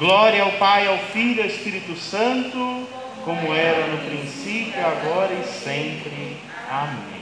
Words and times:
Glória 0.00 0.42
ao 0.42 0.52
Pai, 0.52 0.86
ao 0.86 0.96
Filho 0.96 1.40
e 1.40 1.42
ao 1.42 1.46
Espírito 1.46 1.94
Santo, 1.94 2.88
como 3.22 3.52
era 3.52 3.86
no 3.88 3.98
princípio, 3.98 4.80
agora 4.82 5.30
e 5.34 5.44
sempre. 5.44 6.38
Amém. 6.70 7.20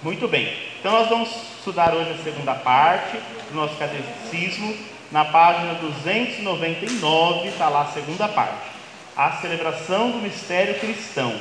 Muito 0.00 0.28
bem. 0.28 0.56
Então 0.78 0.92
nós 0.92 1.08
vamos 1.08 1.28
estudar 1.58 1.92
hoje 1.92 2.12
a 2.12 2.22
segunda 2.22 2.54
parte 2.54 3.18
do 3.48 3.56
nosso 3.56 3.74
catecismo. 3.74 4.72
Na 5.10 5.24
página 5.24 5.74
299 5.74 7.48
está 7.48 7.68
lá 7.68 7.82
a 7.82 7.86
segunda 7.86 8.28
parte. 8.28 8.68
A 9.16 9.32
celebração 9.32 10.12
do 10.12 10.18
mistério 10.18 10.78
cristão. 10.78 11.34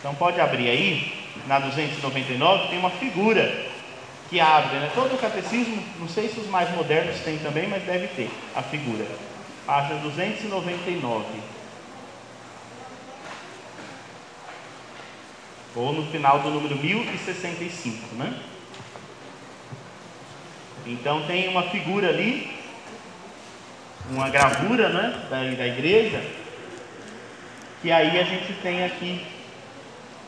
Então 0.00 0.12
pode 0.16 0.40
abrir 0.40 0.70
aí, 0.70 1.14
na 1.46 1.60
299 1.60 2.66
tem 2.66 2.80
uma 2.80 2.90
figura 2.90 3.64
que 4.28 4.40
abre, 4.40 4.76
né? 4.76 4.90
Todo 4.92 5.14
o 5.14 5.18
catecismo, 5.18 5.80
não 6.00 6.08
sei 6.08 6.26
se 6.28 6.40
os 6.40 6.48
mais 6.48 6.68
modernos 6.74 7.20
têm 7.20 7.38
também, 7.38 7.68
mas 7.68 7.84
deve 7.84 8.08
ter 8.08 8.28
a 8.56 8.60
figura. 8.60 9.06
Página 9.66 10.00
299. 10.00 11.24
Ou 15.76 15.92
no 15.92 16.06
final 16.10 16.38
do 16.40 16.50
número 16.50 16.76
1065, 16.76 18.14
né? 18.14 18.32
Então 20.86 21.26
tem 21.26 21.48
uma 21.48 21.62
figura 21.64 22.10
ali, 22.10 22.50
uma 24.10 24.28
gravura 24.28 24.90
né, 24.90 25.26
da, 25.30 25.36
da 25.38 25.66
igreja, 25.66 26.22
que 27.80 27.90
aí 27.90 28.20
a 28.20 28.24
gente 28.24 28.52
tem 28.62 28.84
aqui, 28.84 29.26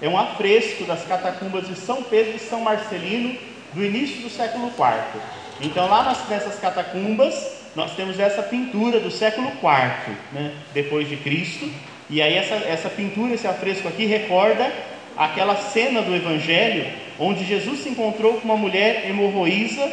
é 0.00 0.08
um 0.08 0.18
afresco 0.18 0.84
das 0.84 1.05
catacumbas 1.05 1.68
de 1.68 1.77
São 1.77 2.02
Pedro 2.02 2.36
e 2.36 2.39
São 2.39 2.62
Marcelino, 2.62 3.39
do 3.74 3.84
início 3.84 4.22
do 4.22 4.30
século 4.30 4.68
IV. 4.68 5.20
Então 5.61 5.89
lá 5.89 6.02
nas, 6.02 6.27
nessas 6.27 6.58
catacumbas, 6.58 7.34
nós 7.77 7.94
temos 7.94 8.19
essa 8.19 8.42
pintura 8.42 8.98
do 8.98 9.10
século 9.10 9.48
IV, 9.48 10.16
né, 10.32 10.52
depois 10.72 11.08
de 11.08 11.16
Cristo, 11.16 11.70
e 12.08 12.22
aí 12.22 12.34
essa, 12.34 12.55
essa 12.55 12.88
pintura, 12.88 13.34
esse 13.34 13.46
afresco 13.46 13.86
aqui, 13.86 14.06
recorda 14.06 14.72
aquela 15.16 15.55
cena 15.56 16.00
do 16.00 16.14
Evangelho, 16.14 16.86
onde 17.18 17.44
Jesus 17.44 17.80
se 17.80 17.91
encontrou 17.91 18.34
com 18.34 18.44
uma 18.44 18.56
mulher 18.56 19.05
hemorroísa 19.08 19.86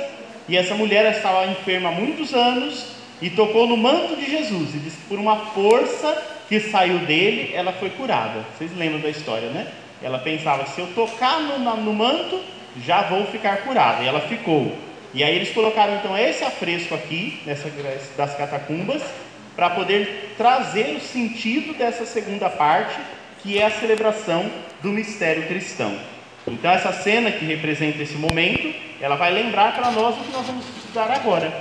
e 0.48 0.56
essa 0.56 0.76
mulher 0.76 1.12
estava 1.12 1.46
enferma 1.48 1.90
há 1.90 1.92
muitos 1.92 2.34
anos 2.34 2.94
e 3.22 3.30
tocou 3.30 3.68
no 3.68 3.78
manto 3.78 4.16
de 4.16 4.30
Jesus. 4.30 4.76
E 4.76 4.80
diz 4.80 4.94
que 4.96 5.06
por 5.08 5.20
uma 5.20 5.38
força 5.48 6.22
que 6.48 6.60
saiu 6.60 7.00
dele, 7.00 7.52
ela 7.54 7.72
foi 7.74 7.90
curada. 7.90 8.46
Vocês 8.58 8.76
lembram 8.78 9.00
da 9.00 9.10
história, 9.10 9.50
né? 9.50 9.68
Ela 10.02 10.20
pensava: 10.20 10.66
se 10.68 10.80
eu 10.80 10.88
tocar 10.88 11.40
no, 11.40 11.78
no 11.78 11.94
manto, 11.94 12.40
já 12.86 13.04
vou 13.04 13.26
ficar 13.28 13.58
curada. 13.64 14.04
E 14.04 14.08
ela 14.08 14.22
ficou. 14.22 14.76
E 15.14 15.24
aí 15.24 15.36
eles 15.36 15.52
colocaram 15.52 15.96
então 15.96 16.18
esse 16.18 16.44
afresco 16.44 16.96
aqui, 16.96 17.40
nessa, 17.46 17.70
das 18.18 18.36
catacumbas, 18.36 19.04
para 19.56 19.70
poder 19.70 20.34
trazer 20.36 20.96
o 20.96 21.00
sentido 21.00 21.74
dessa 21.74 22.06
segunda 22.06 22.50
parte, 22.50 23.00
que 23.42 23.60
é 23.60 23.66
a 23.66 23.72
celebração 23.72 24.50
do 24.82 24.90
mistério 24.90 25.48
cristão. 25.48 25.96
Então 26.48 26.72
essa 26.72 26.92
cena 26.92 27.32
que 27.32 27.46
representa 27.46 28.02
esse 28.02 28.16
momento, 28.16 28.74
ela 29.00 29.16
vai 29.16 29.32
lembrar 29.32 29.76
para 29.76 29.92
nós 29.92 30.16
o 30.16 30.24
que 30.24 30.32
nós 30.32 30.48
vamos 30.48 30.66
estudar 30.78 31.12
agora. 31.12 31.54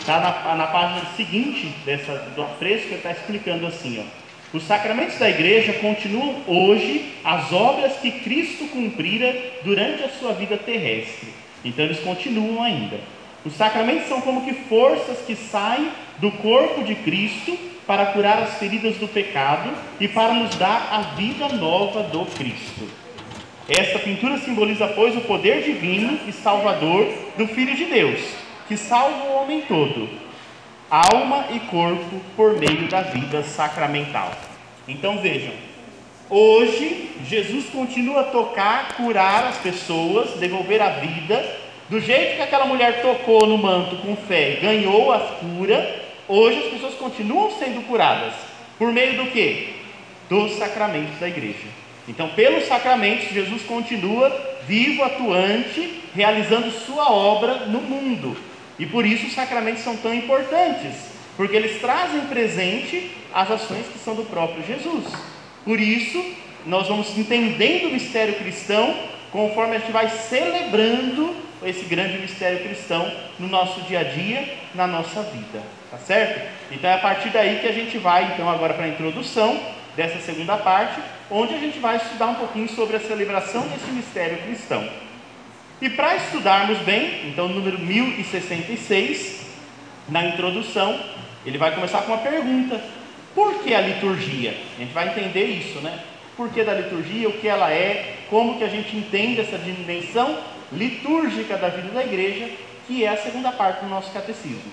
Está 0.00 0.20
na, 0.20 0.54
na, 0.54 0.66
página 0.68 1.04
seguinte 1.16 1.74
dessa, 1.84 2.14
do 2.34 2.42
afresco, 2.42 2.94
está 2.94 3.10
explicando 3.10 3.66
assim, 3.66 4.00
ó. 4.00 4.56
Os 4.56 4.62
sacramentos 4.62 5.18
da 5.18 5.28
igreja 5.28 5.72
continuam 5.74 6.42
hoje 6.46 7.12
as 7.24 7.52
obras 7.52 7.96
que 7.96 8.10
Cristo 8.10 8.66
cumprira 8.68 9.34
durante 9.64 10.04
a 10.04 10.08
sua 10.08 10.32
vida 10.32 10.56
terrestre. 10.56 11.28
Então 11.66 11.84
eles 11.84 11.98
continuam 11.98 12.62
ainda. 12.62 13.00
Os 13.44 13.54
sacramentos 13.54 14.08
são 14.08 14.20
como 14.20 14.44
que 14.44 14.54
forças 14.68 15.18
que 15.26 15.34
saem 15.34 15.90
do 16.18 16.30
corpo 16.30 16.84
de 16.84 16.94
Cristo 16.94 17.58
para 17.86 18.06
curar 18.06 18.42
as 18.42 18.54
feridas 18.54 18.96
do 18.96 19.08
pecado 19.08 19.70
e 20.00 20.08
para 20.08 20.32
nos 20.32 20.54
dar 20.56 20.88
a 20.92 21.00
vida 21.16 21.48
nova 21.48 22.04
do 22.04 22.24
Cristo. 22.26 22.88
Esta 23.68 23.98
pintura 23.98 24.38
simboliza, 24.38 24.86
pois, 24.88 25.16
o 25.16 25.20
poder 25.22 25.62
divino 25.64 26.20
e 26.28 26.32
salvador 26.32 27.12
do 27.36 27.48
Filho 27.48 27.74
de 27.74 27.86
Deus, 27.86 28.20
que 28.68 28.76
salva 28.76 29.24
o 29.24 29.34
homem 29.34 29.62
todo, 29.62 30.08
alma 30.88 31.46
e 31.52 31.58
corpo, 31.60 32.20
por 32.36 32.56
meio 32.58 32.88
da 32.88 33.02
vida 33.02 33.42
sacramental. 33.42 34.30
Então 34.86 35.18
vejam, 35.18 35.52
hoje 36.30 37.10
Jesus 37.28 37.66
continua 37.70 38.20
a 38.20 38.24
tocar, 38.24 38.96
curar 38.96 39.44
as 39.44 39.58
pessoas, 39.58 40.38
devolver 40.38 40.80
a 40.80 40.90
vida, 40.90 41.44
do 41.88 42.00
jeito 42.00 42.36
que 42.36 42.42
aquela 42.42 42.66
mulher 42.66 43.02
tocou 43.02 43.46
no 43.46 43.56
manto 43.56 43.96
com 43.96 44.16
fé, 44.16 44.58
ganhou 44.60 45.12
a 45.12 45.18
cura, 45.18 46.04
hoje 46.28 46.58
as 46.58 46.72
pessoas 46.72 46.94
continuam 46.94 47.50
sendo 47.58 47.86
curadas. 47.86 48.34
Por 48.78 48.92
meio 48.92 49.24
do 49.24 49.30
que? 49.30 49.74
Dos 50.28 50.56
sacramentos 50.58 51.18
da 51.18 51.28
igreja. 51.28 51.66
Então, 52.08 52.28
pelos 52.30 52.66
sacramentos, 52.66 53.30
Jesus 53.30 53.62
continua 53.62 54.30
vivo, 54.66 55.02
atuante, 55.02 56.02
realizando 56.14 56.70
sua 56.70 57.10
obra 57.10 57.66
no 57.66 57.80
mundo. 57.80 58.36
E 58.78 58.86
por 58.86 59.06
isso 59.06 59.26
os 59.26 59.34
sacramentos 59.34 59.82
são 59.82 59.96
tão 59.96 60.14
importantes, 60.14 60.94
porque 61.36 61.56
eles 61.56 61.80
trazem 61.80 62.22
presente 62.22 63.10
as 63.32 63.50
ações 63.50 63.86
que 63.92 63.98
são 63.98 64.14
do 64.14 64.24
próprio 64.24 64.64
Jesus. 64.66 65.04
Por 65.66 65.80
isso, 65.80 66.24
nós 66.64 66.86
vamos 66.86 67.18
entendendo 67.18 67.88
o 67.88 67.92
mistério 67.92 68.36
cristão 68.36 68.96
conforme 69.32 69.76
a 69.76 69.78
gente 69.80 69.90
vai 69.90 70.08
celebrando 70.08 71.34
esse 71.64 71.84
grande 71.86 72.18
mistério 72.18 72.60
cristão 72.60 73.10
no 73.38 73.48
nosso 73.48 73.80
dia 73.82 74.00
a 74.00 74.04
dia, 74.04 74.48
na 74.76 74.86
nossa 74.86 75.22
vida, 75.24 75.60
tá 75.90 75.98
certo? 75.98 76.48
Então 76.70 76.88
é 76.88 76.94
a 76.94 76.98
partir 76.98 77.30
daí 77.30 77.58
que 77.58 77.66
a 77.66 77.72
gente 77.72 77.98
vai 77.98 78.32
então 78.32 78.48
agora 78.48 78.74
para 78.74 78.84
a 78.84 78.88
introdução 78.88 79.60
dessa 79.96 80.20
segunda 80.20 80.56
parte, 80.56 81.00
onde 81.30 81.54
a 81.54 81.58
gente 81.58 81.80
vai 81.80 81.96
estudar 81.96 82.26
um 82.26 82.34
pouquinho 82.36 82.68
sobre 82.68 82.96
a 82.96 83.00
celebração 83.00 83.62
desse 83.62 83.90
mistério 83.90 84.38
cristão. 84.44 84.88
E 85.82 85.90
para 85.90 86.16
estudarmos 86.16 86.78
bem, 86.78 87.28
então, 87.28 87.48
número 87.48 87.78
1066, 87.78 89.46
na 90.08 90.24
introdução, 90.26 90.98
ele 91.44 91.58
vai 91.58 91.74
começar 91.74 92.02
com 92.02 92.12
uma 92.12 92.22
pergunta: 92.22 92.80
por 93.36 93.62
que 93.62 93.74
a 93.74 93.82
liturgia? 93.82 94.56
A 94.76 94.80
gente 94.80 94.94
vai 94.94 95.08
entender 95.10 95.44
isso, 95.44 95.78
né? 95.80 96.00
Por 96.38 96.48
que 96.48 96.64
da 96.64 96.72
liturgia, 96.72 97.28
o 97.28 97.34
que 97.34 97.46
ela 97.46 97.70
é, 97.70 98.16
como 98.30 98.56
que 98.56 98.64
a 98.64 98.68
gente 98.68 98.96
entende 98.96 99.42
essa 99.42 99.58
dimensão 99.58 100.38
litúrgica 100.72 101.58
da 101.58 101.68
vida 101.68 101.88
da 101.90 102.02
igreja, 102.02 102.48
que 102.86 103.04
é 103.04 103.08
a 103.08 103.16
segunda 103.18 103.52
parte 103.52 103.84
do 103.84 103.90
nosso 103.90 104.10
catecismo. 104.10 104.72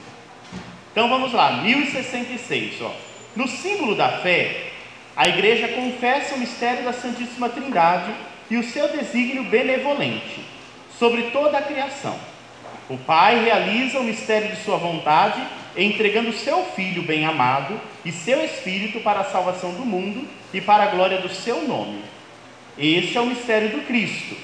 Então 0.93 1.09
vamos 1.09 1.33
lá, 1.33 1.61
1066, 1.61 2.81
ó. 2.81 2.91
No 3.35 3.49
símbolo 3.49 3.95
da 3.95 4.07
fé, 4.19 4.71
a 5.13 5.27
igreja 5.27 5.67
confessa 5.67 6.35
o 6.35 6.39
mistério 6.39 6.85
da 6.85 6.93
Santíssima 6.93 7.49
Trindade 7.49 8.13
e 8.49 8.55
o 8.55 8.63
seu 8.63 8.87
desígnio 8.87 9.43
benevolente 9.43 10.39
sobre 10.97 11.23
toda 11.31 11.57
a 11.57 11.61
criação. 11.61 12.17
O 12.89 12.97
Pai 12.97 13.43
realiza 13.43 13.99
o 13.99 14.03
mistério 14.03 14.49
de 14.49 14.63
sua 14.63 14.77
vontade, 14.77 15.41
entregando 15.75 16.33
seu 16.33 16.63
Filho 16.75 17.03
bem-amado 17.03 17.79
e 18.05 18.11
seu 18.11 18.43
Espírito 18.43 18.99
para 18.99 19.21
a 19.21 19.25
salvação 19.25 19.73
do 19.73 19.85
mundo 19.85 20.27
e 20.53 20.61
para 20.61 20.83
a 20.83 20.87
glória 20.87 21.19
do 21.19 21.29
seu 21.29 21.67
nome. 21.67 22.01
Este 22.77 23.17
é 23.17 23.21
o 23.21 23.25
mistério 23.25 23.69
do 23.69 23.85
Cristo, 23.85 24.35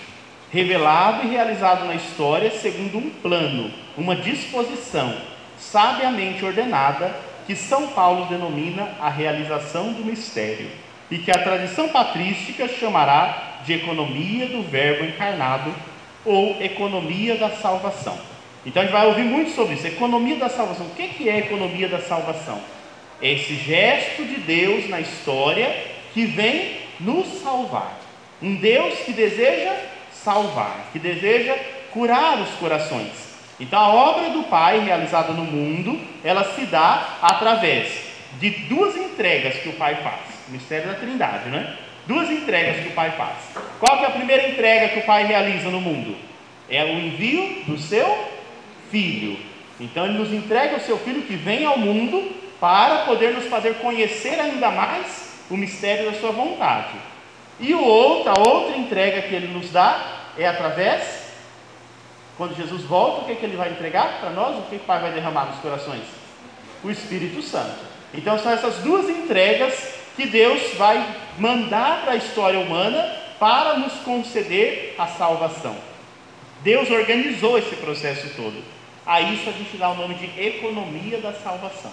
revelado 0.52 1.26
e 1.26 1.30
realizado 1.30 1.86
na 1.86 1.96
história 1.96 2.52
segundo 2.52 2.98
um 2.98 3.10
plano, 3.10 3.72
uma 3.98 4.16
disposição 4.16 5.16
sabiamente 5.58 6.44
ordenada 6.44 7.16
que 7.46 7.56
São 7.56 7.88
Paulo 7.88 8.26
denomina 8.28 8.90
a 9.00 9.10
realização 9.10 9.92
do 9.94 10.06
mistério 10.06 10.70
e 11.10 11.18
que 11.18 11.32
a 11.32 11.44
tradição 11.44 11.90
patrística 11.90 12.68
chamará 12.68 13.62
de 13.66 13.74
economia 13.74 14.48
do 14.48 14.62
Verbo 14.62 15.04
encarnado 15.06 15.74
ou 16.24 16.62
economia 16.62 17.36
da 17.36 17.50
salvação. 17.50 18.18
Então 18.66 18.82
a 18.82 18.86
gente 18.86 18.94
vai 18.94 19.08
ouvir 19.08 19.24
muito 19.24 19.52
sobre 19.52 19.76
isso, 19.76 19.88
economia 19.88 20.36
da 20.36 20.50
salvação. 20.50 20.86
O 20.86 20.90
que 20.90 21.30
é 21.30 21.38
economia 21.40 21.88
da 21.88 22.00
salvação? 22.00 22.60
É 23.22 23.32
esse 23.32 23.56
gesto 23.56 24.24
de 24.24 24.36
Deus 24.36 24.90
na 24.90 25.00
história 25.00 25.76
que 26.14 26.26
vem 26.26 26.78
nos 27.00 27.42
salvar. 27.42 28.00
Um 28.42 28.56
Deus 28.56 29.00
que 29.00 29.12
deseja 29.12 29.74
salvar, 30.12 30.90
que 30.92 31.00
deseja 31.00 31.56
curar 31.92 32.40
os 32.40 32.50
corações. 32.52 33.30
Então 33.60 33.80
a 33.80 33.90
obra 33.90 34.30
do 34.30 34.44
Pai 34.44 34.80
realizada 34.80 35.34
no 35.34 35.44
mundo, 35.44 36.00
ela 36.24 36.44
se 36.56 36.66
dá 36.66 37.18
através 37.22 37.92
de 38.40 38.50
duas 38.50 38.96
entregas 38.96 39.56
que 39.56 39.70
o 39.70 39.74
Pai 39.74 39.96
faz. 39.96 40.22
O 40.48 40.52
mistério 40.52 40.88
da 40.88 40.94
Trindade, 40.94 41.50
né? 41.50 41.76
Duas 42.08 42.30
entregas 42.30 42.82
que 42.82 42.90
o 42.90 42.94
Pai 42.94 43.12
faz. 43.12 43.36
Qual 43.80 44.02
é 44.04 44.06
a 44.06 44.12
primeira 44.12 44.50
entrega 44.50 44.90
que 44.90 45.00
o 45.00 45.06
Pai 45.06 45.26
realiza 45.26 45.70
no 45.70 45.82
mundo? 45.82 46.16
É 46.70 46.84
o 46.86 47.00
envio 47.00 47.64
do 47.66 47.78
seu 47.78 48.39
filho. 48.90 49.38
Então 49.80 50.06
ele 50.06 50.18
nos 50.18 50.34
entrega 50.34 50.78
o 50.78 50.82
seu 50.82 50.98
filho 50.98 51.22
que 51.22 51.36
vem 51.36 51.66
ao 51.66 51.78
mundo 51.78 52.32
para 52.60 53.06
poder 53.06 53.34
nos 53.34 53.46
fazer 53.46 53.76
conhecer 53.76 54.40
ainda 54.40 54.70
mais 54.70 55.30
o 55.50 55.56
mistério 55.56 56.12
da 56.12 56.20
sua 56.20 56.32
vontade. 56.32 56.94
E 57.60 57.74
o 57.74 57.84
outro, 57.84 58.30
a 58.30 58.40
outra 58.40 58.78
entrega 58.78 59.22
que 59.22 59.34
ele 59.34 59.48
nos 59.48 59.70
dá 59.72 60.28
é 60.38 60.48
através 60.48 61.30
quando 62.40 62.56
Jesus 62.56 62.84
volta, 62.84 63.22
o 63.22 63.26
que, 63.26 63.34
é 63.34 63.36
que 63.36 63.46
ele 63.46 63.58
vai 63.58 63.70
entregar 63.70 64.22
para 64.22 64.30
nós? 64.30 64.58
O 64.58 64.62
que 64.70 64.78
o 64.78 64.80
Pai 64.80 65.02
vai 65.02 65.12
derramar 65.12 65.48
nos 65.48 65.60
corações? 65.60 66.04
O 66.82 66.90
Espírito 66.90 67.42
Santo. 67.42 67.76
Então 68.14 68.40
são 68.40 68.54
essas 68.54 68.76
duas 68.78 69.10
entregas 69.10 69.94
que 70.16 70.26
Deus 70.26 70.74
vai 70.76 71.06
mandar 71.38 72.02
para 72.02 72.14
a 72.14 72.16
história 72.16 72.58
humana 72.58 73.14
para 73.38 73.78
nos 73.78 73.92
conceder 74.04 74.96
a 74.98 75.06
salvação. 75.08 75.76
Deus 76.62 76.90
organizou 76.90 77.58
esse 77.58 77.76
processo 77.76 78.30
todo. 78.38 78.64
A 79.10 79.22
isso 79.22 79.50
a 79.50 79.52
gente 79.52 79.76
dá 79.76 79.90
o 79.90 79.96
nome 79.96 80.14
de 80.14 80.40
economia 80.40 81.18
da 81.18 81.34
salvação. 81.34 81.92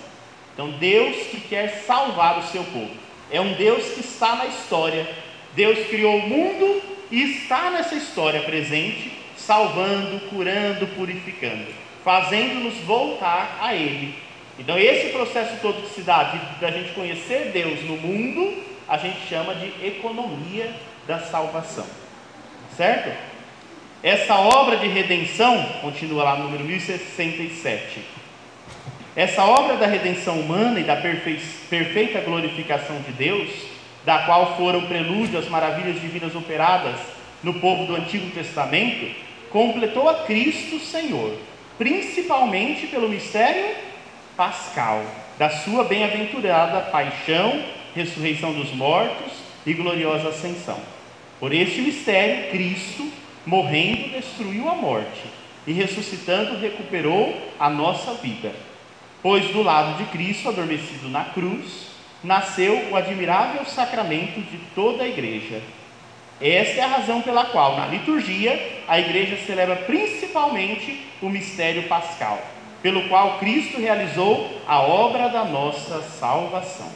Então, 0.53 0.71
Deus 0.73 1.17
que 1.29 1.41
quer 1.41 1.83
salvar 1.87 2.39
o 2.39 2.43
seu 2.43 2.63
povo. 2.63 2.91
É 3.31 3.41
um 3.41 3.55
Deus 3.55 3.87
que 3.95 4.01
está 4.01 4.37
na 4.37 4.45
história. 4.45 5.09
Deus 5.55 5.87
criou 5.89 6.19
o 6.19 6.29
mundo 6.29 6.83
e 7.11 7.23
está 7.23 7.71
nessa 7.71 7.95
história 7.95 8.43
presente, 8.43 9.13
salvando, 9.35 10.29
curando, 10.29 10.87
purificando, 10.89 11.65
fazendo-nos 12.05 12.75
voltar 12.85 13.61
a 13.63 13.75
Ele. 13.75 14.15
Então, 14.59 14.79
esse 14.79 15.09
processo 15.09 15.57
todo 15.63 15.89
que 15.89 15.95
se 15.95 16.03
dá 16.03 16.23
de, 16.23 16.67
a 16.67 16.71
gente 16.71 16.93
conhecer 16.93 17.51
Deus 17.51 17.83
no 17.85 17.97
mundo, 17.97 18.63
a 18.87 18.99
gente 18.99 19.27
chama 19.27 19.55
de 19.55 19.73
economia 19.87 20.71
da 21.07 21.21
salvação. 21.21 21.87
Certo? 22.77 23.36
Essa 24.03 24.35
obra 24.37 24.77
de 24.77 24.87
redenção, 24.89 25.63
continua 25.81 26.25
lá 26.25 26.37
no 26.37 26.45
número 26.45 26.65
1067. 26.65 28.01
Essa 29.17 29.45
obra 29.45 29.77
da 29.77 29.87
redenção 29.87 30.39
humana 30.39 30.79
e 30.79 30.85
da 30.85 30.97
perfeita 30.97 32.21
glorificação 32.21 33.01
de 33.01 33.13
Deus, 33.13 33.49
da 34.05 34.19
qual 34.21 34.57
foram 34.57 34.83
prelúdio 34.83 35.39
as 35.39 35.49
maravilhas 35.49 36.01
divinas 36.01 36.35
operadas 36.35 36.97
no 37.43 37.55
povo 37.55 37.87
do 37.87 37.97
Antigo 37.97 38.31
Testamento, 38.31 39.11
completou 39.51 40.09
a 40.09 40.25
Cristo 40.25 40.79
Senhor, 40.79 41.35
principalmente 41.79 42.87
pelo 42.89 43.09
mistério 43.09 43.75
pascal, 44.37 45.03
da 45.39 45.49
sua 45.49 45.85
bem-aventurada 45.85 46.91
paixão, 46.91 47.65
ressurreição 47.95 48.53
dos 48.53 48.71
mortos 48.75 49.33
e 49.65 49.73
gloriosa 49.73 50.29
ascensão. 50.29 50.79
Por 51.41 51.53
este 51.53 51.81
mistério, 51.81 52.51
Cristo, 52.51 53.11
morrendo, 53.47 54.11
destruiu 54.11 54.69
a 54.69 54.75
morte 54.75 55.23
e 55.67 55.73
ressuscitando, 55.73 56.59
recuperou 56.59 57.35
a 57.59 57.71
nossa 57.71 58.15
vida. 58.15 58.53
Pois 59.23 59.47
do 59.53 59.63
lado 59.63 59.97
de 59.99 60.11
Cristo, 60.11 60.49
adormecido 60.49 61.09
na 61.09 61.25
cruz, 61.27 61.87
nasceu 62.23 62.91
o 62.91 62.97
admirável 62.97 63.65
sacramento 63.65 64.41
de 64.41 64.59
toda 64.75 65.05
a 65.05 65.09
igreja. 65.09 65.63
Esta 66.41 66.81
é 66.81 66.85
a 66.85 66.89
razão 66.89 67.23
pela 67.23 67.47
qual, 67.47 67.77
na 67.77 67.87
liturgia, 67.87 68.83
a 68.87 68.99
igreja 68.99 69.39
celebra 69.47 69.77
principalmente 69.77 71.07
o 71.23 71.31
mistério 71.31 71.85
pascal, 71.85 72.45
pelo 72.83 73.09
qual 73.09 73.39
Cristo 73.39 73.81
realizou 73.81 74.61
a 74.67 74.81
obra 74.83 75.29
da 75.29 75.45
nossa 75.45 76.03
salvação. 76.03 76.91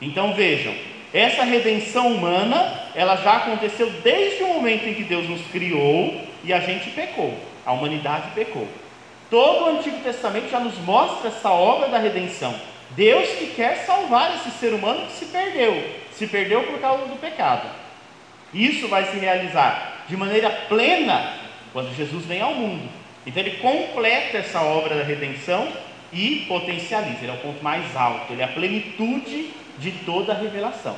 Então 0.00 0.32
vejam, 0.32 0.74
essa 1.12 1.42
redenção 1.42 2.12
humana, 2.12 2.82
ela 2.94 3.16
já 3.16 3.36
aconteceu 3.36 3.90
desde 4.02 4.42
o 4.44 4.48
momento 4.48 4.86
em 4.86 4.94
que 4.94 5.04
Deus 5.04 5.28
nos 5.28 5.40
criou 5.46 6.20
e 6.44 6.52
a 6.52 6.60
gente 6.60 6.90
pecou, 6.90 7.34
a 7.64 7.72
humanidade 7.72 8.30
pecou. 8.34 8.68
Todo 9.30 9.64
o 9.64 9.78
Antigo 9.78 9.98
Testamento 9.98 10.50
já 10.50 10.60
nos 10.60 10.76
mostra 10.78 11.28
essa 11.28 11.50
obra 11.50 11.88
da 11.88 11.98
redenção. 11.98 12.54
Deus 12.90 13.28
que 13.30 13.48
quer 13.48 13.84
salvar 13.84 14.36
esse 14.36 14.50
ser 14.58 14.72
humano 14.72 15.06
que 15.06 15.12
se 15.12 15.26
perdeu, 15.26 15.82
se 16.12 16.26
perdeu 16.26 16.62
por 16.64 16.78
causa 16.78 17.04
do 17.06 17.20
pecado. 17.20 17.68
Isso 18.52 18.88
vai 18.88 19.04
se 19.04 19.18
realizar 19.18 20.04
de 20.08 20.16
maneira 20.16 20.50
plena 20.68 21.34
quando 21.72 21.94
Jesus 21.94 22.24
vem 22.24 22.40
ao 22.40 22.54
mundo. 22.54 22.88
Então 23.26 23.42
ele 23.42 23.58
completa 23.58 24.38
essa 24.38 24.62
obra 24.62 24.94
da 24.96 25.04
redenção 25.04 25.68
e 26.10 26.46
potencializa. 26.48 27.18
Ele 27.20 27.30
é 27.30 27.34
o 27.34 27.38
ponto 27.38 27.62
mais 27.62 27.94
alto, 27.94 28.32
ele 28.32 28.40
é 28.40 28.46
a 28.46 28.48
plenitude 28.48 29.50
de 29.78 29.92
toda 30.04 30.32
a 30.32 30.36
revelação. 30.36 30.96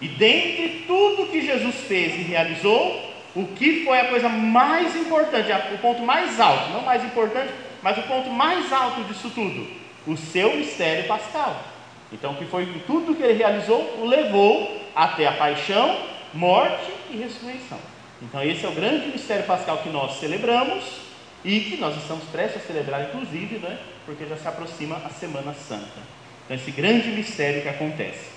E 0.00 0.08
dentre 0.08 0.84
tudo 0.86 1.30
que 1.30 1.44
Jesus 1.44 1.76
fez 1.86 2.14
e 2.14 2.22
realizou, 2.22 3.10
o 3.34 3.46
que 3.46 3.84
foi 3.84 4.00
a 4.00 4.08
coisa 4.08 4.28
mais 4.28 4.96
importante, 4.96 5.50
o 5.74 5.78
ponto 5.78 6.02
mais 6.02 6.40
alto, 6.40 6.70
não 6.70 6.82
mais 6.82 7.04
importante, 7.04 7.52
mas 7.82 7.98
o 7.98 8.02
ponto 8.02 8.30
mais 8.30 8.72
alto 8.72 9.04
disso 9.04 9.30
tudo? 9.30 9.66
O 10.06 10.16
seu 10.16 10.56
mistério 10.56 11.06
pascal. 11.06 11.62
Então, 12.12 12.34
que 12.34 12.44
foi 12.46 12.66
tudo 12.86 13.14
que 13.14 13.22
ele 13.22 13.38
realizou, 13.38 13.98
o 14.00 14.06
levou 14.06 14.80
até 14.94 15.26
a 15.26 15.32
paixão, 15.32 15.96
morte 16.34 16.90
e 17.10 17.16
ressurreição. 17.16 17.78
Então, 18.22 18.42
esse 18.42 18.64
é 18.64 18.68
o 18.68 18.72
grande 18.72 19.08
mistério 19.08 19.44
pascal 19.44 19.78
que 19.78 19.88
nós 19.88 20.18
celebramos 20.18 20.84
e 21.44 21.60
que 21.60 21.76
nós 21.76 21.96
estamos 21.96 22.24
prestes 22.24 22.62
a 22.62 22.66
celebrar, 22.66 23.02
inclusive, 23.02 23.58
né, 23.58 23.78
porque 24.04 24.26
já 24.26 24.36
se 24.36 24.48
aproxima 24.48 24.96
a 25.04 25.08
Semana 25.08 25.54
Santa. 25.54 26.19
Então, 26.50 26.58
esse 26.60 26.72
grande 26.72 27.10
mistério 27.10 27.62
que 27.62 27.68
acontece. 27.68 28.28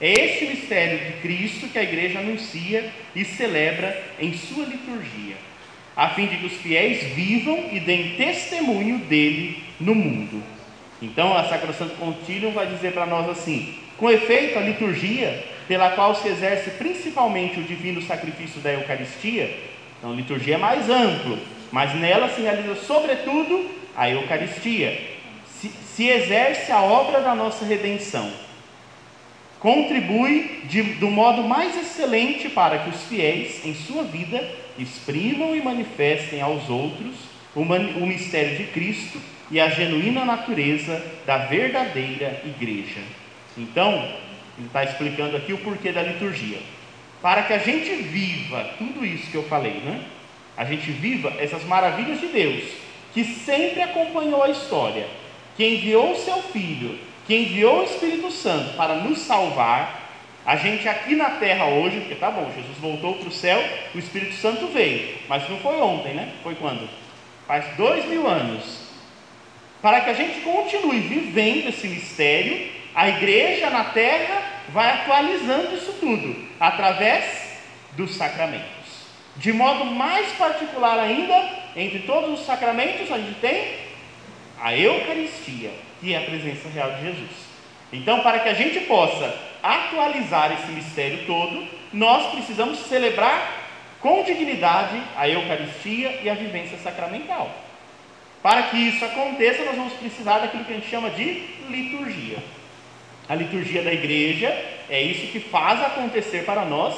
É 0.00 0.10
este 0.10 0.46
mistério 0.46 0.98
de 0.98 1.12
Cristo 1.20 1.68
que 1.68 1.78
a 1.78 1.84
igreja 1.84 2.18
anuncia 2.18 2.90
e 3.14 3.24
celebra 3.24 3.96
em 4.18 4.34
sua 4.34 4.64
liturgia, 4.64 5.36
a 5.94 6.08
fim 6.08 6.26
de 6.26 6.36
que 6.38 6.46
os 6.46 6.54
fiéis 6.54 7.04
vivam 7.14 7.68
e 7.70 7.78
deem 7.78 8.16
testemunho 8.16 8.98
dele 8.98 9.62
no 9.78 9.94
mundo. 9.94 10.42
Então, 11.00 11.32
a 11.32 11.44
Sacrosanto 11.44 11.94
Contínuo 11.94 12.50
vai 12.50 12.66
dizer 12.66 12.90
para 12.90 13.06
nós 13.06 13.28
assim: 13.28 13.78
com 13.96 14.10
efeito, 14.10 14.58
a 14.58 14.62
liturgia, 14.62 15.44
pela 15.68 15.90
qual 15.90 16.16
se 16.16 16.26
exerce 16.26 16.70
principalmente 16.70 17.60
o 17.60 17.64
divino 17.64 18.02
sacrifício 18.02 18.60
da 18.60 18.72
Eucaristia, 18.72 19.48
então 19.96 20.10
a 20.10 20.16
liturgia 20.16 20.56
é 20.56 20.58
mais 20.58 20.90
amplo, 20.90 21.38
mas 21.70 21.94
nela 21.94 22.30
se 22.30 22.40
realiza 22.40 22.74
sobretudo 22.74 23.70
a 23.96 24.10
Eucaristia, 24.10 25.09
se, 26.00 26.08
exerce 26.08 26.72
a 26.72 26.80
obra 26.80 27.20
da 27.20 27.34
nossa 27.34 27.62
redenção. 27.66 28.32
Contribui 29.58 30.62
de, 30.64 30.82
do 30.94 31.10
modo 31.10 31.42
mais 31.42 31.76
excelente 31.76 32.48
para 32.48 32.78
que 32.78 32.88
os 32.88 33.02
fiéis, 33.02 33.62
em 33.66 33.74
sua 33.74 34.04
vida, 34.04 34.42
exprimam 34.78 35.54
e 35.54 35.60
manifestem 35.60 36.40
aos 36.40 36.70
outros 36.70 37.16
o, 37.54 37.60
o 37.60 38.06
mistério 38.06 38.56
de 38.56 38.64
Cristo 38.72 39.20
e 39.50 39.60
a 39.60 39.68
genuína 39.68 40.24
natureza 40.24 41.04
da 41.26 41.36
verdadeira 41.36 42.40
igreja. 42.46 43.02
Então, 43.58 43.92
ele 44.56 44.68
está 44.68 44.82
explicando 44.84 45.36
aqui 45.36 45.52
o 45.52 45.58
porquê 45.58 45.92
da 45.92 46.02
liturgia. 46.02 46.60
Para 47.20 47.42
que 47.42 47.52
a 47.52 47.58
gente 47.58 47.94
viva 47.94 48.70
tudo 48.78 49.04
isso 49.04 49.30
que 49.30 49.36
eu 49.36 49.42
falei, 49.42 49.82
né? 49.84 50.02
A 50.56 50.64
gente 50.64 50.90
viva 50.92 51.34
essas 51.38 51.62
maravilhas 51.64 52.20
de 52.20 52.28
Deus, 52.28 52.64
que 53.12 53.22
sempre 53.22 53.82
acompanhou 53.82 54.42
a 54.42 54.48
história, 54.48 55.06
que 55.60 55.74
enviou 55.74 56.12
o 56.12 56.16
seu 56.16 56.38
Filho, 56.44 56.98
que 57.26 57.36
enviou 57.36 57.80
o 57.80 57.84
Espírito 57.84 58.30
Santo 58.30 58.78
para 58.78 58.94
nos 58.94 59.18
salvar, 59.18 60.08
a 60.46 60.56
gente 60.56 60.88
aqui 60.88 61.14
na 61.14 61.32
terra 61.32 61.66
hoje, 61.66 62.00
porque 62.00 62.14
tá 62.14 62.30
bom, 62.30 62.50
Jesus 62.56 62.78
voltou 62.78 63.16
para 63.16 63.28
o 63.28 63.30
céu, 63.30 63.62
o 63.94 63.98
Espírito 63.98 64.32
Santo 64.36 64.68
veio, 64.68 65.18
mas 65.28 65.46
não 65.50 65.58
foi 65.58 65.78
ontem, 65.82 66.14
né? 66.14 66.32
Foi 66.42 66.54
quando? 66.54 66.88
Faz 67.46 67.76
dois 67.76 68.06
mil 68.06 68.26
anos. 68.26 68.88
Para 69.82 70.00
que 70.00 70.08
a 70.08 70.14
gente 70.14 70.40
continue 70.40 71.00
vivendo 71.00 71.68
esse 71.68 71.86
mistério, 71.88 72.70
a 72.94 73.10
igreja 73.10 73.68
na 73.68 73.84
terra 73.84 74.42
vai 74.70 74.88
atualizando 74.88 75.74
isso 75.74 75.92
tudo, 76.00 76.42
através 76.58 77.60
dos 77.98 78.14
sacramentos. 78.14 78.64
De 79.36 79.52
modo 79.52 79.84
mais 79.84 80.26
particular 80.38 80.98
ainda, 80.98 81.50
entre 81.76 81.98
todos 81.98 82.40
os 82.40 82.46
sacramentos, 82.46 83.12
a 83.12 83.18
gente 83.18 83.34
tem 83.40 83.89
a 84.60 84.76
Eucaristia, 84.76 85.70
que 86.00 86.14
é 86.14 86.18
a 86.18 86.22
presença 86.22 86.68
real 86.68 86.92
de 86.92 87.02
Jesus. 87.02 87.30
Então, 87.92 88.20
para 88.20 88.40
que 88.40 88.48
a 88.48 88.54
gente 88.54 88.80
possa 88.80 89.34
atualizar 89.62 90.52
esse 90.52 90.70
mistério 90.72 91.26
todo, 91.26 91.66
nós 91.92 92.32
precisamos 92.32 92.78
celebrar 92.80 93.60
com 94.00 94.22
dignidade 94.22 95.00
a 95.16 95.28
Eucaristia 95.28 96.20
e 96.22 96.30
a 96.30 96.34
vivência 96.34 96.78
sacramental. 96.78 97.50
Para 98.42 98.64
que 98.64 98.76
isso 98.76 99.04
aconteça, 99.04 99.64
nós 99.64 99.76
vamos 99.76 99.92
precisar 99.94 100.38
daquilo 100.38 100.64
que 100.64 100.72
a 100.72 100.76
gente 100.76 100.88
chama 100.88 101.10
de 101.10 101.44
liturgia. 101.68 102.38
A 103.28 103.34
liturgia 103.34 103.82
da 103.82 103.92
igreja 103.92 104.48
é 104.88 105.02
isso 105.02 105.30
que 105.30 105.40
faz 105.40 105.80
acontecer 105.82 106.44
para 106.44 106.64
nós 106.64 106.96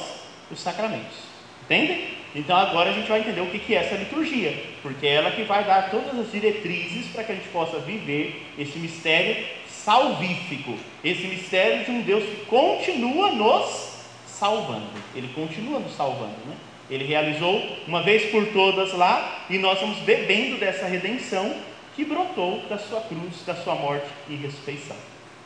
os 0.49 0.59
sacramentos. 0.59 1.17
Entende? 1.63 2.17
Então 2.35 2.55
agora 2.55 2.89
a 2.89 2.93
gente 2.93 3.07
vai 3.07 3.19
entender 3.19 3.41
o 3.41 3.47
que 3.47 3.75
é 3.75 3.77
essa 3.77 3.95
liturgia, 3.95 4.53
porque 4.81 5.05
é 5.05 5.15
ela 5.15 5.31
que 5.31 5.43
vai 5.43 5.63
dar 5.63 5.91
todas 5.91 6.19
as 6.19 6.31
diretrizes 6.31 7.07
para 7.07 7.23
que 7.23 7.31
a 7.31 7.35
gente 7.35 7.49
possa 7.49 7.79
viver 7.79 8.43
esse 8.57 8.79
mistério 8.79 9.45
salvífico, 9.67 10.75
esse 11.03 11.27
mistério 11.27 11.85
de 11.85 11.91
um 11.91 12.01
Deus 12.01 12.23
que 12.23 12.45
continua 12.45 13.31
nos 13.31 13.93
salvando. 14.25 14.87
Ele 15.15 15.27
continua 15.35 15.79
nos 15.79 15.95
salvando, 15.95 16.37
né? 16.47 16.55
Ele 16.89 17.05
realizou 17.05 17.61
uma 17.87 18.01
vez 18.01 18.29
por 18.31 18.45
todas 18.47 18.93
lá 18.93 19.45
e 19.49 19.57
nós 19.57 19.79
vamos 19.79 19.99
bebendo 19.99 20.57
dessa 20.57 20.85
redenção 20.85 21.55
que 21.95 22.03
brotou 22.03 22.61
da 22.67 22.77
sua 22.77 23.01
cruz, 23.01 23.45
da 23.45 23.55
sua 23.55 23.75
morte 23.75 24.07
e 24.27 24.35
ressurreição. 24.35 24.97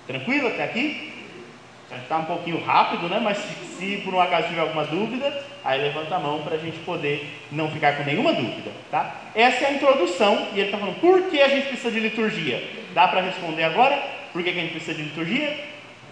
Tranquilo 0.07 0.47
até 0.47 0.63
aqui? 0.63 1.13
Está 1.89 2.17
um 2.17 2.25
pouquinho 2.25 2.61
rápido, 2.63 3.07
né? 3.07 3.19
Mas 3.21 3.37
se, 3.37 3.53
se 3.77 3.97
por 4.03 4.13
um 4.13 4.19
acaso 4.19 4.49
tiver 4.49 4.61
alguma 4.61 4.83
dúvida, 4.83 5.45
aí 5.63 5.81
levanta 5.81 6.15
a 6.15 6.19
mão 6.19 6.41
para 6.41 6.55
a 6.55 6.59
gente 6.59 6.77
poder 6.79 7.27
não 7.51 7.71
ficar 7.71 7.95
com 7.95 8.03
nenhuma 8.03 8.33
dúvida, 8.33 8.71
tá? 8.91 9.15
Essa 9.33 9.65
é 9.65 9.67
a 9.67 9.71
introdução 9.71 10.49
e 10.53 10.59
ele 10.59 10.67
está 10.67 10.77
falando 10.77 10.99
por 10.99 11.29
que 11.29 11.41
a 11.41 11.47
gente 11.47 11.67
precisa 11.67 11.91
de 11.91 11.99
liturgia. 12.01 12.61
Dá 12.93 13.07
para 13.07 13.21
responder 13.21 13.63
agora? 13.63 13.97
Por 14.33 14.43
que, 14.43 14.51
que 14.51 14.59
a 14.59 14.61
gente 14.61 14.71
precisa 14.71 14.95
de 14.95 15.03
liturgia? 15.03 15.57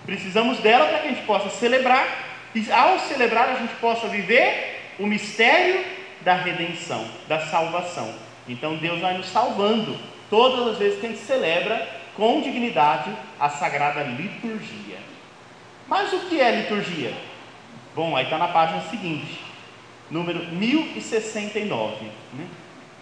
Precisamos 0.06 0.60
dela 0.60 0.86
para 0.86 1.00
que 1.00 1.08
a 1.08 1.12
gente 1.12 1.26
possa 1.26 1.50
celebrar 1.50 2.08
e 2.54 2.72
ao 2.72 3.00
celebrar 3.00 3.50
a 3.50 3.56
gente 3.56 3.76
possa 3.76 4.08
viver 4.08 4.94
o 4.98 5.06
mistério 5.06 5.84
da 6.22 6.36
redenção, 6.36 7.06
da 7.28 7.42
salvação. 7.42 8.14
Então 8.48 8.78
Deus 8.78 9.02
vai 9.02 9.18
nos 9.18 9.28
salvando 9.28 9.98
todas 10.30 10.68
as 10.68 10.78
vezes 10.78 11.00
que 11.00 11.06
a 11.06 11.10
gente 11.10 11.22
celebra 11.22 11.88
com 12.16 12.42
dignidade 12.42 13.12
a 13.40 13.50
sagrada 13.50 14.04
liturgia. 14.04 15.05
Mas 15.88 16.12
o 16.14 16.20
que 16.22 16.40
é 16.40 16.62
liturgia? 16.62 17.14
Bom, 17.96 18.16
aí 18.16 18.26
está 18.26 18.38
na 18.38 18.48
página 18.48 18.82
seguinte, 18.82 19.40
número 20.10 20.40
1069. 20.54 22.06
Né? 22.34 22.48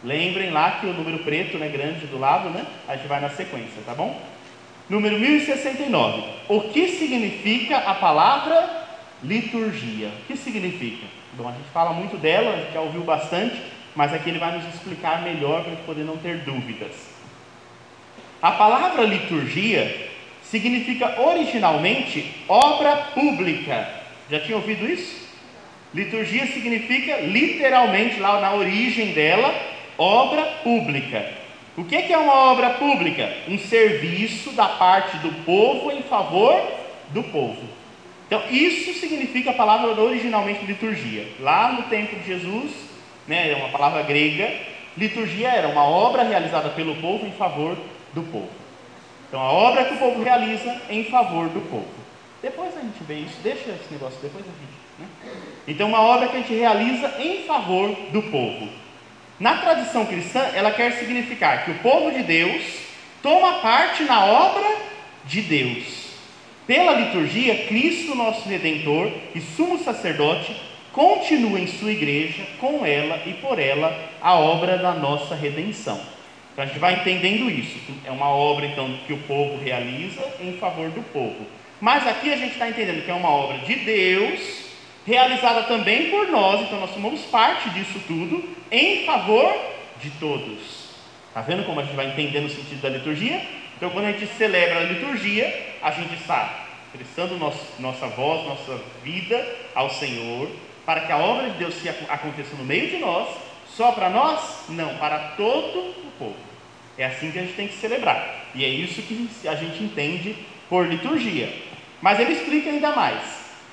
Lembrem 0.03 0.51
lá 0.51 0.71
que 0.71 0.85
o 0.85 0.93
número 0.93 1.19
preto, 1.19 1.57
né, 1.57 1.69
grande 1.69 2.05
do 2.07 2.19
lado, 2.19 2.49
né? 2.49 2.65
A 2.87 2.95
gente 2.95 3.07
vai 3.07 3.21
na 3.21 3.29
sequência, 3.29 3.81
tá 3.85 3.95
bom? 3.95 4.21
Número 4.89 5.17
1069. 5.17 6.23
O 6.49 6.61
que 6.69 6.89
significa 6.89 7.77
a 7.77 7.95
palavra 7.95 8.85
liturgia? 9.23 10.09
O 10.09 10.27
que 10.27 10.35
significa? 10.35 11.07
Bom, 11.33 11.47
a 11.47 11.53
gente 11.53 11.69
fala 11.73 11.93
muito 11.93 12.17
dela, 12.17 12.51
a 12.51 12.57
gente 12.57 12.73
já 12.73 12.81
ouviu 12.81 13.01
bastante, 13.01 13.59
mas 13.95 14.13
aqui 14.13 14.29
ele 14.29 14.39
vai 14.39 14.57
nos 14.57 14.73
explicar 14.73 15.21
melhor 15.21 15.63
para 15.63 15.75
poder 15.77 16.03
não 16.03 16.17
ter 16.17 16.39
dúvidas. 16.39 16.91
A 18.41 18.51
palavra 18.51 19.05
liturgia 19.05 20.11
significa 20.53 21.19
originalmente 21.19 22.31
obra 22.47 22.95
pública. 23.15 23.89
Já 24.29 24.39
tinha 24.39 24.55
ouvido 24.55 24.87
isso? 24.87 25.23
Liturgia 25.91 26.45
significa 26.45 27.21
literalmente, 27.21 28.19
lá 28.19 28.39
na 28.39 28.53
origem 28.53 29.13
dela, 29.13 29.51
obra 29.97 30.43
pública. 30.63 31.27
O 31.75 31.83
que 31.83 31.95
é 31.95 32.17
uma 32.19 32.51
obra 32.51 32.69
pública? 32.71 33.33
Um 33.47 33.57
serviço 33.57 34.51
da 34.51 34.67
parte 34.67 35.17
do 35.17 35.31
povo 35.43 35.91
em 35.91 36.03
favor 36.03 36.61
do 37.09 37.23
povo. 37.23 37.67
Então, 38.27 38.43
isso 38.51 38.93
significa 38.99 39.49
a 39.49 39.55
palavra 39.55 39.99
originalmente 39.99 40.65
liturgia. 40.65 41.27
Lá 41.39 41.71
no 41.71 41.83
tempo 41.83 42.15
de 42.15 42.27
Jesus, 42.27 42.71
né, 43.27 43.51
é 43.51 43.55
uma 43.55 43.69
palavra 43.69 44.03
grega, 44.03 44.51
liturgia 44.95 45.49
era 45.49 45.67
uma 45.67 45.83
obra 45.83 46.21
realizada 46.21 46.69
pelo 46.69 46.93
povo 46.97 47.25
em 47.25 47.31
favor 47.31 47.75
do 48.13 48.21
povo. 48.21 48.62
Então, 49.33 49.41
a 49.41 49.51
obra 49.51 49.85
que 49.85 49.95
o 49.95 49.97
povo 49.97 50.21
realiza 50.21 50.79
em 50.91 51.05
favor 51.05 51.49
do 51.49 51.59
povo. 51.61 51.87
Depois 52.39 52.77
a 52.77 52.81
gente 52.81 53.03
vê 53.03 53.15
isso, 53.15 53.37
deixa 53.41 53.71
esse 53.71 53.91
negócio 53.91 54.19
depois 54.21 54.45
a 54.45 54.47
gente. 54.47 54.77
Né? 54.99 55.07
Então, 55.67 55.87
uma 55.87 56.01
obra 56.01 56.27
que 56.27 56.37
a 56.37 56.39
gente 56.39 56.53
realiza 56.53 57.15
em 57.19 57.43
favor 57.45 57.89
do 58.11 58.21
povo. 58.21 58.69
Na 59.39 59.57
tradição 59.57 60.05
cristã, 60.05 60.39
ela 60.53 60.69
quer 60.69 60.91
significar 60.99 61.65
que 61.65 61.71
o 61.71 61.79
povo 61.79 62.11
de 62.11 62.21
Deus 62.21 62.61
toma 63.23 63.53
parte 63.53 64.03
na 64.03 64.23
obra 64.23 64.77
de 65.25 65.41
Deus. 65.41 66.11
Pela 66.67 66.93
liturgia, 66.93 67.65
Cristo, 67.65 68.13
nosso 68.13 68.47
redentor 68.47 69.11
e 69.33 69.41
sumo 69.41 69.83
sacerdote, 69.83 70.55
continua 70.91 71.59
em 71.59 71.65
sua 71.65 71.91
igreja, 71.91 72.45
com 72.59 72.85
ela 72.85 73.19
e 73.25 73.33
por 73.33 73.57
ela, 73.57 73.99
a 74.21 74.35
obra 74.35 74.77
da 74.77 74.93
nossa 74.93 75.33
redenção. 75.33 76.12
Então 76.53 76.63
a 76.63 76.67
gente 76.67 76.79
vai 76.79 76.93
entendendo 76.93 77.49
isso. 77.49 77.77
É 78.05 78.11
uma 78.11 78.29
obra 78.29 78.65
então 78.65 78.97
que 79.05 79.13
o 79.13 79.17
povo 79.19 79.61
realiza 79.61 80.21
em 80.39 80.53
favor 80.53 80.89
do 80.89 81.01
povo. 81.11 81.45
Mas 81.81 82.07
aqui 82.07 82.31
a 82.31 82.37
gente 82.37 82.53
está 82.53 82.69
entendendo 82.69 83.03
que 83.03 83.11
é 83.11 83.13
uma 83.13 83.29
obra 83.29 83.57
de 83.59 83.75
Deus 83.75 84.63
realizada 85.05 85.63
também 85.63 86.09
por 86.09 86.29
nós, 86.29 86.61
então 86.61 86.79
nós 86.79 86.93
somos 86.93 87.21
parte 87.23 87.69
disso 87.71 87.99
tudo, 88.07 88.47
em 88.71 89.05
favor 89.05 89.53
de 90.01 90.09
todos. 90.11 90.93
Está 91.27 91.41
vendo 91.41 91.65
como 91.65 91.79
a 91.79 91.83
gente 91.83 91.95
vai 91.95 92.07
entendendo 92.07 92.45
o 92.45 92.49
sentido 92.49 92.81
da 92.81 92.89
liturgia? 92.89 93.41
Então, 93.75 93.89
quando 93.89 94.05
a 94.05 94.11
gente 94.11 94.27
celebra 94.37 94.79
a 94.79 94.83
liturgia, 94.83 95.75
a 95.81 95.91
gente 95.91 96.13
está 96.13 96.67
prestando 96.93 97.35
nossa 97.37 98.07
voz, 98.07 98.47
nossa 98.47 98.79
vida 99.03 99.45
ao 99.73 99.89
Senhor, 99.89 100.47
para 100.85 101.01
que 101.01 101.11
a 101.11 101.17
obra 101.17 101.49
de 101.49 101.57
Deus 101.57 101.75
aconteça 102.07 102.55
no 102.55 102.63
meio 102.63 102.89
de 102.89 102.97
nós, 102.97 103.27
só 103.75 103.91
para 103.91 104.09
nós? 104.09 104.65
Não, 104.69 104.95
para 104.97 105.19
todo 105.35 105.79
o 105.79 106.11
povo. 106.17 106.35
É 106.97 107.05
assim 107.05 107.31
que 107.31 107.39
a 107.39 107.41
gente 107.41 107.55
tem 107.55 107.67
que 107.67 107.75
celebrar. 107.75 108.45
E 108.53 108.63
é 108.63 108.67
isso 108.67 109.01
que 109.01 109.47
a 109.47 109.55
gente 109.55 109.83
entende 109.83 110.35
por 110.69 110.87
liturgia. 110.87 111.51
Mas 112.01 112.19
ele 112.19 112.33
explica 112.33 112.69
ainda 112.69 112.91
mais. 112.91 113.21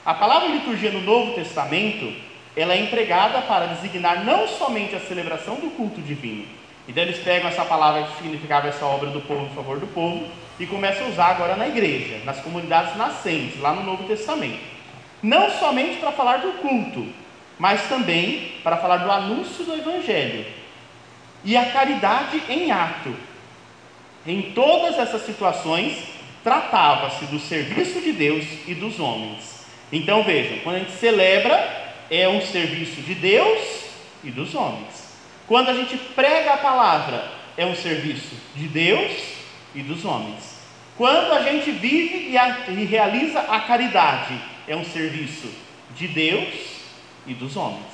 A 0.05 0.15
palavra 0.15 0.49
liturgia 0.49 0.91
no 0.91 1.03
Novo 1.03 1.35
Testamento, 1.35 2.13
ela 2.57 2.73
é 2.75 2.81
empregada 2.81 3.43
para 3.43 3.67
designar 3.67 4.25
não 4.25 4.49
somente 4.49 4.97
a 4.97 5.01
celebração 5.01 5.57
do 5.57 5.71
culto 5.77 6.01
divino. 6.01 6.47
Então 6.89 7.03
eles 7.03 7.19
pegam 7.19 7.49
essa 7.49 7.65
palavra 7.65 8.05
que 8.05 8.17
significava 8.17 8.69
essa 8.69 8.85
obra 8.87 9.11
do 9.11 9.21
povo 9.21 9.47
em 9.47 9.55
favor 9.55 9.79
do 9.79 9.87
povo 9.89 10.27
e 10.59 10.67
começam 10.67 11.07
a 11.07 11.11
usar 11.11 11.27
agora 11.27 11.57
na 11.57 11.69
igreja, 11.69 12.21
nas 12.25 12.41
comunidades 12.41 12.97
nascentes, 12.97 13.61
lá 13.61 13.73
no 13.73 13.85
Novo 13.85 14.05
Testamento. 14.05 14.61
Não 15.23 15.51
somente 15.51 15.99
para 15.99 16.13
falar 16.13 16.39
do 16.39 16.53
culto, 16.55 17.07
mas 17.61 17.89
também 17.91 18.55
para 18.65 18.79
falar 18.79 18.97
do 18.97 19.13
anúncio 19.13 19.67
do 19.67 19.75
evangelho 19.75 20.47
e 21.45 21.59
a 21.59 21.67
caridade 21.67 22.43
em 22.49 22.71
ato. 22.71 23.15
Em 24.27 24.41
todas 24.53 24.99
essas 24.99 25.27
situações, 25.27 25.99
tratava-se 26.43 27.27
do 27.27 27.39
serviço 27.39 28.01
de 28.01 28.13
Deus 28.13 28.47
e 28.67 28.75
dos 28.75 28.99
homens. 28.99 29.67
Então 29.93 30.23
vejam, 30.23 30.61
quando 30.61 30.77
a 30.77 30.79
gente 30.79 30.93
celebra, 30.93 31.95
é 32.11 32.27
um 32.27 32.41
serviço 32.41 33.03
de 33.03 33.15
Deus 33.15 33.61
e 34.25 34.31
dos 34.31 34.55
homens. 34.55 35.11
Quando 35.47 35.69
a 35.69 35.75
gente 35.75 35.99
prega 35.99 36.55
a 36.55 36.59
palavra, 36.59 37.31
é 37.59 37.67
um 37.67 37.77
serviço 37.77 38.37
de 38.57 38.69
Deus 38.69 39.13
e 39.75 39.83
dos 39.83 40.03
homens. 40.07 40.59
Quando 40.97 41.33
a 41.35 41.43
gente 41.43 41.71
vive 41.73 42.31
e, 42.31 42.39
a, 42.39 42.71
e 42.71 42.85
realiza 42.87 43.41
a 43.41 43.61
caridade, 43.61 44.35
é 44.67 44.75
um 44.75 44.85
serviço 44.85 45.51
de 45.95 46.09
Deus 46.09 46.80
e 47.27 47.35
dos 47.35 47.57
homens. 47.57 47.87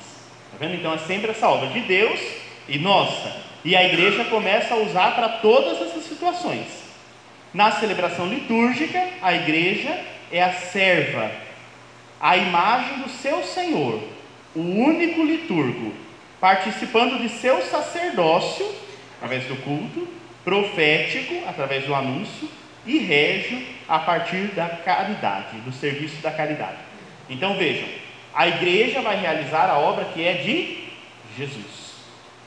Está 0.45 0.57
vendo? 0.59 0.75
Então 0.75 0.93
é 0.93 0.97
sempre 0.99 1.31
essa 1.31 1.47
obra 1.47 1.69
de 1.69 1.81
Deus 1.81 2.19
e 2.67 2.77
nossa. 2.77 3.35
E 3.63 3.75
a 3.75 3.83
igreja 3.83 4.25
começa 4.25 4.73
a 4.73 4.77
usar 4.77 5.15
para 5.15 5.29
todas 5.29 5.81
essas 5.81 6.03
situações. 6.05 6.67
Na 7.53 7.71
celebração 7.71 8.27
litúrgica, 8.27 9.03
a 9.21 9.33
igreja 9.33 9.99
é 10.31 10.43
a 10.43 10.53
serva 10.53 11.47
a 12.19 12.35
imagem 12.35 12.99
do 12.99 13.09
seu 13.09 13.43
Senhor, 13.43 14.01
o 14.55 14.59
único 14.59 15.23
liturgo, 15.23 15.93
participando 16.39 17.21
de 17.21 17.29
seu 17.29 17.61
sacerdócio, 17.61 18.67
através 19.15 19.45
do 19.45 19.55
culto, 19.57 20.07
profético, 20.43 21.47
através 21.47 21.85
do 21.85 21.93
anúncio, 21.93 22.49
e 22.85 22.99
régio 22.99 23.61
a 23.87 23.99
partir 23.99 24.47
da 24.55 24.67
caridade, 24.67 25.57
do 25.59 25.71
serviço 25.71 26.21
da 26.21 26.31
caridade. 26.31 26.77
Então 27.29 27.57
vejam, 27.57 27.87
a 28.37 28.47
igreja 28.47 29.01
vai 29.01 29.19
realizar 29.19 29.67
a 29.67 29.79
obra 29.79 30.05
que 30.13 30.23
é 30.23 30.33
de 30.33 30.77
Jesus. 31.35 31.95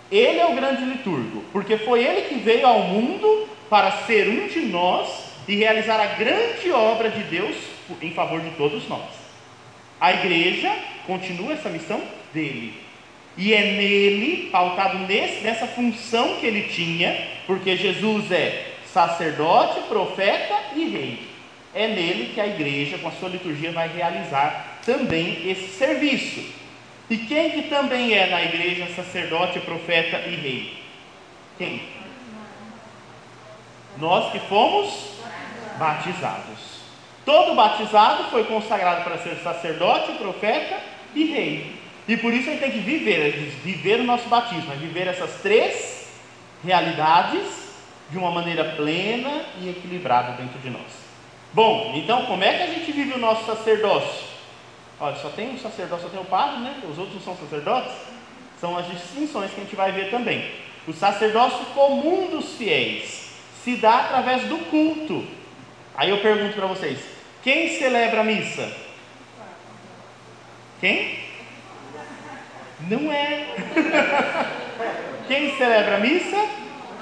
Ele 0.09 0.39
é 0.39 0.47
o 0.47 0.55
grande 0.55 0.85
liturgo, 0.85 1.43
porque 1.53 1.79
foi 1.79 2.05
ele 2.05 2.29
que 2.29 2.37
veio 2.37 2.65
ao 2.65 2.85
mundo 2.85 3.49
para 3.69 3.91
ser 4.07 4.29
um 4.29 4.47
de 4.47 4.61
nós 4.61 5.33
e 5.49 5.57
realizar 5.57 5.99
a 5.99 6.15
grande 6.15 6.71
obra 6.71 7.11
de 7.11 7.25
Deus 7.25 7.57
em 8.01 8.13
favor 8.13 8.41
de 8.41 8.51
todos 8.51 8.89
nós. 8.89 9.11
A 10.01 10.13
igreja 10.13 10.73
continua 11.09 11.55
essa 11.55 11.69
missão 11.69 12.01
dele. 12.33 12.73
E 13.37 13.53
é 13.53 13.73
nele, 13.73 14.49
pautado 14.53 14.97
nesse, 15.09 15.41
nessa 15.41 15.67
função 15.67 16.37
que 16.37 16.47
ele 16.47 16.69
tinha, 16.69 17.21
porque 17.49 17.77
Jesus 17.77 18.31
é 18.31 18.75
sacerdote, 18.87 19.81
profeta 19.89 20.55
e 20.77 20.89
rei. 20.89 21.19
É 21.75 21.89
nele 21.89 22.33
que 22.33 22.41
a 22.41 22.47
igreja, 22.47 22.97
com 22.99 23.09
a 23.09 23.13
sua 23.13 23.29
liturgia, 23.29 23.73
vai 23.73 23.89
realizar 23.89 24.70
também 24.85 25.49
esse 25.51 25.77
serviço. 25.77 26.41
E 27.09 27.17
quem 27.19 27.51
que 27.51 27.63
também 27.63 28.13
é 28.15 28.31
na 28.31 28.43
igreja 28.43 28.87
sacerdote, 28.95 29.59
profeta 29.61 30.19
e 30.29 30.37
rei? 30.37 30.83
Quem? 31.59 31.83
Nós 33.99 34.31
que 34.33 34.39
fomos 34.39 35.17
batizados. 35.79 36.81
Todo 37.25 37.55
batizado 37.55 38.25
foi 38.31 38.45
consagrado 38.45 39.03
para 39.03 39.19
ser 39.19 39.37
sacerdote, 39.43 40.13
profeta 40.13 40.79
e 41.15 41.25
rei. 41.25 41.75
E 42.07 42.17
por 42.17 42.33
isso 42.33 42.49
a 42.49 42.53
gente 42.53 42.61
tem 42.61 42.71
que 42.71 42.79
viver, 42.79 43.33
viver 43.63 44.01
o 44.01 44.05
nosso 44.05 44.29
batismo, 44.29 44.73
viver 44.77 45.07
essas 45.07 45.35
três 45.43 46.09
realidades 46.65 47.71
de 48.11 48.19
uma 48.19 48.31
maneira 48.31 48.65
plena 48.77 49.45
e 49.61 49.69
equilibrada 49.69 50.33
dentro 50.33 50.59
de 50.59 50.71
nós. 50.71 51.01
Bom, 51.53 51.93
então 51.97 52.27
como 52.27 52.43
é 52.43 52.57
que 52.57 52.63
a 52.63 52.67
gente 52.67 52.93
vive 52.93 53.15
o 53.15 53.19
nosso 53.19 53.45
sacerdócio? 53.45 54.30
Olha, 55.01 55.17
só 55.17 55.31
tem 55.31 55.55
o 55.55 55.59
sacerdócio, 55.59 56.05
só 56.05 56.11
tem 56.11 56.21
o 56.21 56.27
padre, 56.27 56.61
né? 56.61 56.79
Os 56.91 56.99
outros 56.99 57.15
não 57.17 57.23
são 57.23 57.37
sacerdotes. 57.37 57.93
São 58.61 58.77
as 58.77 58.87
distinções 58.87 59.51
que 59.51 59.61
a 59.61 59.65
gente 59.65 59.75
vai 59.75 59.91
ver 59.93 60.11
também. 60.11 60.53
O 60.87 60.93
sacerdócio 60.93 61.65
comum 61.75 62.29
dos 62.31 62.57
fiéis 62.57 63.31
se 63.65 63.77
dá 63.77 64.01
através 64.01 64.43
do 64.45 64.59
culto. 64.71 65.27
Aí 65.97 66.11
eu 66.11 66.19
pergunto 66.19 66.55
para 66.55 66.67
vocês: 66.67 67.01
quem 67.43 67.79
celebra 67.79 68.21
a 68.21 68.25
missa? 68.25 68.71
Quem? 70.81 71.19
Não 72.81 73.11
é. 73.11 73.47
Quem 75.29 75.57
celebra 75.57 75.97
a 75.97 76.01
missa? 76.01 76.49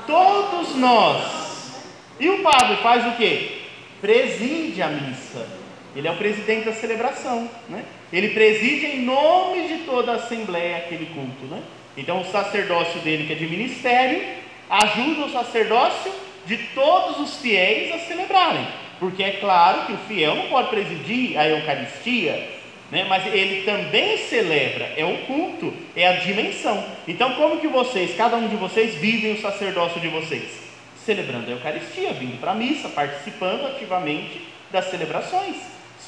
Todos 0.07 0.75
nós. 0.77 1.83
E 2.21 2.29
o 2.29 2.43
padre 2.43 2.77
faz 2.83 3.07
o 3.07 3.17
que? 3.17 3.63
Preside 4.03 4.83
a 4.83 4.89
missa. 4.89 5.58
Ele 5.97 6.07
é 6.07 6.11
o 6.11 6.17
presidente 6.17 6.67
da 6.67 6.73
celebração, 6.73 7.51
né? 7.69 7.85
Ele 8.13 8.29
preside 8.29 8.87
em 8.87 9.05
nome 9.05 9.69
de 9.69 9.79
toda 9.85 10.13
a 10.13 10.15
assembleia 10.17 10.79
aquele 10.79 11.07
culto, 11.07 11.47
né? 11.47 11.63
Então 11.97 12.21
o 12.21 12.25
sacerdócio 12.27 13.01
dele, 13.01 13.27
que 13.27 13.33
é 13.33 13.37
de 13.37 13.47
ministério, 13.47 14.23
ajuda 14.69 15.27
o 15.27 15.33
sacerdócio 15.33 16.13
de 16.47 16.57
todos 16.75 17.19
os 17.21 17.41
fiéis 17.41 17.93
a 17.93 17.99
celebrarem, 17.99 18.67
porque 18.99 19.23
é 19.23 19.33
claro 19.33 19.87
que 19.87 19.93
o 19.93 19.99
fiel 20.09 20.35
não 20.35 20.49
pode 20.49 20.71
presidir 20.71 21.39
a 21.39 21.49
Eucaristia, 21.49 22.49
né? 22.91 23.05
mas 23.09 23.27
ele 23.27 23.65
também 23.65 24.17
celebra, 24.19 24.93
é 24.97 25.05
o 25.05 25.27
culto, 25.27 25.75
é 25.95 26.07
a 26.07 26.21
dimensão. 26.21 26.83
Então, 27.07 27.35
como 27.35 27.61
que 27.61 27.69
vocês, 27.69 28.17
cada 28.17 28.37
um 28.37 28.49
de 28.49 28.57
vocês, 28.57 28.95
vivem 28.95 29.33
o 29.33 29.41
sacerdócio 29.41 30.01
de 30.01 30.09
vocês? 30.09 30.69
Celebrando 31.05 31.51
a 31.51 31.55
Eucaristia, 31.55 32.13
vindo 32.13 32.41
para 32.41 32.53
a 32.53 32.55
missa, 32.55 32.89
participando 32.89 33.67
ativamente 33.67 34.43
das 34.71 34.91
celebrações, 34.91 35.57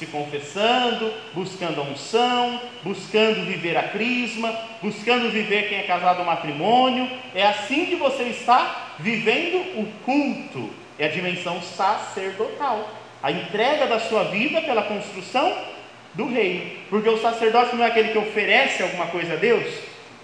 se 0.01 0.07
confessando, 0.07 1.13
buscando 1.31 1.79
a 1.79 1.83
unção, 1.83 2.59
buscando 2.81 3.45
viver 3.45 3.77
a 3.77 3.83
crisma, 3.83 4.51
buscando 4.81 5.29
viver 5.29 5.69
quem 5.69 5.77
é 5.77 5.83
casado 5.83 6.23
o 6.23 6.25
matrimônio. 6.25 7.07
É 7.35 7.45
assim 7.45 7.85
que 7.85 7.95
você 7.95 8.23
está 8.23 8.95
vivendo 8.97 9.79
o 9.79 9.85
culto, 10.03 10.71
é 10.97 11.05
a 11.05 11.09
dimensão 11.09 11.61
sacerdotal, 11.61 12.89
a 13.21 13.31
entrega 13.31 13.85
da 13.85 13.99
sua 13.99 14.23
vida 14.23 14.59
pela 14.61 14.81
construção 14.81 15.55
do 16.15 16.25
reino. 16.25 16.71
Porque 16.89 17.07
o 17.07 17.21
sacerdote 17.21 17.75
não 17.75 17.83
é 17.83 17.87
aquele 17.87 18.09
que 18.09 18.17
oferece 18.17 18.81
alguma 18.81 19.05
coisa 19.05 19.33
a 19.33 19.37
Deus. 19.37 19.71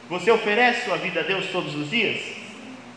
Você 0.10 0.32
oferece 0.32 0.86
sua 0.86 0.98
vida 0.98 1.20
a 1.20 1.24
Deus 1.24 1.52
todos 1.52 1.76
os 1.76 1.92
dias? 1.92 2.20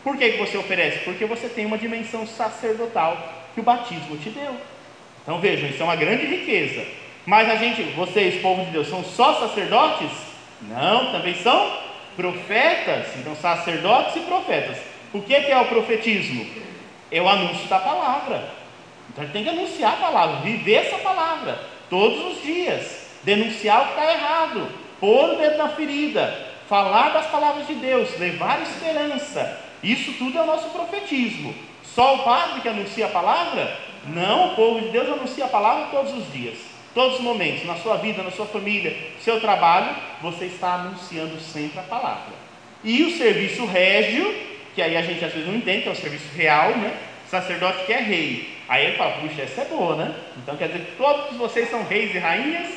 Por 0.03 0.17
que, 0.17 0.31
que 0.31 0.39
você 0.39 0.57
oferece? 0.57 0.97
Porque 1.03 1.25
você 1.25 1.47
tem 1.47 1.67
uma 1.67 1.77
dimensão 1.77 2.25
sacerdotal 2.25 3.51
que 3.53 3.59
o 3.59 3.63
batismo 3.63 4.17
te 4.17 4.31
deu. 4.31 4.55
Então 5.23 5.39
vejam, 5.39 5.69
isso 5.69 5.81
é 5.81 5.85
uma 5.85 5.95
grande 5.95 6.25
riqueza. 6.25 6.85
Mas 7.25 7.49
a 7.49 7.55
gente, 7.55 7.83
vocês, 7.93 8.41
povo 8.41 8.65
de 8.65 8.71
Deus, 8.71 8.87
são 8.87 9.03
só 9.03 9.39
sacerdotes? 9.39 10.11
Não, 10.61 11.11
também 11.11 11.35
são 11.35 11.71
profetas. 12.15 13.07
Então, 13.17 13.35
sacerdotes 13.35 14.15
e 14.15 14.19
profetas. 14.21 14.77
O 15.13 15.21
que 15.21 15.35
é 15.35 15.59
o 15.59 15.65
profetismo? 15.65 16.45
É 17.11 17.21
o 17.21 17.27
anúncio 17.27 17.67
da 17.67 17.79
palavra. 17.79 18.61
Então 19.09 19.27
tem 19.27 19.43
que 19.43 19.49
anunciar 19.49 19.93
a 19.93 19.97
palavra, 19.97 20.37
viver 20.37 20.85
essa 20.85 20.97
palavra 20.99 21.59
todos 21.89 22.33
os 22.37 22.41
dias, 22.41 23.07
denunciar 23.23 23.81
o 23.81 23.85
que 23.87 23.99
está 23.99 24.13
errado, 24.13 24.69
pôr 24.99 25.31
o 25.31 25.35
dedo 25.35 25.57
na 25.57 25.67
ferida, 25.67 26.33
falar 26.69 27.09
das 27.09 27.27
palavras 27.27 27.67
de 27.67 27.73
Deus, 27.73 28.17
levar 28.17 28.61
esperança. 28.61 29.59
Isso 29.83 30.13
tudo 30.13 30.37
é 30.37 30.41
o 30.41 30.45
nosso 30.45 30.69
profetismo. 30.69 31.53
Só 31.83 32.15
o 32.15 32.23
padre 32.23 32.61
que 32.61 32.69
anuncia 32.69 33.07
a 33.07 33.09
palavra? 33.09 33.77
Não, 34.07 34.53
o 34.53 34.55
povo 34.55 34.81
de 34.81 34.89
Deus 34.89 35.07
anuncia 35.07 35.45
a 35.45 35.49
palavra 35.49 35.87
todos 35.91 36.13
os 36.13 36.31
dias, 36.33 36.57
todos 36.93 37.17
os 37.17 37.21
momentos, 37.21 37.65
na 37.65 37.75
sua 37.75 37.97
vida, 37.97 38.23
na 38.23 38.31
sua 38.31 38.47
família, 38.47 38.95
seu 39.19 39.39
trabalho, 39.39 39.95
você 40.21 40.45
está 40.45 40.73
anunciando 40.73 41.39
sempre 41.39 41.79
a 41.79 41.83
palavra. 41.83 42.33
E 42.83 43.03
o 43.03 43.17
serviço 43.17 43.65
régio, 43.65 44.33
que 44.73 44.81
aí 44.81 44.97
a 44.97 45.01
gente 45.01 45.23
às 45.23 45.31
vezes 45.31 45.47
não 45.47 45.55
entende, 45.55 45.83
que 45.83 45.89
é 45.89 45.91
o 45.91 45.95
serviço 45.95 46.35
real, 46.35 46.71
né? 46.77 46.97
Sacerdote 47.29 47.85
que 47.85 47.93
é 47.93 47.99
rei. 47.99 48.49
Aí 48.67 48.87
ele 48.87 48.97
fala, 48.97 49.17
puxa, 49.19 49.43
essa 49.43 49.61
é 49.61 49.65
boa, 49.65 49.95
né? 49.95 50.15
Então 50.37 50.57
quer 50.57 50.67
dizer 50.67 50.85
que 50.85 50.95
todos 50.95 51.37
vocês 51.37 51.69
são 51.69 51.83
reis 51.83 52.13
e 52.15 52.17
rainhas? 52.17 52.67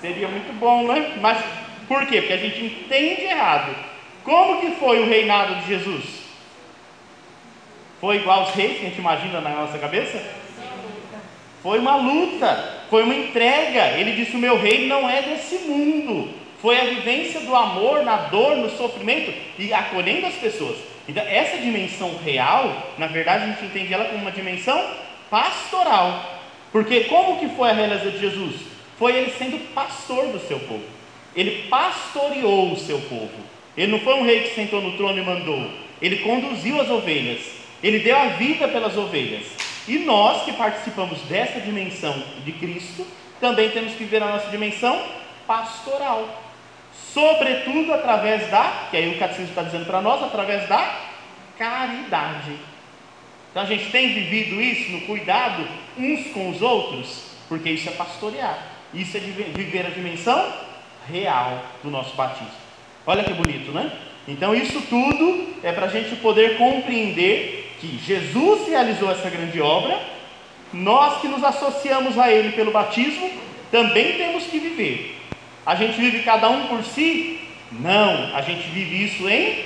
Seria 0.00 0.28
muito 0.28 0.52
bom, 0.58 0.86
né? 0.86 1.14
Mas 1.20 1.42
por 1.88 2.06
quê? 2.06 2.20
Porque 2.20 2.32
a 2.32 2.38
gente 2.38 2.64
entende 2.64 3.22
errado. 3.22 3.74
Como 4.22 4.60
que 4.60 4.70
foi 4.78 5.00
o 5.00 5.06
reinado 5.06 5.56
de 5.56 5.66
Jesus? 5.66 6.23
Foi 8.04 8.16
igual 8.16 8.40
aos 8.40 8.50
reis 8.50 8.72
que 8.72 8.84
a 8.84 8.88
gente 8.90 8.98
imagina 8.98 9.40
na 9.40 9.48
nossa 9.48 9.78
cabeça? 9.78 10.22
Foi 11.62 11.78
uma 11.78 11.96
luta, 11.96 12.82
foi 12.90 13.02
uma 13.02 13.14
entrega. 13.14 13.98
Ele 13.98 14.12
disse: 14.12 14.36
O 14.36 14.38
meu 14.38 14.60
reino 14.60 14.88
não 14.88 15.08
é 15.08 15.22
desse 15.22 15.60
mundo. 15.60 16.28
Foi 16.60 16.78
a 16.78 16.84
vivência 16.84 17.40
do 17.40 17.56
amor 17.56 18.02
na 18.02 18.16
dor, 18.28 18.58
no 18.58 18.68
sofrimento 18.76 19.32
e 19.58 19.72
acolhendo 19.72 20.26
as 20.26 20.34
pessoas. 20.34 20.76
Então, 21.08 21.24
essa 21.26 21.56
dimensão 21.56 22.14
real, 22.22 22.76
na 22.98 23.06
verdade, 23.06 23.44
a 23.44 23.46
gente 23.46 23.64
entende 23.64 23.94
ela 23.94 24.04
como 24.04 24.18
uma 24.18 24.32
dimensão 24.32 24.78
pastoral. 25.30 26.42
Porque 26.70 27.04
como 27.04 27.38
que 27.38 27.56
foi 27.56 27.70
a 27.70 27.72
realidade 27.72 28.10
de 28.10 28.18
Jesus? 28.18 28.56
Foi 28.98 29.16
ele 29.16 29.32
sendo 29.38 29.72
pastor 29.72 30.26
do 30.26 30.46
seu 30.46 30.60
povo. 30.60 30.84
Ele 31.34 31.68
pastoreou 31.70 32.70
o 32.70 32.78
seu 32.78 32.98
povo. 32.98 33.32
Ele 33.74 33.92
não 33.92 34.00
foi 34.00 34.12
um 34.12 34.26
rei 34.26 34.42
que 34.42 34.54
sentou 34.54 34.82
no 34.82 34.94
trono 34.98 35.16
e 35.16 35.24
mandou. 35.24 35.70
Ele 36.02 36.16
conduziu 36.18 36.78
as 36.82 36.90
ovelhas. 36.90 37.63
Ele 37.84 38.00
deu 38.00 38.16
a 38.16 38.28
vida 38.30 38.66
pelas 38.66 38.96
ovelhas. 38.96 39.44
E 39.86 39.98
nós 39.98 40.44
que 40.44 40.52
participamos 40.54 41.20
dessa 41.28 41.60
dimensão 41.60 42.20
de 42.44 42.50
Cristo, 42.50 43.06
também 43.40 43.70
temos 43.70 43.92
que 43.92 44.04
ver 44.04 44.22
a 44.22 44.26
nossa 44.26 44.50
dimensão 44.50 45.00
pastoral 45.46 46.42
sobretudo 47.14 47.94
através 47.94 48.50
da, 48.50 48.88
que 48.90 48.96
aí 48.96 49.14
o 49.14 49.18
catecismo 49.18 49.50
está 49.50 49.62
dizendo 49.62 49.86
para 49.86 50.02
nós, 50.02 50.22
através 50.22 50.68
da 50.68 51.00
caridade. 51.56 52.52
Então 53.50 53.62
a 53.62 53.66
gente 53.66 53.90
tem 53.90 54.12
vivido 54.12 54.60
isso 54.60 54.90
no 54.90 55.02
cuidado 55.02 55.66
uns 55.96 56.26
com 56.32 56.50
os 56.50 56.60
outros, 56.60 57.36
porque 57.48 57.70
isso 57.70 57.88
é 57.88 57.92
pastorear, 57.92 58.58
isso 58.92 59.16
é 59.16 59.20
viver 59.20 59.86
a 59.86 59.90
dimensão 59.90 60.52
real 61.08 61.62
do 61.84 61.90
nosso 61.90 62.16
batismo. 62.16 62.50
Olha 63.06 63.22
que 63.22 63.32
bonito, 63.32 63.70
né? 63.70 63.92
Então 64.26 64.52
isso 64.54 64.80
tudo 64.82 65.54
é 65.62 65.70
para 65.70 65.86
a 65.86 65.90
gente 65.90 66.16
poder 66.16 66.56
compreender 66.56 67.63
que 67.86 67.98
Jesus 68.04 68.68
realizou 68.68 69.10
essa 69.10 69.28
grande 69.28 69.60
obra, 69.60 69.98
nós 70.72 71.20
que 71.20 71.28
nos 71.28 71.42
associamos 71.44 72.18
a 72.18 72.30
Ele 72.30 72.52
pelo 72.52 72.70
batismo, 72.70 73.30
também 73.70 74.16
temos 74.16 74.44
que 74.44 74.58
viver 74.58 75.14
a 75.66 75.74
gente 75.74 75.98
vive 75.98 76.22
cada 76.22 76.48
um 76.50 76.66
por 76.66 76.84
si? 76.84 77.40
Não, 77.72 78.36
a 78.36 78.42
gente 78.42 78.68
vive 78.68 79.04
isso 79.04 79.28
em 79.28 79.64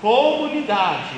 comunidade. 0.00 1.16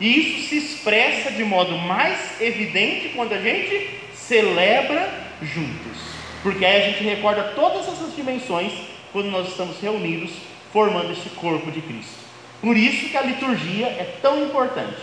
E 0.00 0.20
isso 0.20 0.48
se 0.48 0.58
expressa 0.58 1.30
de 1.30 1.44
modo 1.44 1.76
mais 1.76 2.40
evidente 2.40 3.10
quando 3.10 3.32
a 3.32 3.40
gente 3.40 3.90
celebra 4.14 5.08
juntos. 5.42 5.98
Porque 6.42 6.64
aí 6.64 6.82
a 6.82 6.90
gente 6.90 7.04
recorda 7.04 7.52
todas 7.54 7.88
essas 7.88 8.14
dimensões 8.14 8.72
quando 9.12 9.30
nós 9.30 9.48
estamos 9.48 9.80
reunidos 9.80 10.30
formando 10.72 11.12
esse 11.12 11.28
corpo 11.30 11.70
de 11.70 11.80
Cristo. 11.80 12.28
Por 12.60 12.76
isso 12.76 13.08
que 13.08 13.16
a 13.16 13.22
liturgia 13.22 13.86
é 13.86 14.18
tão 14.20 14.44
importante. 14.44 14.98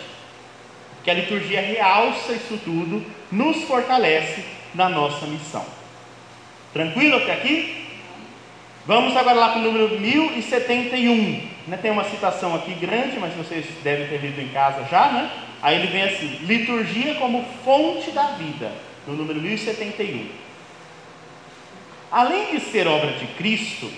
Que 1.05 1.11
a 1.11 1.13
liturgia 1.13 1.61
realça 1.61 2.33
isso 2.33 2.59
tudo, 2.65 3.05
nos 3.31 3.63
fortalece 3.63 4.43
na 4.73 4.89
nossa 4.89 5.25
missão. 5.27 5.63
Tranquilo 6.73 7.17
até 7.17 7.31
aqui? 7.31 7.85
Vamos 8.87 9.15
agora 9.15 9.39
lá 9.39 9.49
para 9.49 9.59
o 9.59 9.63
número 9.63 9.99
1071. 9.99 11.47
Né? 11.67 11.77
Tem 11.79 11.91
uma 11.91 12.03
citação 12.05 12.55
aqui 12.55 12.73
grande, 12.73 13.19
mas 13.19 13.33
vocês 13.35 13.65
devem 13.83 14.07
ter 14.07 14.17
lido 14.17 14.41
em 14.41 14.47
casa 14.47 14.83
já, 14.89 15.11
né? 15.11 15.29
Aí 15.61 15.75
ele 15.77 15.87
vem 15.87 16.03
assim: 16.03 16.39
liturgia 16.41 17.15
como 17.15 17.45
fonte 17.63 18.09
da 18.09 18.31
vida, 18.31 18.71
no 19.07 19.13
número 19.13 19.39
1071. 19.39 20.27
Além 22.11 22.51
de 22.51 22.59
ser 22.61 22.87
obra 22.87 23.11
de 23.11 23.27
Cristo, 23.37 23.91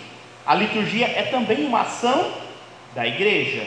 a 0.46 0.54
liturgia 0.56 1.08
é 1.08 1.24
também 1.24 1.66
uma 1.66 1.82
ação 1.82 2.32
da 2.94 3.08
igreja. 3.08 3.66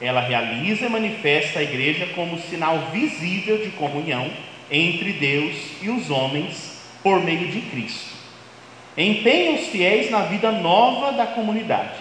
Ela 0.00 0.20
realiza 0.20 0.86
e 0.86 0.88
manifesta 0.88 1.60
a 1.60 1.62
igreja 1.62 2.06
como 2.14 2.38
sinal 2.38 2.90
visível 2.92 3.58
de 3.58 3.70
comunhão 3.70 4.30
entre 4.70 5.12
Deus 5.12 5.54
e 5.82 5.88
os 5.88 6.10
homens 6.10 6.82
por 7.02 7.22
meio 7.22 7.48
de 7.48 7.60
Cristo 7.60 8.14
empenha 8.96 9.52
os 9.52 9.68
fiéis 9.68 10.10
na 10.10 10.20
vida 10.22 10.52
nova 10.52 11.12
da 11.12 11.26
comunidade. 11.26 11.94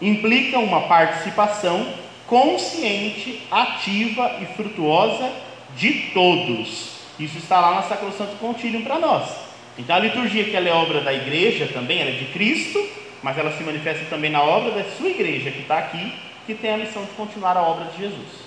Implica 0.00 0.58
uma 0.58 0.82
participação 0.82 1.86
consciente, 2.26 3.42
ativa 3.50 4.38
e 4.42 4.46
frutuosa 4.54 5.30
de 5.76 5.92
todos. 6.12 6.96
Isso 7.18 7.38
está 7.38 7.60
lá 7.60 7.76
na 7.76 7.82
Sacrosanto 7.82 8.36
Contínuo 8.36 8.82
para 8.82 8.98
nós. 8.98 9.30
Então 9.78 9.96
a 9.96 10.00
liturgia 10.00 10.44
que 10.44 10.56
ela 10.56 10.68
é 10.68 10.72
obra 10.72 11.00
da 11.00 11.12
igreja 11.12 11.68
também, 11.72 12.00
ela 12.00 12.10
é 12.10 12.14
de 12.14 12.26
Cristo, 12.26 12.84
mas 13.22 13.38
ela 13.38 13.52
se 13.52 13.62
manifesta 13.62 14.04
também 14.10 14.30
na 14.30 14.42
obra 14.42 14.72
da 14.72 14.84
sua 14.96 15.08
igreja 15.08 15.50
que 15.50 15.60
está 15.60 15.78
aqui, 15.78 16.12
que 16.46 16.54
tem 16.54 16.74
a 16.74 16.78
missão 16.78 17.04
de 17.04 17.10
continuar 17.10 17.56
a 17.56 17.62
obra 17.62 17.86
de 17.86 18.02
Jesus. 18.02 18.46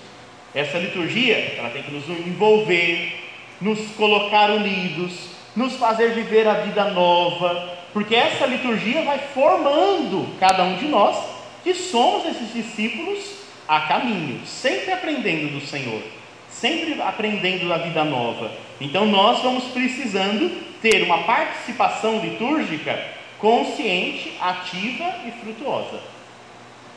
Essa 0.54 0.78
liturgia, 0.78 1.36
ela 1.58 1.70
tem 1.70 1.82
que 1.82 1.92
nos 1.92 2.08
envolver, 2.08 3.20
nos 3.60 3.78
colocar 3.92 4.50
unidos, 4.50 5.30
nos 5.54 5.76
fazer 5.76 6.14
viver 6.14 6.48
a 6.48 6.54
vida 6.54 6.90
nova, 6.90 7.78
porque 7.92 8.14
essa 8.14 8.46
liturgia 8.46 9.02
vai 9.02 9.18
formando 9.18 10.26
cada 10.38 10.64
um 10.64 10.76
de 10.76 10.86
nós 10.86 11.16
que 11.62 11.74
somos 11.74 12.26
esses 12.26 12.52
discípulos 12.52 13.40
a 13.68 13.80
caminho, 13.80 14.44
sempre 14.46 14.92
aprendendo 14.92 15.52
do 15.52 15.64
Senhor, 15.64 16.02
sempre 16.48 17.00
aprendendo 17.00 17.68
da 17.68 17.78
vida 17.78 18.02
nova. 18.04 18.50
Então 18.80 19.06
nós 19.06 19.42
vamos 19.42 19.64
precisando 19.64 20.50
ter 20.80 21.02
uma 21.02 21.18
participação 21.18 22.18
litúrgica 22.20 22.98
consciente, 23.38 24.32
ativa 24.40 25.14
e 25.26 25.30
frutuosa. 25.42 26.00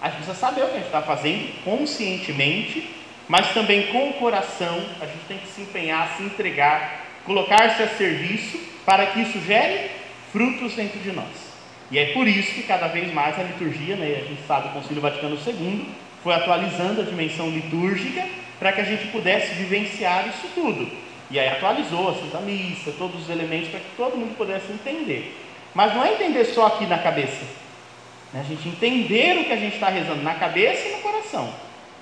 A 0.03 0.09
gente 0.09 0.17
precisa 0.17 0.37
saber 0.37 0.63
o 0.63 0.65
que 0.65 0.73
a 0.73 0.77
gente 0.79 0.85
está 0.87 1.01
fazendo 1.01 1.63
conscientemente, 1.63 2.93
mas 3.27 3.53
também 3.53 3.87
com 3.87 4.09
o 4.09 4.13
coração, 4.13 4.83
a 4.99 5.05
gente 5.05 5.25
tem 5.29 5.37
que 5.37 5.47
se 5.47 5.61
empenhar, 5.61 6.15
se 6.17 6.23
entregar 6.23 7.03
colocar-se 7.25 7.81
a 7.81 7.87
serviço 7.87 8.59
para 8.85 9.05
que 9.07 9.21
isso 9.21 9.39
gere 9.41 9.89
frutos 10.31 10.73
dentro 10.73 10.99
de 10.99 11.11
nós. 11.11 11.53
E 11.91 11.97
é 11.97 12.07
por 12.07 12.27
isso 12.27 12.53
que 12.53 12.63
cada 12.63 12.87
vez 12.87 13.13
mais 13.13 13.39
a 13.39 13.43
liturgia, 13.43 13.95
né, 13.95 14.23
a 14.25 14.27
gente 14.27 14.41
sabe, 14.47 14.69
o 14.69 14.71
Concílio 14.71 15.01
Vaticano 15.01 15.37
II 15.37 15.87
foi 16.21 16.33
atualizando 16.33 17.01
a 17.01 17.05
dimensão 17.05 17.49
litúrgica 17.49 18.25
para 18.59 18.71
que 18.71 18.81
a 18.81 18.85
gente 18.85 19.07
pudesse 19.07 19.53
vivenciar 19.55 20.27
isso 20.27 20.47
tudo. 20.53 20.89
E 21.29 21.39
aí 21.39 21.47
atualizou 21.47 22.09
a 22.09 22.15
Santa 22.15 22.39
Missa, 22.39 22.93
todos 22.97 23.23
os 23.23 23.29
elementos 23.29 23.69
para 23.69 23.79
que 23.79 23.95
todo 23.95 24.17
mundo 24.17 24.35
pudesse 24.35 24.71
entender. 24.71 25.35
Mas 25.73 25.93
não 25.95 26.03
é 26.03 26.13
entender 26.13 26.45
só 26.45 26.67
aqui 26.67 26.85
na 26.85 26.99
cabeça, 26.99 27.45
né? 28.33 28.41
a 28.41 28.43
gente 28.43 28.67
entender 28.67 29.39
o 29.39 29.45
que 29.45 29.53
a 29.53 29.57
gente 29.57 29.75
está 29.75 29.89
rezando 29.89 30.23
na 30.23 30.33
cabeça 30.33 30.87
e 30.87 30.91
no 30.93 30.97
coração, 30.99 31.53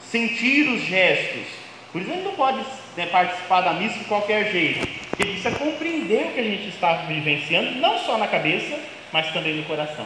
sentir 0.09 0.69
os 0.69 0.83
gestos. 0.83 1.43
Por 1.91 2.01
isso 2.01 2.09
a 2.09 2.15
gente 2.15 2.23
não 2.23 2.35
pode 2.35 2.59
né, 2.95 3.05
participar 3.07 3.61
da 3.61 3.73
missa 3.73 3.99
de 3.99 4.05
qualquer 4.05 4.49
jeito, 4.51 4.87
porque 5.09 5.25
precisa 5.25 5.51
compreender 5.51 6.27
o 6.27 6.31
que 6.31 6.39
a 6.39 6.43
gente 6.43 6.69
está 6.69 6.93
vivenciando, 7.07 7.79
não 7.79 7.99
só 7.99 8.17
na 8.17 8.27
cabeça, 8.27 8.79
mas 9.11 9.31
também 9.33 9.55
no 9.55 9.63
coração. 9.63 10.05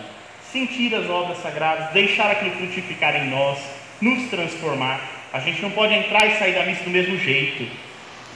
Sentir 0.51 0.95
as 0.95 1.07
obras 1.09 1.37
sagradas, 1.39 1.91
deixar 1.91 2.31
aquilo 2.31 2.51
frutificar 2.51 3.15
em 3.15 3.29
nós, 3.29 3.59
nos 4.01 4.29
transformar. 4.29 4.99
A 5.31 5.39
gente 5.39 5.61
não 5.61 5.69
pode 5.71 5.93
entrar 5.93 6.25
e 6.25 6.39
sair 6.39 6.53
da 6.53 6.65
missa 6.65 6.83
do 6.83 6.89
mesmo 6.89 7.17
jeito. 7.17 7.69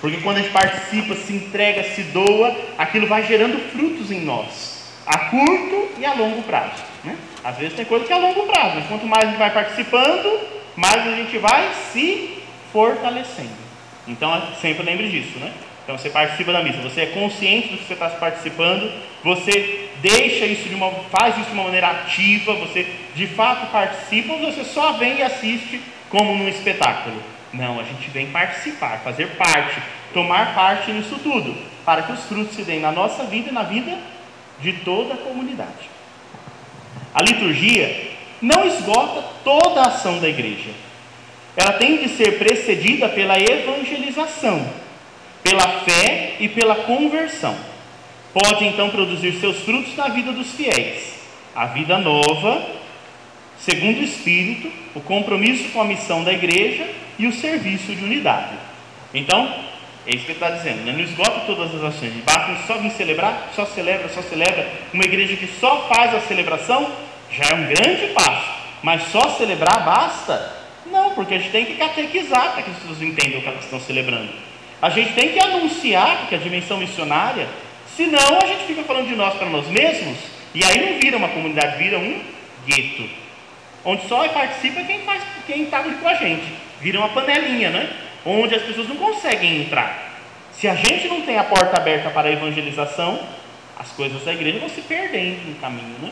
Porque 0.02 0.18
quando 0.18 0.38
a 0.38 0.42
gente 0.42 0.52
participa, 0.52 1.16
se 1.16 1.34
entrega, 1.34 1.84
se 1.84 2.04
doa, 2.04 2.56
aquilo 2.78 3.08
vai 3.08 3.26
gerando 3.26 3.58
frutos 3.72 4.12
em 4.12 4.22
nós, 4.22 4.94
a 5.06 5.18
curto 5.30 5.90
e 5.98 6.06
a 6.06 6.14
longo 6.14 6.44
prazo. 6.44 6.89
Né? 7.04 7.16
Às 7.44 7.58
vezes 7.58 7.76
tem 7.76 7.86
coisa 7.86 8.06
que 8.06 8.12
é 8.12 8.16
a 8.16 8.20
longo 8.20 8.46
prazo, 8.48 8.76
mas 8.76 8.88
quanto 8.88 9.06
mais 9.06 9.24
a 9.24 9.28
gente 9.28 9.38
vai 9.38 9.52
participando, 9.52 10.40
mais 10.76 11.08
a 11.08 11.16
gente 11.16 11.38
vai 11.38 11.72
se 11.92 12.40
fortalecendo. 12.72 13.70
Então 14.08 14.42
sempre 14.62 14.84
lembre 14.84 15.10
disso, 15.10 15.40
né? 15.40 15.52
Então 15.84 15.98
você 15.98 16.10
participa 16.10 16.54
da 16.54 16.62
missa, 16.62 16.82
você 16.82 17.02
é 17.02 17.06
consciente 17.08 17.70
do 17.70 17.78
que 17.78 17.86
você 17.86 17.94
está 17.94 18.10
participando, 18.10 18.92
você 19.24 19.90
deixa 20.02 20.46
isso 20.46 20.70
de 20.70 20.76
uma, 20.76 20.92
faz 21.10 21.36
isso 21.38 21.48
de 21.48 21.54
uma 21.54 21.64
maneira 21.64 21.88
ativa, 21.88 22.54
você 22.54 22.86
de 23.16 23.28
fato 23.28 23.72
participa 23.72 24.34
ou 24.34 24.40
você 24.40 24.64
só 24.64 24.94
vem 24.94 25.18
e 25.18 25.24
assiste 25.24 25.82
como 26.10 26.36
num 26.36 26.48
espetáculo. 26.48 27.22
Não, 27.52 27.80
a 27.80 27.84
gente 27.84 28.10
vem 28.12 28.28
participar, 28.28 29.00
fazer 29.00 29.36
parte, 29.36 29.82
tomar 30.14 30.54
parte 30.54 30.92
nisso 30.92 31.18
tudo, 31.24 31.56
para 31.84 32.04
que 32.04 32.12
os 32.12 32.24
frutos 32.26 32.56
se 32.56 32.64
deem 32.64 32.80
na 32.80 32.92
nossa 32.92 33.24
vida 33.24 33.50
e 33.50 33.54
na 33.54 33.64
vida 33.64 33.98
de 34.60 34.74
toda 34.74 35.16
a 35.16 35.18
comunidade. 35.18 35.90
A 37.14 37.22
liturgia 37.22 38.10
não 38.42 38.66
esgota 38.66 39.24
toda 39.44 39.82
a 39.82 39.88
ação 39.88 40.20
da 40.20 40.30
igreja. 40.30 40.70
Ela 41.56 41.74
tem 41.74 41.98
de 41.98 42.10
ser 42.10 42.38
precedida 42.38 43.10
pela 43.10 43.38
evangelização 43.38 44.66
pela 45.44 45.68
fé 45.80 46.36
e 46.40 46.48
pela 46.48 46.76
conversão. 46.76 47.56
Pode 48.34 48.66
então 48.66 48.90
produzir 48.90 49.34
seus 49.40 49.60
frutos 49.60 49.96
na 49.96 50.10
vida 50.10 50.32
dos 50.32 50.52
fiéis. 50.52 51.20
A 51.56 51.66
vida 51.66 51.98
nova, 51.98 52.66
segundo 53.60 54.00
o 54.00 54.04
Espírito, 54.04 54.72
o 54.94 55.02
compromisso 55.02 55.70
com 55.70 55.82
a 55.82 55.86
missão 55.86 56.24
da 56.24 56.32
igreja 56.32 56.88
e 57.18 57.26
o 57.26 57.34
serviço 57.34 57.94
de 57.96 58.04
unidade. 58.04 58.54
Então, 59.14 59.52
é 60.10 60.16
isso 60.16 60.26
que 60.26 60.32
ele 60.32 60.40
está 60.44 60.50
dizendo, 60.50 60.86
né? 60.86 60.92
não 60.92 61.02
esgota 61.02 61.42
todas 61.42 61.76
as 61.76 61.84
ações, 61.84 62.12
basta 62.26 62.56
só 62.66 62.80
vir 62.80 62.90
celebrar, 62.90 63.52
só 63.56 63.64
celebra, 63.64 64.10
só 64.10 64.24
celebra. 64.24 64.68
Uma 64.92 65.04
igreja 65.04 65.36
que 65.36 65.46
só 65.46 65.88
faz 65.88 66.16
a 66.16 66.22
celebração 66.22 66.92
já 67.32 67.50
é 67.52 67.54
um 67.54 67.68
grande 67.68 68.08
passo, 68.08 68.50
mas 68.82 69.04
só 69.12 69.30
celebrar 69.38 69.86
basta? 69.86 70.58
Não, 70.88 71.12
porque 71.12 71.36
a 71.36 71.38
gente 71.38 71.52
tem 71.52 71.64
que 71.64 71.76
catequizar 71.76 72.54
para 72.54 72.64
que 72.64 72.72
as 72.72 72.78
pessoas 72.78 73.04
entendam 73.04 73.38
o 73.38 73.42
que 73.44 73.50
elas 73.50 73.64
estão 73.64 73.80
celebrando. 73.80 74.32
A 74.82 74.90
gente 74.90 75.14
tem 75.14 75.30
que 75.30 75.40
anunciar 75.40 76.26
que 76.28 76.34
a 76.34 76.40
dimensão 76.40 76.78
missionária, 76.78 77.48
senão 77.96 78.40
a 78.42 78.48
gente 78.48 78.66
fica 78.66 78.82
falando 78.82 79.10
de 79.10 79.16
nós 79.16 79.36
para 79.36 79.48
nós 79.48 79.68
mesmos, 79.68 80.18
e 80.56 80.66
aí 80.66 80.92
não 80.92 81.00
vira 81.00 81.18
uma 81.18 81.30
comunidade, 81.30 81.78
vira 81.78 82.00
um 82.00 82.20
gueto. 82.66 83.08
Onde 83.86 84.08
só 84.08 84.28
participa 84.30 84.82
quem 84.82 85.02
faz, 85.02 85.22
quem 85.46 85.66
está 85.66 85.84
com 85.84 86.08
a 86.08 86.16
gente. 86.16 86.52
Vira 86.82 86.98
uma 86.98 87.10
panelinha, 87.10 87.70
né? 87.70 88.09
Onde 88.30 88.56
as 88.56 88.62
pessoas 88.62 88.88
não 88.88 88.96
conseguem 88.96 89.62
entrar. 89.62 90.18
Se 90.54 90.68
a 90.68 90.76
gente 90.76 91.08
não 91.08 91.22
tem 91.22 91.38
a 91.38 91.44
porta 91.44 91.78
aberta 91.78 92.10
para 92.10 92.28
a 92.28 92.32
evangelização, 92.32 93.20
as 93.78 93.90
coisas 93.92 94.24
da 94.24 94.34
igreja 94.34 94.60
vão 94.60 94.70
se 94.70 94.82
perdendo 94.82 95.48
no 95.48 95.56
caminho, 95.56 95.96
né? 96.02 96.12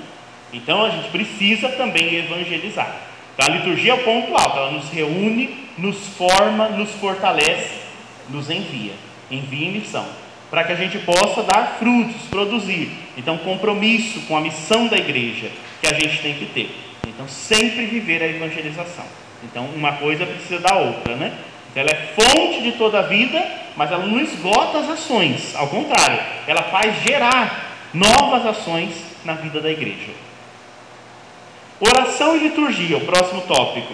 Então 0.54 0.86
a 0.86 0.90
gente 0.90 1.10
precisa 1.10 1.70
também 1.70 2.16
evangelizar. 2.16 2.96
Então, 3.36 3.54
a 3.54 3.58
liturgia 3.58 3.92
é 3.92 3.96
o 3.96 4.04
ponto 4.04 4.36
alto, 4.36 4.58
ela 4.58 4.72
nos 4.72 4.90
reúne, 4.90 5.68
nos 5.78 6.08
forma, 6.16 6.70
nos 6.70 6.90
fortalece 6.94 7.88
nos 8.30 8.50
envia, 8.50 8.94
envia 9.32 9.68
em 9.68 9.72
missão, 9.72 10.06
para 10.50 10.64
que 10.64 10.72
a 10.72 10.76
gente 10.76 10.98
possa 11.00 11.44
dar 11.44 11.78
frutos, 11.80 12.22
produzir. 12.30 12.92
Então, 13.18 13.38
compromisso 13.38 14.22
com 14.22 14.38
a 14.38 14.42
missão 14.42 14.88
da 14.88 14.98
igreja 14.98 15.50
que 15.82 15.88
a 15.88 15.94
gente 15.94 16.22
tem 16.22 16.34
que 16.36 16.46
ter. 16.46 16.76
Então, 17.08 17.28
sempre 17.28 17.86
viver 17.86 18.22
a 18.22 18.28
evangelização. 18.28 19.06
Então, 19.44 19.66
uma 19.76 19.94
coisa 19.94 20.26
precisa 20.26 20.60
da 20.60 20.76
outra, 20.76 21.16
né? 21.16 21.38
Ela 21.78 21.92
é 21.92 22.08
fonte 22.20 22.64
de 22.64 22.72
toda 22.72 22.98
a 22.98 23.04
vida, 23.04 23.40
mas 23.76 23.92
ela 23.92 24.04
não 24.04 24.20
esgota 24.20 24.80
as 24.80 24.90
ações. 24.90 25.56
Ao 25.56 25.68
contrário, 25.68 26.20
ela 26.48 26.64
faz 26.64 27.04
gerar 27.04 27.92
novas 27.94 28.48
ações 28.48 28.96
na 29.24 29.34
vida 29.34 29.62
da 29.62 29.70
igreja. 29.70 30.12
Oração 31.80 32.36
e 32.36 32.40
liturgia, 32.40 32.98
o 32.98 33.06
próximo 33.06 33.42
tópico. 33.42 33.94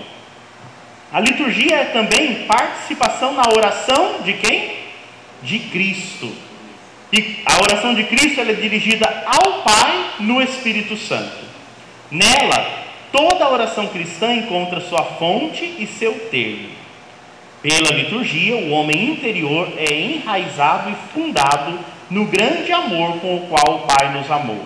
A 1.12 1.20
liturgia 1.20 1.76
é 1.76 1.86
também 1.86 2.46
participação 2.46 3.34
na 3.34 3.50
oração 3.50 4.22
de 4.22 4.32
quem? 4.32 4.78
De 5.42 5.60
Cristo. 5.60 6.32
E 7.12 7.44
a 7.46 7.64
oração 7.64 7.94
de 7.94 8.06
Cristo 8.06 8.40
é 8.40 8.54
dirigida 8.54 9.26
ao 9.26 9.62
Pai 9.62 10.06
no 10.22 10.42
Espírito 10.42 10.96
Santo. 10.96 11.44
Nela, 12.10 12.86
toda 13.12 13.50
oração 13.50 13.88
cristã 13.88 14.34
encontra 14.34 14.80
sua 14.80 15.04
fonte 15.04 15.66
e 15.78 15.86
seu 15.86 16.14
termo. 16.30 16.83
Pela 17.64 17.90
liturgia, 17.92 18.56
o 18.56 18.70
homem 18.70 19.12
interior 19.12 19.74
é 19.78 19.92
enraizado 19.92 20.92
e 20.92 20.96
fundado 21.14 21.80
no 22.12 22.26
grande 22.26 22.72
amor 22.72 23.20
com 23.20 23.38
o 23.38 23.48
qual 23.48 23.78
o 23.78 23.88
Pai 23.88 24.14
nos 24.14 24.30
amou, 24.30 24.64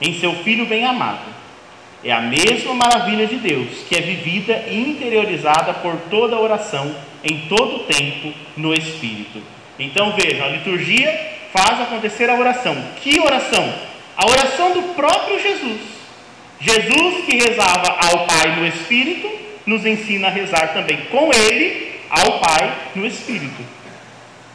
em 0.00 0.20
seu 0.20 0.32
Filho 0.44 0.66
bem-amado 0.66 1.34
é 2.04 2.12
a 2.12 2.20
mesma 2.20 2.74
maravilha 2.74 3.26
de 3.26 3.36
Deus 3.36 3.68
que 3.88 3.96
é 3.96 4.00
vivida 4.00 4.64
e 4.68 4.78
interiorizada 4.78 5.72
por 5.72 5.96
toda 6.10 6.38
oração, 6.38 6.94
em 7.24 7.48
todo 7.48 7.76
o 7.76 7.78
tempo, 7.84 8.32
no 8.56 8.74
Espírito. 8.74 9.42
Então 9.78 10.12
vejam, 10.12 10.44
a 10.44 10.50
liturgia 10.50 11.10
faz 11.52 11.80
acontecer 11.80 12.28
a 12.28 12.38
oração. 12.38 12.76
Que 13.00 13.18
oração? 13.18 13.74
A 14.16 14.26
oração 14.26 14.72
do 14.72 14.94
próprio 14.94 15.40
Jesus. 15.40 15.80
Jesus 16.60 17.24
que 17.24 17.36
rezava 17.36 17.96
ao 18.06 18.26
Pai 18.26 18.56
no 18.56 18.66
Espírito, 18.66 19.30
nos 19.64 19.86
ensina 19.86 20.28
a 20.28 20.30
rezar 20.30 20.74
também 20.74 20.98
com 21.10 21.32
Ele 21.32 21.83
ao 22.10 22.40
Pai 22.40 22.90
no 22.94 23.06
Espírito. 23.06 23.62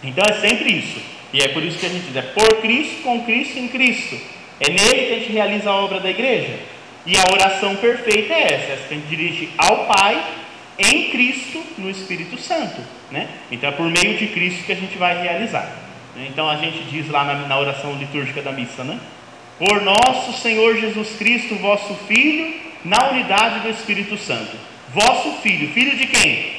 Então 0.04 0.24
é 0.30 0.40
sempre 0.40 0.72
isso. 0.72 1.00
E 1.34 1.42
é 1.42 1.50
por 1.50 1.64
isso 1.64 1.78
que 1.78 1.86
a 1.86 1.90
gente 1.90 2.06
diz: 2.06 2.16
é 2.16 2.22
por 2.22 2.62
Cristo, 2.62 3.04
com 3.04 3.24
Cristo, 3.24 3.60
em 3.60 3.68
Cristo. 3.68 4.20
É 4.60 4.70
nele 4.70 5.06
que 5.08 5.14
a 5.14 5.20
gente 5.20 5.32
realiza 5.32 5.70
a 5.70 5.76
obra 5.76 6.00
da 6.00 6.10
igreja. 6.10 6.60
E 7.06 7.18
a 7.18 7.24
oração 7.32 7.76
perfeita 7.78 8.34
é 8.34 8.54
essa, 8.54 8.74
essa 8.74 8.88
que 8.88 8.94
a 8.94 8.98
gente 8.98 9.08
dirige 9.08 9.50
ao 9.58 9.86
Pai 9.86 10.22
em 10.78 11.10
Cristo 11.10 11.64
no 11.78 11.90
Espírito 11.90 12.38
Santo. 12.38 12.82
Né? 13.12 13.28
Então 13.52 13.70
é 13.70 13.72
por 13.72 13.90
meio 13.90 14.18
de 14.18 14.28
Cristo 14.28 14.64
que 14.64 14.72
a 14.72 14.76
gente 14.76 14.98
vai 14.98 15.22
realizar. 15.22 15.72
Então 16.16 16.50
a 16.50 16.58
gente 16.58 16.84
diz 16.84 17.10
lá 17.10 17.24
na, 17.24 17.48
na 17.48 17.60
oração 17.60 17.94
litúrgica 17.96 18.42
da 18.42 18.52
missa, 18.52 18.84
né? 18.84 19.00
Por 19.58 19.82
nosso 19.82 20.34
Senhor 20.42 20.78
Jesus 20.78 21.16
Cristo, 21.18 21.56
vosso 21.56 21.94
Filho, 22.08 22.54
na 22.84 23.12
unidade 23.12 23.60
do 23.60 23.70
Espírito 23.70 24.18
Santo. 24.18 24.56
Vosso 24.94 25.42
Filho, 25.42 25.70
filho 25.70 25.96
de 25.98 26.08
quem? 26.08 26.59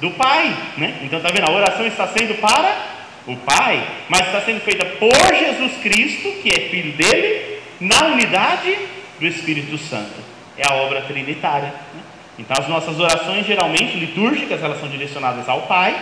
Do 0.00 0.10
Pai, 0.12 0.56
né? 0.78 1.00
Então 1.02 1.20
tá 1.20 1.28
vendo? 1.28 1.50
A 1.50 1.52
oração 1.52 1.86
está 1.86 2.06
sendo 2.08 2.40
para 2.40 3.00
o 3.26 3.36
Pai, 3.36 3.86
mas 4.08 4.26
está 4.26 4.40
sendo 4.40 4.60
feita 4.60 4.84
por 4.84 5.34
Jesus 5.34 5.76
Cristo, 5.82 6.32
que 6.42 6.48
é 6.48 6.68
filho 6.68 6.92
dele, 6.92 7.60
na 7.80 8.06
unidade 8.06 8.76
do 9.18 9.26
Espírito 9.26 9.76
Santo. 9.76 10.20
É 10.56 10.66
a 10.66 10.74
obra 10.74 11.02
trinitária. 11.02 11.68
Né? 11.94 12.02
Então, 12.38 12.56
as 12.58 12.68
nossas 12.68 12.98
orações, 12.98 13.46
geralmente 13.46 13.98
litúrgicas, 13.98 14.62
elas 14.62 14.80
são 14.80 14.88
direcionadas 14.88 15.48
ao 15.48 15.62
Pai, 15.62 15.94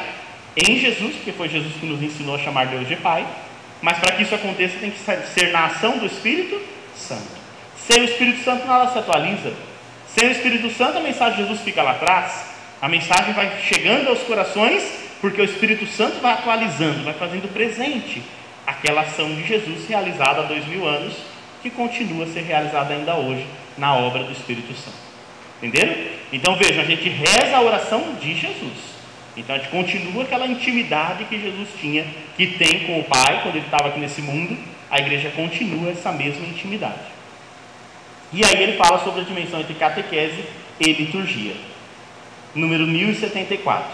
em 0.57 0.79
Jesus, 0.79 1.17
porque 1.17 1.33
foi 1.33 1.49
Jesus 1.49 1.75
que 1.75 1.87
nos 1.87 2.03
ensinou 2.03 2.37
a 2.37 2.39
chamar 2.39 2.67
Deus 2.67 2.87
de 2.87 2.97
Pai. 2.97 3.27
Mas 3.83 3.99
para 3.99 4.13
que 4.13 4.23
isso 4.23 4.35
aconteça, 4.35 4.79
tem 4.79 4.91
que 4.91 4.99
ser 4.99 5.53
na 5.53 5.67
ação 5.67 5.99
do 5.99 6.07
Espírito 6.07 6.61
Santo. 6.97 7.39
Sem 7.77 8.03
o 8.03 8.05
Espírito 8.05 8.45
Santo, 8.45 8.67
nada 8.67 8.91
se 8.93 8.99
atualiza. 8.99 9.53
Sem 10.09 10.29
o 10.29 10.33
Espírito 10.33 10.71
Santo, 10.71 10.99
a 10.99 11.01
mensagem 11.01 11.37
de 11.37 11.43
Jesus 11.43 11.61
fica 11.61 11.83
lá 11.83 11.93
atrás. 11.93 12.58
A 12.81 12.89
mensagem 12.89 13.35
vai 13.35 13.61
chegando 13.61 14.09
aos 14.09 14.21
corações, 14.21 14.85
porque 15.21 15.41
o 15.41 15.45
Espírito 15.45 15.85
Santo 15.87 16.21
vai 16.21 16.33
atualizando, 16.33 17.03
vai 17.03 17.15
fazendo 17.15 17.53
presente 17.53 18.23
aquela 18.65 19.01
ação 19.01 19.35
de 19.35 19.45
Jesus 19.47 19.89
realizada 19.89 20.43
há 20.43 20.45
dois 20.45 20.65
mil 20.67 20.87
anos 20.87 21.15
que 21.61 21.71
continua 21.71 22.25
a 22.25 22.29
ser 22.29 22.43
realizada 22.43 22.95
ainda 22.95 23.17
hoje 23.17 23.45
na 23.77 23.97
obra 23.97 24.23
do 24.23 24.31
Espírito 24.31 24.73
Santo. 24.75 24.97
Entenderam? 25.61 25.95
Então 26.33 26.55
vejam, 26.55 26.83
a 26.83 26.87
gente 26.87 27.09
reza 27.09 27.57
a 27.57 27.63
oração 27.63 28.15
de 28.21 28.33
Jesus. 28.35 28.99
Então 29.37 29.57
a 29.57 29.59
gente 29.59 29.71
continua 29.71 30.23
aquela 30.23 30.47
intimidade 30.47 31.25
que 31.25 31.41
Jesus 31.41 31.69
tinha, 31.81 32.07
que 32.37 32.47
tem 32.47 32.87
com 32.87 33.01
o 33.01 33.05
Pai 33.05 33.41
quando 33.43 33.57
ele 33.57 33.65
estava 33.65 33.89
aqui 33.89 33.99
nesse 33.99 34.23
mundo, 34.23 34.57
a 34.89 34.99
igreja 34.99 35.31
continua 35.31 35.91
essa 35.91 36.13
mesma 36.13 36.47
intimidade. 36.47 37.19
E 38.33 38.45
aí 38.45 38.63
ele 38.63 38.77
fala 38.77 39.03
sobre 39.03 39.23
a 39.23 39.25
dimensão 39.25 39.61
entre 39.61 39.75
catequese 39.75 40.45
e 40.81 40.93
liturgia. 40.93 41.55
Número 42.59 42.87
1074. 42.87 43.87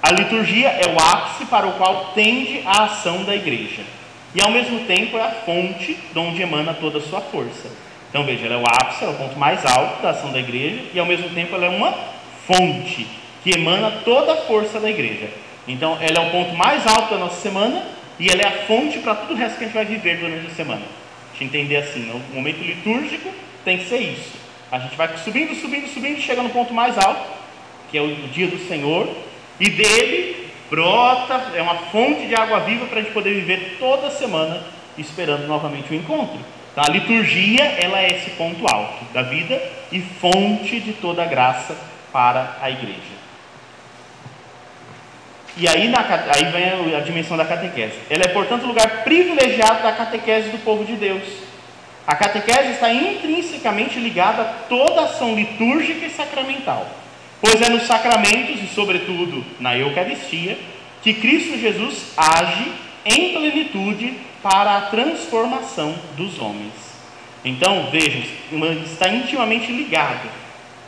A 0.00 0.12
liturgia 0.12 0.68
é 0.68 0.86
o 0.86 1.00
ápice 1.00 1.46
para 1.46 1.66
o 1.66 1.72
qual 1.72 2.12
tende 2.14 2.62
a 2.64 2.84
ação 2.84 3.24
da 3.24 3.34
igreja. 3.34 3.82
E 4.34 4.40
ao 4.40 4.50
mesmo 4.50 4.86
tempo 4.86 5.16
é 5.16 5.22
a 5.22 5.30
fonte 5.30 5.98
de 6.12 6.18
onde 6.18 6.40
emana 6.40 6.74
toda 6.74 6.98
a 6.98 7.00
sua 7.00 7.20
força. 7.20 7.68
Então 8.08 8.24
veja, 8.24 8.46
ela 8.46 8.54
é 8.54 8.58
o 8.58 8.64
ápice, 8.64 9.02
ela 9.02 9.12
é 9.12 9.16
o 9.16 9.18
ponto 9.18 9.36
mais 9.36 9.64
alto 9.66 10.00
da 10.00 10.10
ação 10.10 10.30
da 10.30 10.38
igreja, 10.38 10.82
e 10.94 10.98
ao 11.00 11.06
mesmo 11.06 11.28
tempo 11.30 11.56
ela 11.56 11.66
é 11.66 11.68
uma 11.68 11.92
fonte 12.46 13.06
que 13.42 13.50
emana 13.50 13.90
toda 14.04 14.34
a 14.34 14.36
força 14.36 14.78
da 14.78 14.88
igreja. 14.88 15.28
Então 15.66 15.98
ela 16.00 16.24
é 16.24 16.28
o 16.28 16.30
ponto 16.30 16.54
mais 16.54 16.86
alto 16.86 17.14
da 17.14 17.18
nossa 17.18 17.40
semana 17.40 17.82
e 18.20 18.28
ela 18.30 18.42
é 18.42 18.46
a 18.46 18.66
fonte 18.66 18.98
para 18.98 19.16
tudo 19.16 19.34
o 19.34 19.36
resto 19.36 19.58
que 19.58 19.64
a 19.64 19.66
gente 19.66 19.74
vai 19.74 19.84
viver 19.84 20.18
durante 20.18 20.46
a 20.46 20.54
semana. 20.54 20.82
A 20.82 21.32
gente 21.32 21.44
entender 21.46 21.76
assim, 21.76 22.00
no 22.00 22.20
momento 22.32 22.62
litúrgico 22.62 23.28
tem 23.64 23.78
que 23.78 23.88
ser 23.88 23.98
isso. 23.98 24.34
A 24.70 24.78
gente 24.78 24.94
vai 24.94 25.08
subindo, 25.18 25.52
subindo, 25.54 25.88
subindo, 25.88 26.20
chega 26.20 26.42
no 26.42 26.50
ponto 26.50 26.72
mais 26.72 26.96
alto, 26.96 27.43
que 27.90 27.98
é 27.98 28.02
o 28.02 28.14
dia 28.28 28.48
do 28.48 28.58
Senhor, 28.66 29.08
e 29.60 29.70
dele 29.70 30.48
brota, 30.70 31.52
é 31.54 31.62
uma 31.62 31.76
fonte 31.76 32.26
de 32.26 32.34
água 32.34 32.60
viva 32.60 32.86
para 32.86 32.98
a 32.98 33.02
gente 33.02 33.12
poder 33.12 33.34
viver 33.34 33.76
toda 33.78 34.10
semana 34.10 34.62
esperando 34.98 35.46
novamente 35.46 35.92
o 35.92 35.94
encontro. 35.94 36.38
Então, 36.72 36.84
a 36.84 36.88
liturgia, 36.88 37.62
ela 37.62 38.00
é 38.00 38.08
esse 38.08 38.30
ponto 38.30 38.66
alto 38.66 39.04
da 39.12 39.22
vida 39.22 39.60
e 39.92 40.00
fonte 40.00 40.80
de 40.80 40.92
toda 40.94 41.22
a 41.22 41.26
graça 41.26 41.76
para 42.12 42.56
a 42.60 42.70
igreja. 42.70 43.14
E 45.56 45.68
aí, 45.68 45.88
na, 45.88 46.00
aí 46.34 46.44
vem 46.46 46.96
a 46.96 47.00
dimensão 47.00 47.36
da 47.36 47.44
catequese. 47.44 47.94
Ela 48.10 48.24
é, 48.24 48.28
portanto, 48.28 48.66
lugar 48.66 49.04
privilegiado 49.04 49.84
da 49.84 49.92
catequese 49.92 50.48
do 50.48 50.58
povo 50.58 50.84
de 50.84 50.96
Deus. 50.96 51.22
A 52.06 52.16
catequese 52.16 52.72
está 52.72 52.92
intrinsecamente 52.92 53.98
ligada 54.00 54.42
a 54.42 54.44
toda 54.68 55.02
ação 55.02 55.34
litúrgica 55.34 56.04
e 56.04 56.10
sacramental, 56.10 56.86
pois 57.44 57.60
é 57.60 57.68
nos 57.68 57.82
sacramentos 57.82 58.62
e, 58.62 58.74
sobretudo, 58.74 59.44
na 59.60 59.76
Eucaristia, 59.76 60.56
que 61.02 61.12
Cristo 61.12 61.58
Jesus 61.58 62.14
age 62.16 62.72
em 63.04 63.34
plenitude 63.34 64.14
para 64.42 64.78
a 64.78 64.80
transformação 64.82 65.94
dos 66.16 66.40
homens. 66.40 66.72
Então, 67.44 67.90
vejam, 67.90 68.22
está 68.86 69.10
intimamente 69.10 69.70
ligado 69.70 70.26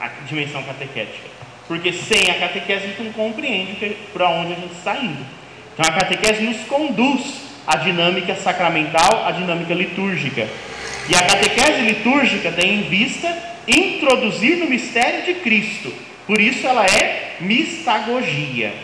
à 0.00 0.08
dimensão 0.26 0.62
catequética, 0.62 1.28
porque 1.68 1.92
sem 1.92 2.30
a 2.30 2.38
catequese 2.38 2.84
a 2.84 2.88
gente 2.88 3.02
não 3.02 3.12
compreende 3.12 3.94
para 4.14 4.30
onde 4.30 4.54
a 4.54 4.56
gente 4.56 4.72
está 4.72 4.96
indo. 4.96 5.26
Então, 5.74 5.84
a 5.86 5.92
catequese 5.92 6.42
nos 6.42 6.60
conduz 6.66 7.34
à 7.66 7.76
dinâmica 7.76 8.34
sacramental, 8.34 9.26
à 9.26 9.32
dinâmica 9.32 9.74
litúrgica. 9.74 10.48
E 11.06 11.14
a 11.14 11.20
catequese 11.20 11.82
litúrgica 11.82 12.50
tem 12.50 12.76
em 12.76 12.82
vista 12.84 13.30
introduzir 13.68 14.56
no 14.56 14.70
mistério 14.70 15.26
de 15.26 15.34
Cristo. 15.40 16.05
Por 16.26 16.40
isso 16.40 16.66
ela 16.66 16.84
é 16.84 17.36
mistagogia, 17.40 18.74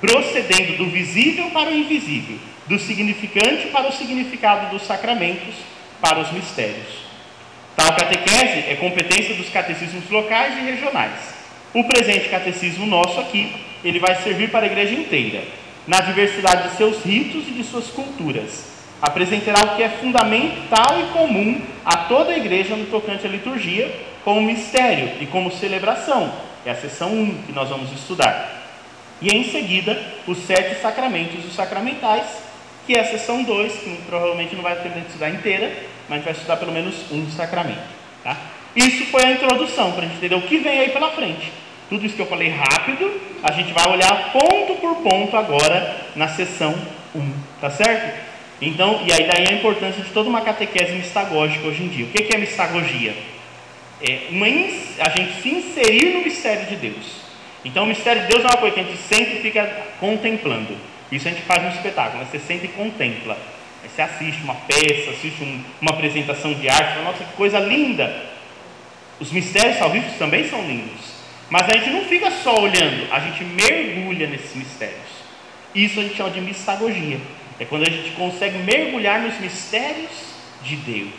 procedendo 0.00 0.78
do 0.78 0.86
visível 0.86 1.50
para 1.50 1.70
o 1.70 1.74
invisível, 1.74 2.38
do 2.66 2.78
significante 2.78 3.68
para 3.68 3.88
o 3.88 3.92
significado 3.92 4.70
dos 4.70 4.86
sacramentos 4.86 5.54
para 6.00 6.20
os 6.20 6.32
mistérios. 6.32 7.10
Tal 7.76 7.94
catequese 7.94 8.70
é 8.70 8.76
competência 8.80 9.34
dos 9.34 9.50
catecismos 9.50 10.08
locais 10.08 10.56
e 10.56 10.62
regionais. 10.62 11.34
O 11.74 11.84
presente 11.84 12.28
catecismo 12.28 12.86
nosso 12.86 13.20
aqui, 13.20 13.54
ele 13.84 13.98
vai 13.98 14.16
servir 14.22 14.50
para 14.50 14.64
a 14.64 14.66
igreja 14.66 14.94
inteira, 14.94 15.42
na 15.86 16.00
diversidade 16.00 16.70
de 16.70 16.76
seus 16.76 17.02
ritos 17.04 17.46
e 17.48 17.52
de 17.52 17.64
suas 17.64 17.88
culturas, 17.88 18.70
apresentará 19.00 19.64
o 19.64 19.76
que 19.76 19.82
é 19.82 19.88
fundamental 19.88 21.00
e 21.00 21.12
comum 21.12 21.60
a 21.84 21.96
toda 21.96 22.32
a 22.32 22.36
igreja 22.36 22.76
no 22.76 22.86
tocante 22.86 23.26
à 23.26 23.30
liturgia, 23.30 23.90
como 24.24 24.40
mistério 24.42 25.10
e 25.20 25.26
como 25.26 25.50
celebração. 25.50 26.32
É 26.64 26.70
a 26.70 26.74
sessão 26.74 27.12
1 27.12 27.42
que 27.42 27.52
nós 27.52 27.68
vamos 27.68 27.92
estudar. 27.92 28.60
E 29.20 29.28
em 29.28 29.44
seguida, 29.44 30.00
os 30.26 30.38
sete 30.38 30.80
sacramentos 30.80 31.44
os 31.44 31.54
sacramentais, 31.54 32.26
que 32.86 32.94
é 32.94 33.00
a 33.00 33.04
sessão 33.04 33.42
2, 33.42 33.72
que 33.72 33.98
provavelmente 34.06 34.54
não 34.54 34.62
vai 34.62 34.76
ter 34.76 34.90
que 34.92 34.98
estudar 35.00 35.30
inteira, 35.30 35.72
mas 36.08 36.12
a 36.12 36.14
gente 36.16 36.24
vai 36.24 36.32
estudar 36.32 36.56
pelo 36.56 36.72
menos 36.72 36.94
um 37.12 37.30
sacramento. 37.30 37.88
Tá? 38.24 38.36
Isso 38.74 39.04
foi 39.06 39.24
a 39.24 39.32
introdução, 39.32 39.92
para 39.92 40.04
a 40.04 40.06
gente 40.06 40.16
entender 40.16 40.34
o 40.34 40.42
que 40.42 40.58
vem 40.58 40.80
aí 40.80 40.90
pela 40.90 41.10
frente. 41.10 41.52
Tudo 41.88 42.06
isso 42.06 42.14
que 42.14 42.22
eu 42.22 42.26
falei 42.26 42.48
rápido, 42.48 43.10
a 43.42 43.52
gente 43.52 43.72
vai 43.72 43.88
olhar 43.88 44.32
ponto 44.32 44.74
por 44.80 44.96
ponto 44.96 45.36
agora 45.36 45.96
na 46.14 46.28
sessão 46.28 46.74
1, 47.14 47.32
tá 47.60 47.70
certo? 47.70 48.30
Então, 48.62 49.00
e 49.06 49.12
aí 49.12 49.26
daí 49.26 49.46
a 49.48 49.58
importância 49.58 50.02
de 50.02 50.10
toda 50.10 50.28
uma 50.28 50.42
catequese 50.42 50.92
mistagógica 50.92 51.66
hoje 51.66 51.82
em 51.82 51.88
dia. 51.88 52.04
O 52.04 52.08
que 52.08 52.34
é 52.34 52.38
mistagogia? 52.38 53.14
É 54.02 54.28
uma, 54.30 54.46
a 54.46 55.10
gente 55.10 55.42
se 55.42 55.48
inserir 55.48 56.14
no 56.14 56.22
mistério 56.22 56.66
de 56.66 56.76
Deus. 56.76 57.20
Então, 57.64 57.84
o 57.84 57.86
mistério 57.86 58.22
de 58.22 58.28
Deus 58.28 58.42
é 58.42 58.46
uma 58.46 58.56
coisa 58.56 58.74
que 58.74 58.80
a 58.80 58.84
gente 58.84 58.98
sempre 58.98 59.40
fica 59.40 59.66
contemplando. 59.98 60.76
Isso 61.12 61.28
a 61.28 61.30
gente 61.30 61.42
faz 61.42 61.62
no 61.62 61.68
espetáculo, 61.70 62.24
você 62.24 62.38
sempre 62.38 62.68
contempla. 62.68 63.36
Você 63.82 64.02
assiste 64.02 64.42
uma 64.42 64.54
peça, 64.54 65.10
assiste 65.10 65.42
um, 65.42 65.62
uma 65.80 65.90
apresentação 65.90 66.54
de 66.54 66.68
arte, 66.68 66.94
fala, 66.94 67.04
nossa, 67.04 67.24
que 67.24 67.32
coisa 67.32 67.58
linda. 67.58 68.30
Os 69.18 69.32
mistérios 69.32 69.78
salvíficos 69.78 70.16
também 70.16 70.48
são 70.48 70.62
lindos. 70.66 71.20
Mas 71.50 71.68
a 71.68 71.76
gente 71.76 71.90
não 71.90 72.04
fica 72.04 72.30
só 72.30 72.54
olhando, 72.54 73.12
a 73.12 73.18
gente 73.20 73.42
mergulha 73.44 74.28
nesses 74.28 74.54
mistérios. 74.54 75.20
Isso 75.74 75.98
a 75.98 76.02
gente 76.04 76.16
chama 76.16 76.30
de 76.30 76.40
mistagogia. 76.40 77.18
É 77.58 77.64
quando 77.64 77.82
a 77.82 77.90
gente 77.90 78.12
consegue 78.12 78.58
mergulhar 78.58 79.20
nos 79.20 79.38
mistérios 79.38 80.10
de 80.62 80.76
Deus. 80.76 81.10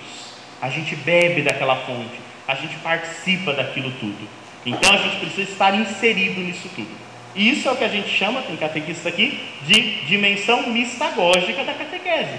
A 0.62 0.70
gente 0.70 0.96
bebe 0.96 1.42
daquela 1.42 1.76
fonte, 1.76 2.20
a 2.52 2.56
gente 2.56 2.76
participa 2.80 3.54
daquilo 3.54 3.90
tudo. 3.92 4.28
Então 4.66 4.94
a 4.94 4.98
gente 4.98 5.22
precisa 5.22 5.50
estar 5.50 5.74
inserido 5.74 6.42
nisso 6.42 6.70
tudo. 6.76 6.90
E 7.34 7.50
isso 7.50 7.70
é 7.70 7.72
o 7.72 7.78
que 7.78 7.86
a 7.86 7.88
gente 7.88 8.10
chama, 8.10 8.42
tem 8.42 8.58
catequista 8.58 9.08
aqui, 9.08 9.42
de 9.66 10.06
dimensão 10.06 10.68
mistagógica 10.68 11.64
da 11.64 11.74
catequese. 11.74 12.38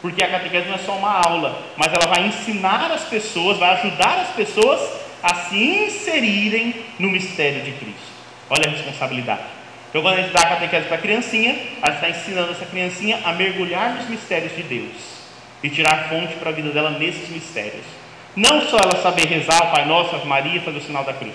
Porque 0.00 0.22
a 0.22 0.30
catequese 0.30 0.68
não 0.68 0.76
é 0.76 0.78
só 0.78 0.96
uma 0.96 1.10
aula, 1.10 1.60
mas 1.76 1.92
ela 1.92 2.06
vai 2.06 2.28
ensinar 2.28 2.92
as 2.92 3.02
pessoas, 3.06 3.58
vai 3.58 3.70
ajudar 3.70 4.20
as 4.20 4.28
pessoas 4.28 4.80
a 5.20 5.34
se 5.34 5.56
inserirem 5.56 6.84
no 6.96 7.10
mistério 7.10 7.62
de 7.62 7.72
Cristo. 7.72 8.12
Olha 8.48 8.68
a 8.68 8.70
responsabilidade. 8.70 9.42
Então, 9.88 10.02
quando 10.02 10.18
a 10.18 10.22
gente 10.22 10.32
dá 10.32 10.40
a 10.40 10.50
catequese 10.50 10.86
para 10.86 10.98
a 10.98 11.00
criancinha, 11.00 11.58
a 11.82 11.90
gente 11.90 12.04
está 12.04 12.10
ensinando 12.10 12.52
essa 12.52 12.64
criancinha 12.64 13.18
a 13.24 13.32
mergulhar 13.32 13.96
nos 13.96 14.08
mistérios 14.08 14.54
de 14.54 14.62
Deus 14.62 15.18
e 15.64 15.68
tirar 15.68 16.08
fonte 16.08 16.34
para 16.34 16.50
a 16.50 16.52
vida 16.52 16.70
dela 16.70 16.90
nesses 16.90 17.28
mistérios. 17.28 17.84
Não 18.38 18.62
só 18.68 18.76
ela 18.76 19.02
saber 19.02 19.26
rezar 19.26 19.64
o 19.64 19.70
Pai 19.72 19.84
Nosso, 19.84 20.14
Ave 20.14 20.28
Maria, 20.28 20.60
fazer 20.60 20.78
o 20.78 20.82
sinal 20.82 21.02
da 21.02 21.12
cruz. 21.12 21.34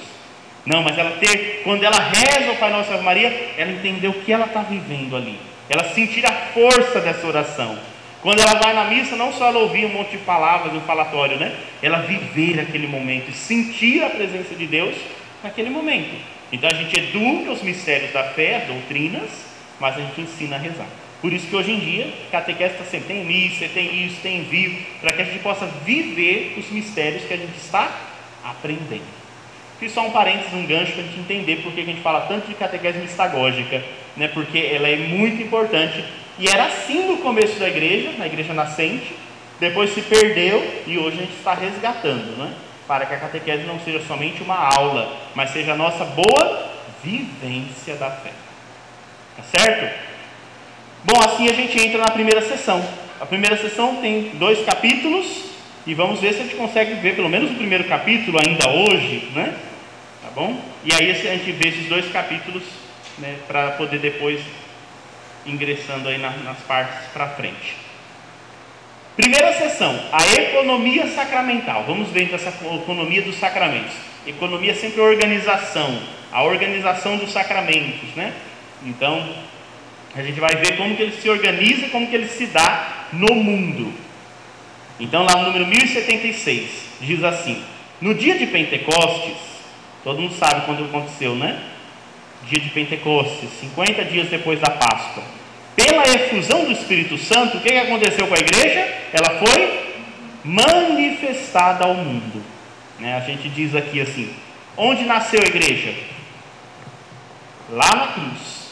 Não, 0.66 0.82
mas 0.82 0.98
ela 0.98 1.12
ter, 1.18 1.62
quando 1.66 1.84
ela 1.84 1.98
reza 2.00 2.54
o 2.54 2.56
Pai 2.56 2.72
Nosso, 2.72 2.94
Ave 2.94 3.04
Maria, 3.04 3.54
ela 3.58 3.72
entender 3.72 4.08
o 4.08 4.14
que 4.14 4.32
ela 4.32 4.46
está 4.46 4.62
vivendo 4.62 5.18
ali. 5.18 5.38
Ela 5.70 5.84
sentir 5.94 6.26
a 6.26 6.32
força 6.32 7.02
dessa 7.02 7.28
oração. 7.28 7.78
Quando 8.22 8.40
ela 8.40 8.54
vai 8.54 8.74
na 8.74 8.86
missa, 8.86 9.18
não 9.18 9.34
só 9.34 9.48
ela 9.48 9.60
ouvir 9.60 9.86
um 9.86 9.90
monte 9.90 10.12
de 10.12 10.20
palavras 10.20 10.72
no 10.72 10.80
falatório, 10.80 11.36
né? 11.38 11.54
Ela 11.82 11.98
viver 11.98 12.62
aquele 12.62 12.88
momento 12.88 13.32
e 13.32 13.34
sentir 13.34 14.02
a 14.02 14.10
presença 14.10 14.56
de 14.56 14.66
Deus 14.66 14.96
naquele 15.44 15.70
momento. 15.70 16.16
Então 16.54 16.70
a 16.70 16.74
gente 16.74 16.98
educa 16.98 17.52
os 17.52 17.62
mistérios 17.62 18.14
da 18.14 18.24
fé, 18.24 18.62
as 18.62 18.68
doutrinas, 18.68 19.30
mas 19.78 19.98
a 19.98 20.00
gente 20.00 20.22
ensina 20.22 20.56
a 20.56 20.60
rezar. 20.60 20.88
Por 21.24 21.32
isso 21.32 21.48
que 21.48 21.56
hoje 21.56 21.72
em 21.72 21.80
dia, 21.80 22.14
catequese 22.30 22.74
está 22.74 22.84
sempre, 22.84 23.08
tem 23.08 23.26
missa, 23.26 23.68
tem 23.74 24.06
isso, 24.06 24.18
tem 24.22 24.42
envio, 24.42 24.78
para 25.02 25.14
que 25.14 25.22
a 25.22 25.26
gente 25.26 25.40
possa 25.40 25.66
viver 25.66 26.54
os 26.60 26.70
mistérios 26.70 27.24
que 27.24 27.34
a 27.34 27.38
gente 27.38 27.58
está 27.58 27.92
aprendendo. 28.44 29.02
Fiz 29.80 29.92
só 29.92 30.06
um 30.06 30.12
parênteses, 30.12 30.54
um 30.54 30.68
gancho 30.68 30.92
para 30.92 31.02
a 31.02 31.06
gente 31.08 31.20
entender 31.20 31.64
por 31.64 31.72
que 31.72 31.82
a 31.82 31.86
gente 31.86 32.02
fala 32.02 32.22
tanto 32.28 32.48
de 32.48 32.54
catequese 32.54 33.00
mistagógica, 33.00 33.82
né? 34.16 34.28
porque 34.28 34.60
ela 34.60 34.88
é 34.88 34.98
muito 34.98 35.42
importante. 35.42 36.04
E 36.38 36.48
era 36.48 36.66
assim 36.66 37.08
no 37.08 37.18
começo 37.18 37.58
da 37.58 37.70
igreja, 37.70 38.12
na 38.18 38.28
igreja 38.28 38.54
nascente, 38.54 39.16
depois 39.60 39.94
se 39.94 40.02
perdeu 40.02 40.84
e 40.86 40.98
hoje 40.98 41.18
a 41.18 41.22
gente 41.22 41.38
está 41.38 41.54
resgatando. 41.56 42.38
Né? 42.38 42.54
para 42.88 43.06
que 43.06 43.14
a 43.14 43.20
catequese 43.20 43.64
não 43.64 43.80
seja 43.80 44.02
somente 44.06 44.44
uma 44.44 44.56
aula, 44.56 45.18
mas 45.34 45.52
seja 45.52 45.74
a 45.74 45.76
nossa 45.76 46.04
boa 46.06 46.70
vivência 47.04 47.96
da 47.96 48.10
fé. 48.10 48.32
Tá 49.38 49.44
certo? 49.44 50.13
Bom, 51.04 51.20
assim 51.24 51.50
a 51.50 51.54
gente 51.54 51.80
entra 51.80 52.00
na 52.00 52.12
primeira 52.12 52.42
sessão. 52.42 52.84
A 53.20 53.26
primeira 53.26 53.58
sessão 53.58 53.98
tem 53.98 54.32
dois 54.36 54.66
capítulos 54.66 55.52
e 55.86 55.94
vamos 55.94 56.20
ver 56.20 56.34
se 56.34 56.40
a 56.40 56.44
gente 56.44 56.56
consegue 56.56 56.94
ver 56.96 57.16
pelo 57.16 57.30
menos 57.30 57.52
o 57.52 57.56
primeiro 57.56 57.84
capítulo 57.86 58.38
ainda 58.46 58.70
hoje, 58.70 59.30
né? 59.36 59.54
Tá 60.22 60.30
bom? 60.34 60.58
E 60.86 60.94
aí 60.94 61.12
a 61.12 61.14
gente 61.14 61.52
vê 61.52 61.70
esses 61.70 61.88
dois 61.88 62.10
capítulos 62.12 62.64
né, 63.18 63.36
para 63.48 63.72
poder 63.72 64.00
depois 64.00 64.40
ingressando 65.46 66.08
aí 66.08 66.18
nas 66.18 66.58
partes 66.68 67.08
para 67.12 67.28
frente. 67.28 67.76
Primeira 69.16 69.54
sessão, 69.54 70.00
a 70.12 70.26
economia 70.34 71.06
sacramental. 71.08 71.84
Vamos 71.86 72.10
ver 72.10 72.24
então 72.24 72.36
essa 72.36 72.50
economia 72.50 73.22
dos 73.22 73.36
sacramentos. 73.36 73.94
Economia 74.26 74.74
sempre 74.74 75.02
é 75.02 75.04
organização, 75.04 76.00
a 76.32 76.44
organização 76.44 77.18
dos 77.18 77.32
sacramentos, 77.32 78.10
né? 78.16 78.34
Então, 78.86 79.30
a 80.16 80.22
gente 80.22 80.40
vai 80.40 80.56
ver 80.56 80.78
como 80.78 80.96
que 80.96 81.02
ele 81.02 81.18
se 81.20 81.30
organiza, 81.30 81.88
como 81.90 82.08
que 82.08 82.16
ele 82.16 82.28
se 82.28 82.46
dá 82.48 83.08
no 83.14 83.34
mundo. 83.36 83.94
Então, 85.00 85.24
lá 85.24 85.38
no 85.38 85.48
número 85.48 85.66
1076, 85.66 86.70
diz 87.02 87.24
assim: 87.24 87.64
No 88.00 88.14
dia 88.14 88.38
de 88.38 88.46
Pentecostes, 88.48 89.38
todo 90.04 90.22
mundo 90.22 90.36
sabe 90.36 90.66
quando 90.66 90.86
aconteceu, 90.86 91.36
né? 91.36 91.60
Dia 92.48 92.60
de 92.60 92.70
Pentecostes, 92.70 93.50
50 93.60 94.06
dias 94.06 94.30
depois 94.30 94.60
da 94.60 94.70
Páscoa. 94.70 95.24
Pela 95.76 96.04
efusão 96.04 96.66
do 96.66 96.72
Espírito 96.72 97.18
Santo, 97.18 97.58
o 97.58 97.62
que 97.62 97.74
aconteceu 97.74 98.28
com 98.28 98.36
a 98.36 98.40
igreja? 98.40 98.88
Ela 99.12 99.40
foi 99.40 99.84
manifestada 100.44 101.86
ao 101.86 101.96
mundo. 101.96 102.44
Né? 103.00 103.16
A 103.16 103.22
gente 103.22 103.50
diz 103.50 103.74
aqui 103.74 104.00
assim: 104.00 104.32
onde 104.78 105.04
nasceu 105.06 105.40
a 105.44 105.48
igreja? 105.48 105.94
Lá 107.72 107.90
na 107.96 108.08
cruz. 108.08 108.63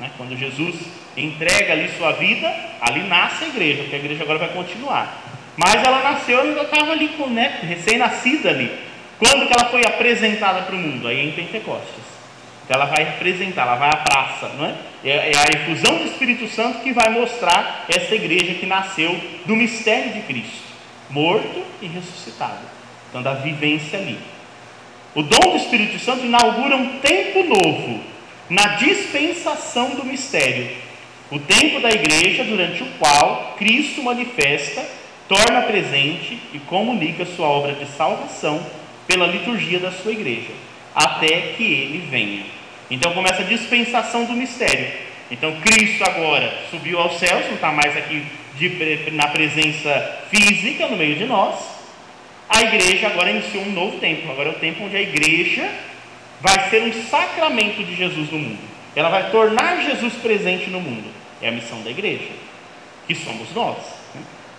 Né? 0.00 0.10
Quando 0.16 0.36
Jesus 0.36 0.74
entrega 1.16 1.72
ali 1.72 1.90
sua 1.96 2.12
vida, 2.12 2.52
ali 2.80 3.02
nasce 3.02 3.44
a 3.44 3.48
igreja, 3.48 3.82
porque 3.82 3.96
a 3.96 3.98
igreja 3.98 4.22
agora 4.22 4.38
vai 4.38 4.48
continuar. 4.48 5.22
Mas 5.56 5.74
ela 5.84 6.02
nasceu, 6.02 6.38
ela 6.38 6.62
estava 6.62 6.92
ali 6.92 7.10
né, 7.30 7.58
recém-nascida 7.62 8.50
ali. 8.50 8.70
Quando 9.18 9.46
que 9.48 9.52
ela 9.52 9.68
foi 9.70 9.82
apresentada 9.84 10.62
para 10.62 10.76
o 10.76 10.78
mundo? 10.78 11.08
Aí 11.08 11.18
é 11.18 11.24
em 11.24 11.32
Pentecostes. 11.32 12.18
Então 12.64 12.80
ela 12.80 12.90
vai 12.90 13.02
apresentar, 13.02 13.62
ela 13.62 13.76
vai 13.76 13.88
à 13.88 13.96
praça, 13.96 14.48
não 14.56 14.66
é? 14.66 14.74
é? 15.02 15.32
É 15.32 15.36
a 15.36 15.60
efusão 15.60 15.96
do 15.96 16.04
Espírito 16.04 16.46
Santo 16.48 16.80
que 16.80 16.92
vai 16.92 17.08
mostrar 17.08 17.86
essa 17.88 18.14
igreja 18.14 18.54
que 18.54 18.66
nasceu 18.66 19.18
do 19.46 19.56
mistério 19.56 20.12
de 20.12 20.20
Cristo, 20.20 20.62
morto 21.08 21.64
e 21.80 21.86
ressuscitado. 21.86 22.60
Então 23.08 23.22
da 23.22 23.34
vivência 23.34 23.98
ali. 23.98 24.18
O 25.14 25.22
dom 25.22 25.50
do 25.50 25.56
Espírito 25.56 25.98
Santo 25.98 26.26
inaugura 26.26 26.76
um 26.76 26.98
tempo 26.98 27.42
novo 27.42 28.00
na 28.50 28.76
dispensação 28.76 29.90
do 29.90 30.04
mistério, 30.04 30.70
o 31.30 31.38
tempo 31.38 31.80
da 31.80 31.90
igreja 31.90 32.44
durante 32.44 32.82
o 32.82 32.86
qual 32.98 33.54
Cristo 33.58 34.02
manifesta, 34.02 34.84
torna 35.28 35.62
presente 35.62 36.38
e 36.54 36.58
comunica 36.60 37.26
sua 37.26 37.46
obra 37.46 37.74
de 37.74 37.86
salvação 37.92 38.64
pela 39.06 39.26
liturgia 39.26 39.78
da 39.78 39.92
sua 39.92 40.12
igreja, 40.12 40.50
até 40.94 41.52
que 41.56 41.64
ele 41.64 42.08
venha. 42.10 42.44
Então 42.90 43.12
começa 43.12 43.42
a 43.42 43.46
dispensação 43.46 44.24
do 44.24 44.32
mistério. 44.32 44.90
Então 45.30 45.60
Cristo 45.60 46.02
agora 46.04 46.50
subiu 46.70 46.98
aos 46.98 47.18
céus, 47.18 47.46
não 47.46 47.56
está 47.56 47.70
mais 47.70 47.94
aqui 47.94 48.24
de, 48.56 49.10
na 49.12 49.28
presença 49.28 50.22
física 50.30 50.86
no 50.88 50.96
meio 50.96 51.16
de 51.16 51.26
nós. 51.26 51.78
A 52.48 52.62
igreja 52.62 53.08
agora 53.08 53.30
iniciou 53.30 53.62
um 53.64 53.72
novo 53.72 53.98
tempo. 53.98 54.30
Agora 54.30 54.48
é 54.48 54.52
o 54.52 54.58
tempo 54.58 54.84
onde 54.84 54.96
a 54.96 55.02
igreja 55.02 55.70
vai 56.40 56.70
ser 56.70 56.82
um 56.82 56.92
sacramento 57.08 57.84
de 57.84 57.94
Jesus 57.94 58.30
no 58.30 58.38
mundo. 58.38 58.60
Ela 58.94 59.08
vai 59.08 59.30
tornar 59.30 59.82
Jesus 59.82 60.14
presente 60.14 60.70
no 60.70 60.80
mundo. 60.80 61.08
É 61.40 61.48
a 61.48 61.52
missão 61.52 61.82
da 61.82 61.90
igreja, 61.90 62.28
que 63.06 63.14
somos 63.14 63.52
nós. 63.54 63.76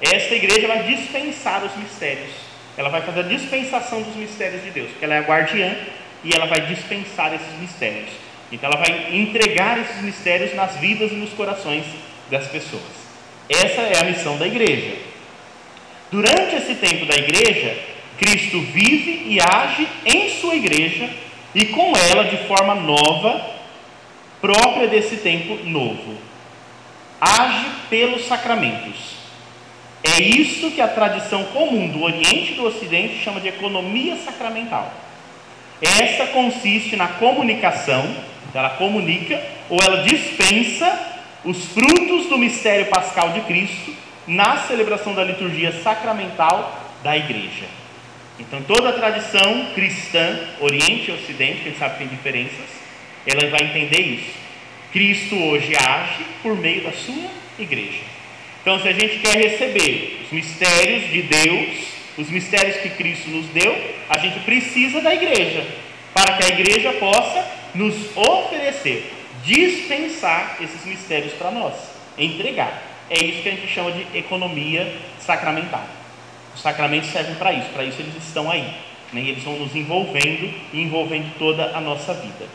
Esta 0.01 0.35
igreja 0.35 0.67
vai 0.67 0.83
dispensar 0.83 1.63
os 1.63 1.75
mistérios. 1.75 2.31
Ela 2.77 2.89
vai 2.89 3.01
fazer 3.01 3.21
a 3.21 3.23
dispensação 3.23 4.01
dos 4.01 4.15
mistérios 4.15 4.63
de 4.63 4.71
Deus, 4.71 4.89
porque 4.91 5.03
ela 5.03 5.15
é 5.15 5.17
a 5.19 5.23
guardiã 5.23 5.75
e 6.23 6.33
ela 6.33 6.45
vai 6.45 6.61
dispensar 6.61 7.33
esses 7.33 7.59
mistérios. 7.59 8.09
Então 8.51 8.69
ela 8.69 8.79
vai 8.79 9.15
entregar 9.15 9.77
esses 9.79 10.01
mistérios 10.01 10.55
nas 10.55 10.77
vidas 10.77 11.11
e 11.11 11.15
nos 11.15 11.31
corações 11.31 11.83
das 12.31 12.47
pessoas. 12.47 12.99
Essa 13.49 13.81
é 13.81 13.99
a 13.99 14.03
missão 14.05 14.37
da 14.37 14.47
igreja. 14.47 14.95
Durante 16.09 16.55
esse 16.55 16.75
tempo 16.75 17.05
da 17.05 17.15
igreja, 17.15 17.77
Cristo 18.17 18.61
vive 18.61 19.23
e 19.27 19.39
age 19.39 19.87
em 20.05 20.29
sua 20.29 20.55
igreja 20.55 21.09
e 21.53 21.65
com 21.67 21.93
ela 21.95 22.25
de 22.25 22.37
forma 22.47 22.75
nova, 22.75 23.41
própria 24.41 24.87
desse 24.87 25.17
tempo 25.17 25.63
novo. 25.65 26.15
Age 27.19 27.65
pelos 27.89 28.25
sacramentos. 28.25 29.19
É 30.03 30.21
isso 30.21 30.71
que 30.71 30.79
a 30.79 30.87
tradição 30.87 31.43
comum 31.45 31.89
do 31.89 32.03
Oriente 32.03 32.53
e 32.53 32.55
do 32.55 32.65
Ocidente 32.65 33.21
chama 33.21 33.41
de 33.41 33.49
economia 33.49 34.15
sacramental. 34.17 34.91
Essa 35.81 36.27
consiste 36.27 36.95
na 36.95 37.07
comunicação, 37.07 38.05
ela 38.53 38.71
comunica 38.71 39.41
ou 39.69 39.77
ela 39.81 40.03
dispensa 40.03 41.17
os 41.43 41.65
frutos 41.65 42.27
do 42.27 42.37
mistério 42.37 42.87
pascal 42.87 43.31
de 43.31 43.41
Cristo 43.41 43.93
na 44.27 44.57
celebração 44.57 45.13
da 45.13 45.23
liturgia 45.23 45.71
sacramental 45.81 46.79
da 47.03 47.17
igreja. 47.17 47.78
Então, 48.39 48.61
toda 48.61 48.89
a 48.89 48.93
tradição 48.93 49.73
cristã, 49.75 50.39
Oriente 50.61 51.11
e 51.11 51.13
Ocidente, 51.13 51.61
quem 51.63 51.75
sabe 51.75 51.97
tem 51.97 52.07
diferenças, 52.07 52.65
ela 53.27 53.49
vai 53.49 53.63
entender 53.63 54.01
isso. 54.01 54.31
Cristo 54.91 55.35
hoje 55.35 55.75
age 55.75 56.23
por 56.41 56.55
meio 56.55 56.83
da 56.83 56.91
sua 56.93 57.29
igreja. 57.59 57.99
Então, 58.61 58.79
se 58.81 58.87
a 58.87 58.93
gente 58.93 59.19
quer 59.19 59.35
receber 59.35 60.21
os 60.23 60.31
mistérios 60.31 61.11
de 61.11 61.21
Deus, 61.23 61.69
os 62.17 62.29
mistérios 62.29 62.77
que 62.77 62.89
Cristo 62.91 63.29
nos 63.29 63.47
deu, 63.47 63.75
a 64.09 64.17
gente 64.17 64.39
precisa 64.39 65.01
da 65.01 65.13
igreja, 65.13 65.65
para 66.13 66.37
que 66.37 66.45
a 66.45 66.47
igreja 66.47 66.93
possa 66.93 67.45
nos 67.75 67.95
oferecer, 68.17 69.11
dispensar 69.43 70.57
esses 70.61 70.85
mistérios 70.85 71.33
para 71.33 71.51
nós, 71.51 71.75
entregar. 72.17 72.81
É 73.09 73.23
isso 73.23 73.41
que 73.41 73.49
a 73.49 73.51
gente 73.51 73.67
chama 73.67 73.91
de 73.91 74.17
economia 74.17 74.91
sacramental. 75.19 75.98
Os 76.59 76.63
sacramentos 76.63 77.09
servem 77.09 77.35
para 77.35 77.53
isso, 77.53 77.69
para 77.69 77.85
isso 77.85 78.01
eles 78.01 78.13
estão 78.17 78.51
aí. 78.51 78.69
Né? 79.13 79.21
E 79.21 79.29
eles 79.29 79.43
vão 79.45 79.57
nos 79.57 79.73
envolvendo 79.73 80.53
e 80.73 80.81
envolvendo 80.81 81.33
toda 81.39 81.73
a 81.73 81.79
nossa 81.79 82.13
vida. 82.13 82.45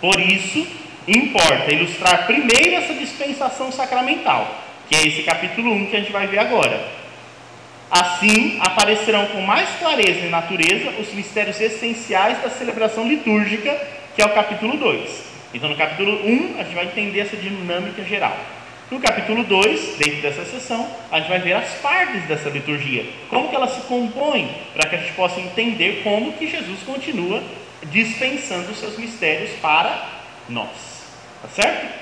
Por 0.00 0.18
isso, 0.18 0.66
importa 1.06 1.70
ilustrar 1.70 2.26
primeiro 2.26 2.74
essa 2.74 2.94
dispensação 2.94 3.70
sacramental, 3.70 4.64
que 4.88 4.96
é 4.96 5.06
esse 5.06 5.24
capítulo 5.24 5.74
1 5.74 5.86
que 5.90 5.96
a 5.96 6.00
gente 6.00 6.12
vai 6.12 6.26
ver 6.26 6.38
agora. 6.38 6.88
Assim, 7.90 8.58
aparecerão 8.62 9.26
com 9.26 9.42
mais 9.42 9.68
clareza 9.78 10.20
e 10.20 10.30
natureza 10.30 10.88
os 10.98 11.12
mistérios 11.12 11.60
essenciais 11.60 12.40
da 12.40 12.48
celebração 12.48 13.06
litúrgica, 13.06 13.78
que 14.16 14.22
é 14.22 14.24
o 14.24 14.32
capítulo 14.32 14.78
2. 14.78 15.22
Então, 15.52 15.68
no 15.68 15.76
capítulo 15.76 16.26
1, 16.26 16.54
a 16.58 16.64
gente 16.64 16.74
vai 16.74 16.86
entender 16.86 17.20
essa 17.20 17.36
dinâmica 17.36 18.02
geral. 18.02 18.38
No 18.90 18.98
capítulo 18.98 19.44
2, 19.44 19.98
dentro 19.98 20.20
dessa 20.20 20.44
sessão, 20.44 20.84
a 21.12 21.20
gente 21.20 21.28
vai 21.28 21.38
ver 21.38 21.52
as 21.52 21.74
partes 21.74 22.24
dessa 22.24 22.48
liturgia, 22.48 23.06
como 23.28 23.48
que 23.48 23.54
ela 23.54 23.68
se 23.68 23.82
compõe, 23.82 24.52
para 24.74 24.88
que 24.88 24.96
a 24.96 24.98
gente 24.98 25.12
possa 25.12 25.38
entender 25.40 26.00
como 26.02 26.32
que 26.32 26.50
Jesus 26.50 26.82
continua 26.84 27.40
dispensando 27.84 28.72
os 28.72 28.78
seus 28.78 28.98
mistérios 28.98 29.52
para 29.62 30.08
nós. 30.48 31.04
Tá 31.40 31.48
certo? 31.48 32.00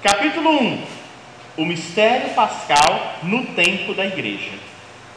Capítulo 0.00 0.62
1. 0.62 0.82
O 1.56 1.64
mistério 1.64 2.30
pascal 2.34 3.18
no 3.24 3.44
tempo 3.46 3.94
da 3.94 4.06
igreja. 4.06 4.52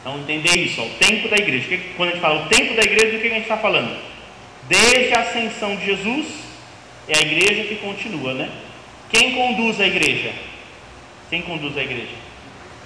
Então, 0.00 0.18
entender 0.18 0.58
isso, 0.58 0.80
ó, 0.80 0.86
o 0.86 0.90
tempo 0.90 1.28
da 1.28 1.36
igreja. 1.36 1.80
Quando 1.96 2.08
a 2.08 2.12
gente 2.12 2.20
fala 2.20 2.44
o 2.44 2.48
tempo 2.48 2.74
da 2.74 2.82
igreja, 2.82 3.16
do 3.16 3.20
que 3.20 3.28
a 3.28 3.30
gente 3.30 3.42
está 3.42 3.58
falando? 3.58 3.96
Desde 4.68 5.16
a 5.16 5.20
ascensão 5.20 5.76
de 5.76 5.86
Jesus, 5.86 6.26
é 7.08 7.16
a 7.16 7.22
igreja 7.22 7.62
que 7.62 7.76
continua, 7.76 8.34
né? 8.34 8.50
Quem 9.10 9.34
conduz 9.34 9.80
a 9.80 9.86
igreja? 9.86 10.32
Quem 11.30 11.42
conduz 11.42 11.76
a 11.76 11.82
igreja? 11.82 12.14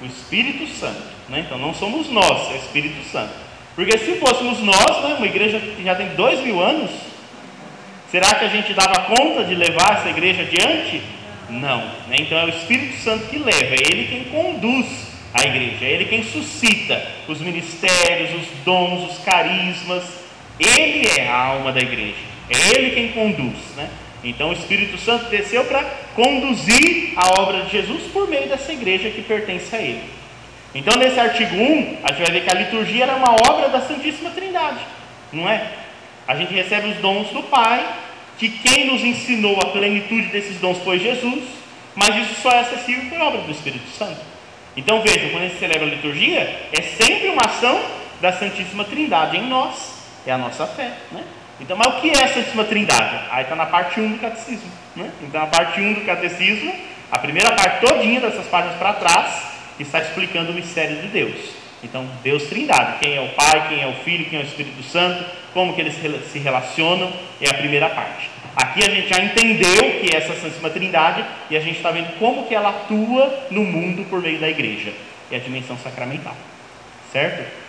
O 0.01 0.07
Espírito 0.07 0.67
Santo. 0.69 1.03
Né? 1.29 1.45
Então 1.47 1.59
não 1.59 1.75
somos 1.75 2.11
nós, 2.11 2.51
é 2.51 2.55
o 2.55 2.57
Espírito 2.57 3.05
Santo. 3.11 3.33
Porque 3.75 3.97
se 3.99 4.17
fôssemos 4.17 4.61
nós, 4.61 5.03
né, 5.03 5.15
uma 5.17 5.27
igreja 5.27 5.59
que 5.59 5.83
já 5.83 5.95
tem 5.95 6.09
dois 6.09 6.41
mil 6.41 6.61
anos, 6.61 6.91
será 8.11 8.35
que 8.35 8.45
a 8.45 8.49
gente 8.49 8.75
dava 8.75 9.03
conta 9.03 9.45
de 9.45 9.55
levar 9.55 9.99
essa 9.99 10.11
igreja 10.11 10.43
adiante? 10.43 11.01
Não. 11.49 11.79
Né? 12.09 12.17
Então 12.21 12.39
é 12.39 12.45
o 12.45 12.51
Espírito 12.51 12.99
Santo 12.99 13.27
que 13.29 13.39
leva, 13.39 13.75
é 13.75 13.93
ele 13.93 14.09
quem 14.09 14.25
conduz 14.25 14.87
a 15.33 15.45
igreja, 15.47 15.85
é 15.85 15.91
ele 15.91 16.05
quem 16.05 16.23
suscita 16.23 17.03
os 17.27 17.41
ministérios, 17.41 18.43
os 18.43 18.49
dons, 18.65 19.11
os 19.11 19.19
carismas. 19.25 20.05
Ele 20.61 21.09
é 21.09 21.29
a 21.29 21.37
alma 21.37 21.73
da 21.73 21.81
igreja, 21.81 22.15
é 22.51 22.79
ele 22.79 22.91
quem 22.91 23.13
conduz. 23.13 23.57
Né? 23.77 23.89
Então 24.25 24.51
o 24.51 24.53
Espírito 24.53 24.99
Santo 24.99 25.27
desceu 25.27 25.65
para 25.65 25.83
conduzir 26.15 27.15
a 27.17 27.41
obra 27.41 27.63
de 27.63 27.73
Jesus 27.73 28.05
por 28.13 28.29
meio 28.29 28.49
dessa 28.49 28.73
igreja 28.73 29.11
que 29.11 29.23
pertence 29.23 29.75
a 29.75 29.81
ele. 29.81 30.03
Então, 30.75 30.97
nesse 30.97 31.21
artigo 31.21 31.55
1, 31.55 31.99
a 32.03 32.13
gente 32.13 32.23
vai 32.23 32.33
ver 32.33 32.45
que 32.45 32.57
a 32.57 32.59
liturgia 32.59 33.05
era 33.05 33.17
uma 33.17 33.33
obra 33.33 33.69
da 33.69 33.83
Santíssima 33.83 34.31
Trindade, 34.31 34.81
não 35.31 35.47
é? 35.49 35.71
A 36.27 36.35
gente 36.35 36.55
recebe 36.55 36.89
os 36.89 36.97
dons 36.97 37.29
do 37.29 37.43
Pai, 37.43 37.87
que 38.39 38.49
quem 38.49 38.87
nos 38.87 39.03
ensinou 39.03 39.59
a 39.61 39.67
plenitude 39.67 40.29
desses 40.29 40.59
dons 40.59 40.79
foi 40.79 40.99
Jesus, 40.99 41.45
mas 41.95 42.17
isso 42.17 42.41
só 42.41 42.51
é 42.51 42.61
acessível 42.61 43.11
por 43.11 43.21
obra 43.21 43.43
do 43.43 43.51
Espírito 43.51 43.87
Santo. 43.91 44.21
Então 44.75 45.03
vejam, 45.03 45.29
quando 45.31 45.43
a 45.43 45.49
gente 45.49 45.59
celebra 45.59 45.87
a 45.87 45.91
liturgia, 45.91 46.41
é 46.73 46.81
sempre 46.81 47.29
uma 47.29 47.43
ação 47.45 47.79
da 48.23 48.33
Santíssima 48.33 48.85
Trindade 48.85 49.37
em 49.37 49.47
nós, 49.49 49.93
é 50.27 50.33
a 50.33 50.39
nossa 50.39 50.67
fé, 50.67 50.93
né? 51.11 51.23
Então, 51.63 51.77
mas 51.77 51.87
o 51.87 52.01
que 52.01 52.11
é 52.11 52.25
a 52.25 52.29
Santíssima 52.29 52.65
Trindade? 52.65 53.21
Aí 53.31 53.45
está 53.45 53.55
na 53.55 53.67
parte 53.67 54.01
1 54.01 54.13
do 54.13 54.19
catecismo. 54.19 54.69
Né? 54.97 55.09
Então, 55.23 55.41
a 55.41 55.47
parte 55.47 55.81
1 55.81 55.95
do 55.95 56.01
catecismo, 56.01 56.75
a 57.11 57.19
primeira 57.19 57.53
parte 57.53 57.87
todinha 57.87 58.21
dessas 58.21 58.47
páginas 58.49 58.77
para 58.77 58.95
trás, 58.95 59.45
está 59.79 60.01
explicando 60.01 60.51
o 60.51 60.55
mistério 60.55 60.97
de 60.97 61.07
Deus. 61.07 61.37
Então, 61.85 62.05
Deus 62.23 62.45
Trindade, 62.45 62.99
quem 62.99 63.15
é 63.15 63.21
o 63.21 63.29
Pai, 63.31 63.69
quem 63.69 63.81
é 63.81 63.87
o 63.87 63.95
Filho, 64.05 64.25
quem 64.25 64.41
é 64.41 64.43
o 64.43 64.47
Espírito 64.47 64.83
Santo, 64.83 65.25
como 65.55 65.73
que 65.75 65.81
eles 65.81 65.95
se 66.33 66.39
relacionam, 66.41 67.13
é 67.41 67.49
a 67.49 67.55
primeira 67.55 67.89
parte. 67.91 68.29
Aqui 68.57 68.85
a 68.85 68.91
gente 68.91 69.09
já 69.09 69.21
entendeu 69.21 70.01
que 70.01 70.13
é 70.13 70.19
essa 70.19 70.35
Santíssima 70.35 70.69
Trindade 70.69 71.25
e 71.49 71.57
a 71.57 71.61
gente 71.61 71.77
está 71.77 71.93
vendo 71.93 72.19
como 72.19 72.47
que 72.47 72.55
ela 72.55 72.71
atua 72.71 73.47
no 73.51 73.63
mundo 73.63 74.05
por 74.11 74.21
meio 74.21 74.41
da 74.41 74.49
igreja. 74.49 74.93
É 75.31 75.37
a 75.37 75.41
dimensão 75.41 75.79
sacramental. 75.79 76.37
Certo? 77.13 77.62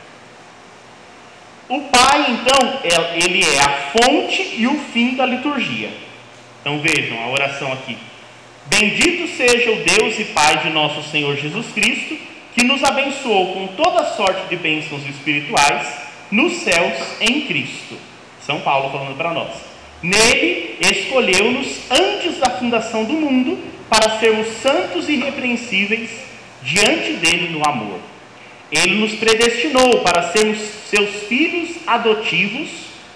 O 1.74 1.82
Pai, 1.86 2.28
então, 2.30 2.80
é, 2.84 3.18
ele 3.18 3.44
é 3.44 3.60
a 3.60 3.70
fonte 3.92 4.54
e 4.60 4.68
o 4.68 4.78
fim 4.94 5.16
da 5.16 5.26
liturgia. 5.26 5.90
Então 6.62 6.80
vejam 6.80 7.20
a 7.20 7.30
oração 7.30 7.74
aqui. 7.74 7.98
Bendito 8.68 9.28
seja 9.36 9.72
o 9.72 9.78
Deus 9.78 10.20
e 10.20 10.26
Pai 10.26 10.60
de 10.60 10.70
nosso 10.70 11.02
Senhor 11.10 11.36
Jesus 11.36 11.66
Cristo, 11.74 12.16
que 12.54 12.64
nos 12.64 12.84
abençoou 12.84 13.56
com 13.56 13.68
toda 13.70 14.06
sorte 14.14 14.50
de 14.50 14.56
bênçãos 14.56 15.04
espirituais 15.10 15.88
nos 16.30 16.58
céus 16.58 16.94
em 17.20 17.42
Cristo. 17.48 17.98
São 18.46 18.60
Paulo 18.60 18.92
falando 18.92 19.18
para 19.18 19.34
nós. 19.34 19.56
Nele 20.04 20.78
escolheu-nos 20.80 21.90
antes 21.90 22.38
da 22.38 22.52
fundação 22.52 23.04
do 23.04 23.14
mundo 23.14 23.58
para 23.90 24.20
sermos 24.20 24.48
santos 24.62 25.10
e 25.10 25.14
irrepreensíveis 25.14 26.12
diante 26.62 27.14
dele 27.14 27.50
no 27.50 27.68
amor. 27.68 28.13
Ele 28.74 28.96
nos 28.96 29.14
predestinou 29.14 30.00
para 30.00 30.32
sermos 30.32 30.58
seus 30.90 31.28
filhos 31.28 31.78
adotivos 31.86 32.70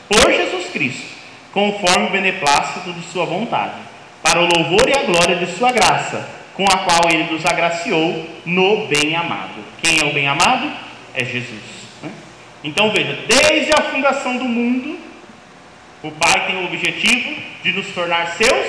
por 0.07 0.31
Jesus 0.31 0.67
Cristo, 0.71 1.07
conforme 1.51 2.07
o 2.07 2.11
beneplácito 2.11 2.93
de 2.93 3.01
sua 3.07 3.25
vontade, 3.25 3.73
para 4.21 4.39
o 4.39 4.47
louvor 4.55 4.87
e 4.87 4.97
a 4.97 5.03
glória 5.03 5.35
de 5.35 5.57
sua 5.57 5.71
graça, 5.71 6.29
com 6.53 6.63
a 6.63 6.77
qual 6.77 7.09
ele 7.11 7.31
nos 7.31 7.43
agraciou 7.43 8.23
no 8.45 8.85
bem-amado. 8.85 9.63
Quem 9.81 9.99
é 9.99 10.05
o 10.05 10.13
bem-amado? 10.13 10.71
É 11.15 11.25
Jesus. 11.25 11.63
Né? 12.03 12.11
Então 12.63 12.91
veja, 12.91 13.17
desde 13.27 13.71
a 13.73 13.81
fundação 13.81 14.37
do 14.37 14.45
mundo, 14.45 14.99
o 16.03 16.11
Pai 16.11 16.45
tem 16.45 16.57
o 16.57 16.65
objetivo 16.65 17.35
de 17.63 17.73
nos 17.73 17.87
tornar 17.87 18.35
seus 18.35 18.67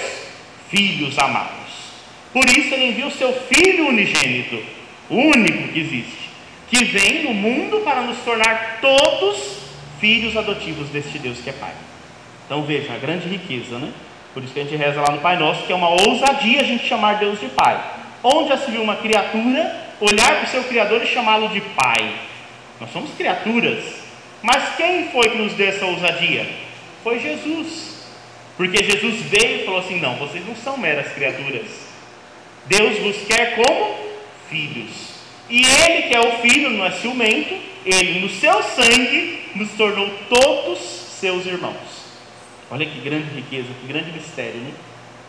filhos 0.71 1.19
amados. 1.19 1.69
Por 2.33 2.49
isso 2.49 2.73
ele 2.73 2.87
envia 2.87 3.07
o 3.07 3.11
seu 3.11 3.33
Filho 3.33 3.89
unigênito, 3.89 4.63
o 5.11 5.17
único 5.17 5.69
que 5.69 5.81
existe, 5.81 6.28
que 6.71 6.85
vem 6.85 7.25
no 7.25 7.35
mundo 7.35 7.81
para 7.81 8.03
nos 8.03 8.19
tornar 8.19 8.79
todos 8.81 9.59
filhos 10.01 10.37
adotivos 10.37 10.89
deste 10.89 11.19
Deus 11.19 11.39
que 11.39 11.51
é 11.51 11.53
Pai. 11.53 11.73
Então 12.47 12.63
veja, 12.63 12.93
a 12.93 12.99
grande 12.99 13.29
riqueza, 13.29 13.79
né? 13.79 13.93
Por 14.33 14.43
isso 14.43 14.53
que 14.53 14.61
a 14.61 14.65
gente 14.65 14.77
reza 14.77 15.01
lá 15.01 15.11
no 15.11 15.21
Pai 15.21 15.37
Nosso, 15.39 15.65
que 15.65 15.73
é 15.73 15.77
uma 15.77 15.89
ousadia 15.89 16.61
a 16.61 16.65
gente 16.65 16.87
chamar 16.87 17.15
Deus 17.15 17.41
de 17.41 17.49
Pai. 17.49 17.83
Onde 18.23 18.51
já 18.51 18.59
se 18.59 18.71
viu 18.71 18.83
uma 18.83 18.97
criatura 18.97 19.89
olhar 20.01 20.37
para 20.37 20.45
o 20.45 20.49
seu 20.49 20.65
Criador 20.65 21.03
e 21.03 21.07
chamá-lo 21.07 21.49
de 21.49 21.61
Pai? 21.61 22.15
Nós 22.81 22.93
somos 22.93 23.11
criaturas. 23.15 23.85
Mas 24.43 24.77
quem 24.77 25.09
foi 25.09 25.31
que 25.31 25.39
nos 25.39 25.55
deu 25.55 25.69
essa 25.69 25.87
ousadia? 25.87 26.47
Foi 27.03 27.19
Jesus. 27.19 28.07
Porque 28.57 28.83
Jesus 28.83 29.23
veio 29.23 29.63
e 29.63 29.65
falou 29.65 29.81
assim: 29.81 30.01
não, 30.01 30.17
vocês 30.17 30.47
não 30.47 30.55
são 30.55 30.77
meras 30.77 31.13
criaturas. 31.13 31.89
Deus 32.67 32.99
vos 32.99 33.27
quer 33.27 33.57
como 33.57 33.97
filhos. 34.49 35.18
E 35.51 35.65
Ele, 35.65 36.03
que 36.03 36.15
é 36.15 36.21
o 36.21 36.39
Filho, 36.43 36.71
não 36.71 36.85
é 36.85 36.91
ciumento, 36.93 37.55
Ele, 37.85 38.21
no 38.21 38.29
seu 38.29 38.63
sangue, 38.63 39.39
nos 39.55 39.71
tornou 39.73 40.11
todos 40.29 40.79
seus 40.79 41.47
irmãos. 41.47 41.75
Olha 42.71 42.85
que 42.85 43.01
grande 43.01 43.35
riqueza, 43.35 43.69
que 43.81 43.87
grande 43.87 44.13
mistério, 44.13 44.61
né? 44.61 44.73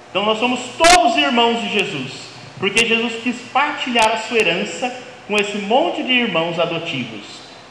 Então 0.09 0.25
nós 0.25 0.39
somos 0.39 0.59
todos 0.77 1.17
irmãos 1.17 1.61
de 1.61 1.71
Jesus, 1.71 2.11
porque 2.57 2.85
Jesus 2.85 3.13
quis 3.23 3.37
partilhar 3.53 4.11
a 4.11 4.17
sua 4.17 4.39
herança 4.39 4.93
com 5.27 5.37
esse 5.37 5.57
monte 5.59 6.03
de 6.03 6.11
irmãos 6.11 6.59
adotivos, 6.59 7.21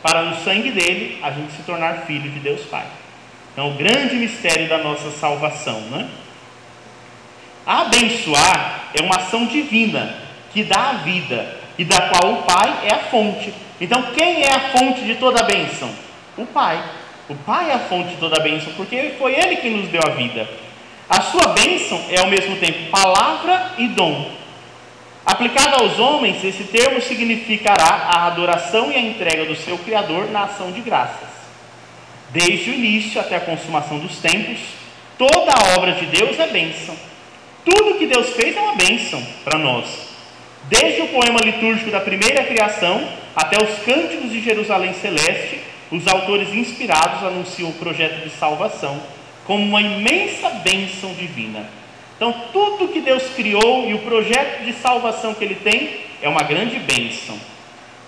para 0.01 0.22
no 0.22 0.36
sangue 0.44 0.70
dele 0.70 1.18
a 1.22 1.30
gente 1.32 1.53
se 1.53 1.62
tornar 1.64 2.07
filho 2.07 2.30
de 2.30 2.38
Deus 2.38 2.62
Pai. 2.62 2.86
Então, 3.53 3.70
o 3.72 3.74
grande 3.74 4.14
mistério 4.14 4.68
da 4.68 4.78
nossa 4.78 5.11
salvação, 5.11 5.80
né? 5.90 6.09
Abençoar 7.66 8.90
é 8.94 9.03
uma 9.03 9.16
ação 9.16 9.46
divina 9.46 10.16
que 10.53 10.62
dá 10.62 10.90
a 10.90 10.92
vida 10.99 11.57
e 11.79 11.85
da 11.85 12.09
qual 12.09 12.33
o 12.33 12.43
Pai 12.43 12.81
é 12.85 12.95
a 12.95 12.99
fonte. 13.05 13.55
Então, 13.81 14.03
quem 14.14 14.43
é 14.43 14.53
a 14.53 14.70
fonte 14.70 15.03
de 15.03 15.14
toda 15.14 15.41
a 15.41 15.45
bênção? 15.45 15.89
O 16.37 16.45
Pai. 16.45 16.83
O 17.29 17.35
Pai 17.35 17.70
é 17.70 17.74
a 17.74 17.79
fonte 17.79 18.11
de 18.11 18.16
toda 18.16 18.37
a 18.37 18.43
bênção, 18.43 18.72
porque 18.76 19.14
foi 19.18 19.35
Ele 19.35 19.57
quem 19.57 19.76
nos 19.76 19.89
deu 19.89 20.01
a 20.05 20.11
vida. 20.11 20.49
A 21.09 21.20
sua 21.20 21.49
bênção 21.49 22.03
é 22.11 22.18
ao 22.18 22.26
mesmo 22.26 22.57
tempo 22.57 22.91
palavra 22.91 23.74
e 23.79 23.87
dom. 23.89 24.31
Aplicado 25.24 25.83
aos 25.83 25.99
homens, 25.99 26.43
esse 26.43 26.64
termo 26.64 27.01
significará 27.01 28.09
a 28.09 28.26
adoração 28.26 28.91
e 28.91 28.97
a 28.97 29.01
entrega 29.01 29.45
do 29.45 29.55
seu 29.55 29.79
Criador 29.79 30.31
na 30.31 30.45
ação 30.45 30.72
de 30.72 30.81
graças. 30.81 31.29
Desde 32.31 32.70
o 32.70 32.74
início 32.74 33.20
até 33.20 33.37
a 33.37 33.41
consumação 33.41 33.99
dos 33.99 34.16
tempos, 34.16 34.59
toda 35.16 35.53
a 35.53 35.76
obra 35.76 35.93
de 35.93 36.07
Deus 36.07 36.39
é 36.39 36.47
bênção. 36.47 36.97
Tudo 37.64 37.99
que 37.99 38.07
Deus 38.07 38.31
fez 38.31 38.57
é 38.57 38.61
uma 38.61 38.74
bênção 38.74 39.22
para 39.45 39.59
nós. 39.59 40.07
Desde 40.64 41.02
o 41.02 41.09
poema 41.09 41.40
litúrgico 41.40 41.90
da 41.90 42.00
primeira 42.00 42.44
criação 42.44 43.09
até 43.34 43.56
os 43.62 43.78
cânticos 43.84 44.30
de 44.30 44.40
Jerusalém 44.40 44.92
Celeste, 44.94 45.61
os 45.90 46.06
autores 46.06 46.52
inspirados 46.52 47.22
anunciam 47.22 47.70
o 47.70 47.74
projeto 47.74 48.22
de 48.22 48.30
salvação 48.30 49.00
como 49.46 49.64
uma 49.64 49.80
imensa 49.80 50.50
bênção 50.50 51.14
divina. 51.14 51.64
Então, 52.16 52.34
tudo 52.52 52.88
que 52.88 53.00
Deus 53.00 53.22
criou 53.34 53.88
e 53.88 53.94
o 53.94 54.00
projeto 54.00 54.64
de 54.64 54.72
salvação 54.74 55.32
que 55.32 55.44
Ele 55.44 55.54
tem 55.54 56.00
é 56.20 56.28
uma 56.28 56.42
grande 56.42 56.78
bênção. 56.80 57.38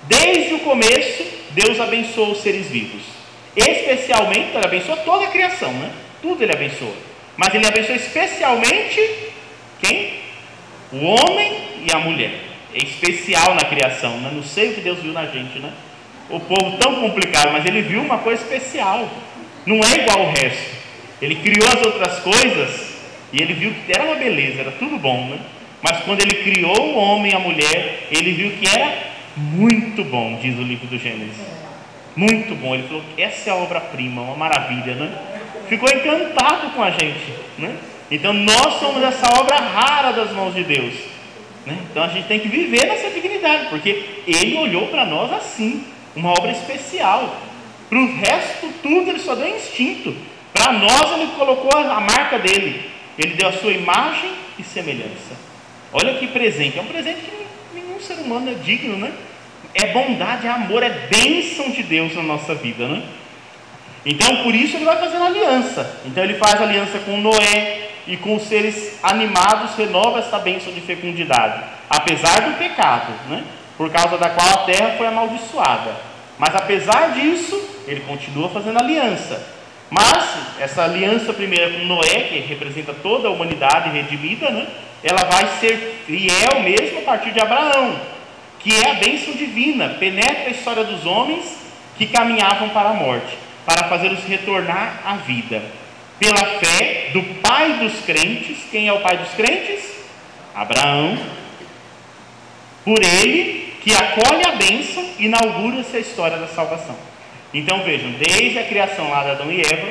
Desde 0.02 0.54
o 0.54 0.58
começo, 0.60 1.24
Deus 1.52 1.80
abençoou 1.80 2.32
os 2.32 2.42
seres 2.42 2.66
vivos. 2.66 3.02
Especialmente, 3.56 4.50
Ele 4.54 4.64
abençoa 4.64 4.96
toda 4.98 5.24
a 5.24 5.30
criação, 5.30 5.72
né? 5.72 5.90
Tudo 6.20 6.42
Ele 6.42 6.52
abençoa. 6.52 6.94
Mas 7.36 7.54
Ele 7.54 7.66
abençoa 7.66 7.96
especialmente 7.96 9.00
quem? 9.80 10.19
O 10.92 11.04
homem 11.04 11.52
e 11.86 11.92
a 11.92 11.98
mulher. 11.98 12.32
É 12.72 12.78
especial 12.78 13.54
na 13.54 13.64
criação, 13.64 14.18
né? 14.20 14.30
Não 14.32 14.42
sei 14.42 14.70
o 14.70 14.74
que 14.74 14.80
Deus 14.80 15.00
viu 15.00 15.12
na 15.12 15.26
gente, 15.26 15.58
né? 15.58 15.72
o 16.30 16.38
povo 16.38 16.76
tão 16.78 17.00
complicado, 17.00 17.52
mas 17.52 17.66
ele 17.66 17.82
viu 17.82 18.00
uma 18.00 18.18
coisa 18.18 18.42
especial. 18.42 19.08
Não 19.66 19.76
é 19.76 20.02
igual 20.02 20.26
ao 20.26 20.32
resto. 20.32 20.80
Ele 21.20 21.34
criou 21.34 21.68
as 21.68 21.84
outras 21.84 22.20
coisas 22.20 22.94
e 23.32 23.42
ele 23.42 23.52
viu 23.52 23.72
que 23.72 23.92
era 23.92 24.04
uma 24.04 24.16
beleza, 24.16 24.60
era 24.60 24.70
tudo 24.72 24.98
bom, 24.98 25.26
né? 25.26 25.38
Mas 25.82 26.02
quando 26.04 26.20
ele 26.20 26.42
criou 26.42 26.78
o 26.78 26.96
homem 26.96 27.32
e 27.32 27.34
a 27.34 27.38
mulher, 27.38 28.08
ele 28.10 28.32
viu 28.32 28.52
que 28.52 28.66
era 28.66 29.10
muito 29.36 30.04
bom, 30.04 30.38
diz 30.40 30.58
o 30.58 30.62
livro 30.62 30.86
do 30.86 30.98
Gênesis. 30.98 31.36
Muito 32.14 32.54
bom. 32.54 32.74
Ele 32.74 32.84
falou 32.84 33.02
essa 33.18 33.50
é 33.50 33.52
a 33.52 33.56
obra-prima, 33.56 34.22
uma 34.22 34.36
maravilha, 34.36 34.94
né? 34.94 35.10
Ficou 35.68 35.88
encantado 35.88 36.70
com 36.70 36.82
a 36.82 36.90
gente, 36.90 37.32
né? 37.58 37.76
Então 38.10 38.32
nós 38.32 38.80
somos 38.80 39.02
essa 39.02 39.38
obra 39.38 39.56
rara 39.56 40.12
das 40.12 40.32
mãos 40.32 40.54
de 40.54 40.64
Deus. 40.64 40.94
Né? 41.64 41.78
Então 41.90 42.02
a 42.02 42.08
gente 42.08 42.26
tem 42.26 42.40
que 42.40 42.48
viver 42.48 42.86
nessa 42.86 43.10
dignidade, 43.10 43.66
porque 43.70 44.22
Ele 44.26 44.56
olhou 44.56 44.88
para 44.88 45.04
nós 45.04 45.32
assim 45.32 45.84
uma 46.14 46.30
obra 46.30 46.50
especial. 46.50 47.40
Para 47.88 47.98
o 47.98 48.16
resto, 48.16 48.68
tudo 48.82 49.10
ele 49.10 49.18
só 49.18 49.34
deu 49.34 49.48
instinto. 49.48 50.14
Para 50.52 50.72
nós, 50.72 51.12
ele 51.12 51.32
colocou 51.36 51.76
a 51.76 52.00
marca 52.00 52.38
dele. 52.38 52.88
Ele 53.18 53.34
deu 53.34 53.48
a 53.48 53.52
sua 53.52 53.72
imagem 53.72 54.30
e 54.58 54.62
semelhança. 54.62 55.34
Olha 55.92 56.14
que 56.14 56.28
presente. 56.28 56.78
É 56.78 56.82
um 56.82 56.86
presente 56.86 57.20
que 57.20 57.46
nenhum 57.74 58.00
ser 58.00 58.14
humano 58.14 58.50
é 58.50 58.54
digno, 58.54 58.96
né? 58.96 59.12
É 59.74 59.92
bondade, 59.92 60.46
é 60.46 60.50
amor, 60.50 60.82
é 60.82 60.88
bênção 60.88 61.70
de 61.70 61.82
Deus 61.82 62.14
na 62.14 62.22
nossa 62.22 62.54
vida, 62.54 62.86
né? 62.86 63.02
Então, 64.06 64.42
por 64.42 64.54
isso, 64.54 64.76
ele 64.76 64.84
vai 64.84 64.98
fazendo 64.98 65.24
aliança. 65.24 66.00
Então, 66.06 66.22
ele 66.24 66.34
faz 66.34 66.60
aliança 66.60 66.98
com 67.00 67.16
Noé 67.16 67.79
e 68.06 68.16
com 68.16 68.36
os 68.36 68.42
seres 68.44 68.98
animados, 69.02 69.76
renova 69.76 70.18
essa 70.18 70.38
bênção 70.38 70.72
de 70.72 70.80
fecundidade, 70.80 71.62
apesar 71.88 72.40
do 72.42 72.58
pecado, 72.58 73.12
né? 73.28 73.44
por 73.76 73.90
causa 73.90 74.18
da 74.18 74.30
qual 74.30 74.48
a 74.48 74.64
terra 74.64 74.94
foi 74.98 75.06
amaldiçoada. 75.06 75.96
Mas 76.38 76.54
apesar 76.54 77.12
disso, 77.12 77.58
ele 77.86 78.00
continua 78.00 78.48
fazendo 78.48 78.78
aliança. 78.78 79.42
Mas 79.90 80.60
essa 80.60 80.84
aliança 80.84 81.32
primeira 81.32 81.70
com 81.72 81.86
Noé, 81.86 82.28
que 82.28 82.38
representa 82.40 82.94
toda 82.94 83.28
a 83.28 83.30
humanidade 83.30 83.90
redimida, 83.90 84.50
né? 84.50 84.66
ela 85.02 85.24
vai 85.24 85.46
ser 85.58 86.02
fiel 86.06 86.62
mesmo 86.62 87.00
a 87.00 87.02
partir 87.02 87.32
de 87.32 87.40
Abraão, 87.40 87.98
que 88.58 88.72
é 88.74 88.90
a 88.90 88.94
bênção 88.94 89.34
divina, 89.34 89.96
penetra 89.98 90.48
a 90.48 90.50
história 90.50 90.84
dos 90.84 91.06
homens 91.06 91.58
que 91.96 92.06
caminhavam 92.06 92.68
para 92.70 92.90
a 92.90 92.94
morte, 92.94 93.36
para 93.66 93.88
fazê-los 93.88 94.24
retornar 94.24 95.00
à 95.04 95.16
vida. 95.16 95.62
Pela 96.20 96.60
fé 96.60 97.10
do 97.14 97.22
pai 97.40 97.78
dos 97.78 98.04
crentes, 98.04 98.58
quem 98.70 98.86
é 98.86 98.92
o 98.92 99.00
pai 99.00 99.16
dos 99.16 99.30
crentes? 99.30 100.04
Abraão. 100.54 101.18
Por 102.84 103.02
ele, 103.02 103.72
que 103.82 103.90
acolhe 103.94 104.46
a 104.46 104.52
bênção, 104.52 105.02
inaugura-se 105.18 105.96
a 105.96 106.00
história 106.00 106.36
da 106.36 106.46
salvação. 106.46 106.94
Então 107.54 107.82
vejam, 107.82 108.12
desde 108.12 108.58
a 108.58 108.64
criação 108.64 109.08
lá 109.10 109.24
de 109.24 109.30
Adão 109.30 109.50
e 109.50 109.60
Eva, 109.60 109.88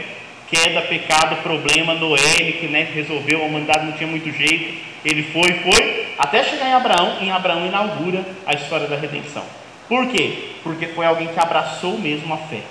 queda, 0.49 0.81
pecado, 0.81 1.41
problema, 1.41 1.95
Noé, 1.95 2.19
ele 2.39 2.53
que 2.53 2.67
né, 2.67 2.87
resolveu, 2.93 3.41
a 3.41 3.45
humanidade 3.45 3.85
não 3.85 3.93
tinha 3.93 4.07
muito 4.07 4.31
jeito, 4.31 4.79
ele 5.03 5.23
foi, 5.23 5.51
foi, 5.63 6.13
até 6.17 6.43
chegar 6.43 6.67
em 6.67 6.73
Abraão, 6.73 7.17
em 7.21 7.31
Abraão 7.31 7.65
inaugura 7.65 8.23
a 8.45 8.53
história 8.53 8.87
da 8.87 8.95
redenção. 8.95 9.43
Por 9.87 10.07
quê? 10.07 10.51
Porque 10.61 10.87
foi 10.87 11.05
alguém 11.05 11.27
que 11.27 11.39
abraçou 11.39 11.97
mesmo 11.97 12.31
a 12.33 12.37
fé, 12.37 12.61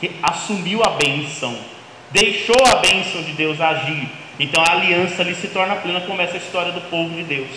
que 0.00 0.10
assumiu 0.22 0.82
a 0.84 0.90
bênção, 0.90 1.56
deixou 2.14 2.64
a 2.64 2.76
bênção 2.76 3.20
de 3.22 3.32
Deus 3.32 3.60
agir. 3.60 4.08
Então 4.38 4.62
a 4.62 4.72
aliança 4.72 5.20
ali 5.20 5.34
se 5.34 5.48
torna 5.48 5.74
plena, 5.74 6.00
começa 6.02 6.34
a 6.34 6.38
história 6.38 6.70
do 6.70 6.80
povo 6.82 7.12
de 7.12 7.24
Deus. 7.24 7.50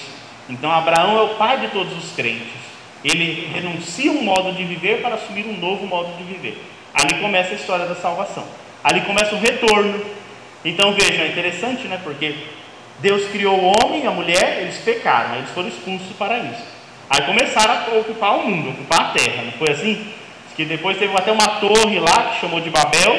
Então 0.50 0.72
Abraão 0.72 1.18
é 1.18 1.22
o 1.22 1.36
pai 1.36 1.60
de 1.60 1.68
todos 1.68 1.96
os 1.96 2.12
crentes. 2.14 2.48
Ele 3.04 3.52
renuncia 3.54 4.12
um 4.12 4.24
modo 4.24 4.52
de 4.54 4.64
viver 4.64 5.02
para 5.02 5.16
assumir 5.16 5.46
um 5.46 5.58
novo 5.58 5.86
modo 5.86 6.18
de 6.18 6.24
viver. 6.24 6.60
Ali 6.92 7.22
começa 7.22 7.52
a 7.52 7.56
história 7.56 7.86
da 7.86 7.96
salvação. 7.96 8.44
Ali 8.84 9.02
começa 9.02 9.36
o 9.36 9.40
retorno. 9.40 10.04
Então 10.66 10.92
vejam, 10.94 11.24
é 11.24 11.28
interessante, 11.28 11.88
né? 11.88 12.00
Porque 12.04 12.34
Deus 13.00 13.28
criou 13.30 13.56
o 13.60 13.74
homem 13.80 14.04
e 14.04 14.08
a 14.08 14.12
mulher, 14.12 14.62
eles 14.62 14.78
pecaram, 14.78 15.36
eles 15.36 15.52
foram 15.52 15.68
expulsos 15.68 16.08
do 16.08 16.16
paraíso. 16.16 16.64
Aí 17.08 17.22
começaram 17.22 17.74
a 17.74 18.00
ocupar 18.00 18.38
o 18.40 18.48
mundo, 18.48 18.72
ocupar 18.72 19.02
a 19.02 19.10
terra, 19.12 19.44
não 19.44 19.52
foi 19.52 19.70
assim? 19.70 20.08
Que 20.56 20.66
depois 20.66 20.98
teve 20.98 21.16
até 21.16 21.32
uma 21.32 21.48
torre 21.60 22.00
lá 22.00 22.32
que 22.32 22.42
chamou 22.42 22.60
de 22.60 22.72
Babel, 22.72 23.16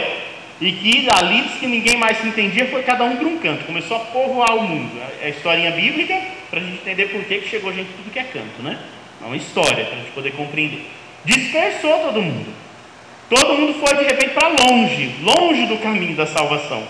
e 0.60 0.72
que 0.72 1.08
ali 1.10 1.42
diz 1.42 1.60
que 1.60 1.66
ninguém 1.66 1.96
mais 1.96 2.18
se 2.18 2.26
entendia, 2.26 2.66
foi 2.66 2.82
cada 2.82 3.04
um 3.04 3.16
para 3.16 3.28
um 3.28 3.38
canto, 3.38 3.64
começou 3.64 3.96
a 3.96 4.00
povoar 4.00 4.56
o 4.56 4.62
mundo. 4.62 5.00
É 5.20 5.26
a 5.26 5.28
historinha 5.28 5.70
bíblica, 5.70 6.20
para 6.50 6.60
a 6.60 6.62
gente 6.62 6.80
entender 6.80 7.06
por 7.06 7.22
que, 7.24 7.42
chegou 7.42 7.72
gente 7.72 7.90
tudo 7.96 8.12
que 8.12 8.18
é 8.18 8.24
canto, 8.24 8.62
né? 8.62 8.78
É 9.22 9.24
uma 9.24 9.36
história 9.36 9.84
para 9.84 9.94
a 9.94 9.98
gente 9.98 10.10
poder 10.10 10.32
compreender. 10.32 10.84
Dispersou 11.24 11.98
todo 11.98 12.22
mundo. 12.22 12.52
Todo 13.28 13.54
mundo 13.54 13.74
foi 13.74 13.96
de 13.96 14.04
repente 14.04 14.30
para 14.30 14.48
longe, 14.48 15.14
longe 15.22 15.66
do 15.66 15.76
caminho 15.78 16.16
da 16.16 16.26
salvação. 16.26 16.82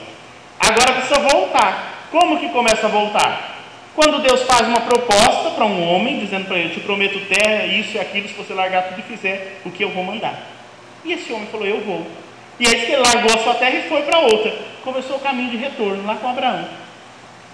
Agora 0.59 0.93
precisa 0.93 1.21
voltar. 1.21 2.07
Como 2.11 2.39
que 2.39 2.49
começa 2.51 2.87
a 2.87 2.91
voltar? 2.91 3.57
Quando 3.95 4.23
Deus 4.23 4.43
faz 4.45 4.67
uma 4.69 4.81
proposta 4.81 5.51
para 5.51 5.67
um 5.67 5.93
homem, 5.93 6.21
dizendo 6.21 6.47
para 6.47 6.57
ele: 6.57 6.69
Eu 6.69 6.75
te 6.75 6.81
prometo 6.81 7.19
terra, 7.27 7.67
isso 7.67 7.97
e 7.97 8.01
aquilo, 8.01 8.29
se 8.29 8.35
você 8.35 8.55
largar 8.55 8.85
tudo 8.85 9.01
e 9.01 9.03
fizer 9.03 9.61
o 9.65 9.71
que 9.71 9.83
eu 9.83 9.91
vou 9.91 10.05
mandar. 10.05 10.41
E 11.05 11.13
esse 11.13 11.33
homem 11.33 11.49
falou: 11.49 11.67
Eu 11.67 11.81
vou. 11.81 12.07
E 12.59 12.67
aí 12.67 12.83
ele 12.83 12.97
largou 12.97 13.33
a 13.35 13.43
sua 13.43 13.55
terra 13.55 13.77
e 13.77 13.89
foi 13.89 14.03
para 14.03 14.19
outra. 14.19 14.53
Começou 14.83 15.17
o 15.17 15.21
caminho 15.21 15.51
de 15.51 15.57
retorno 15.57 16.05
lá 16.07 16.17
com 16.17 16.29
Abraão. 16.29 16.69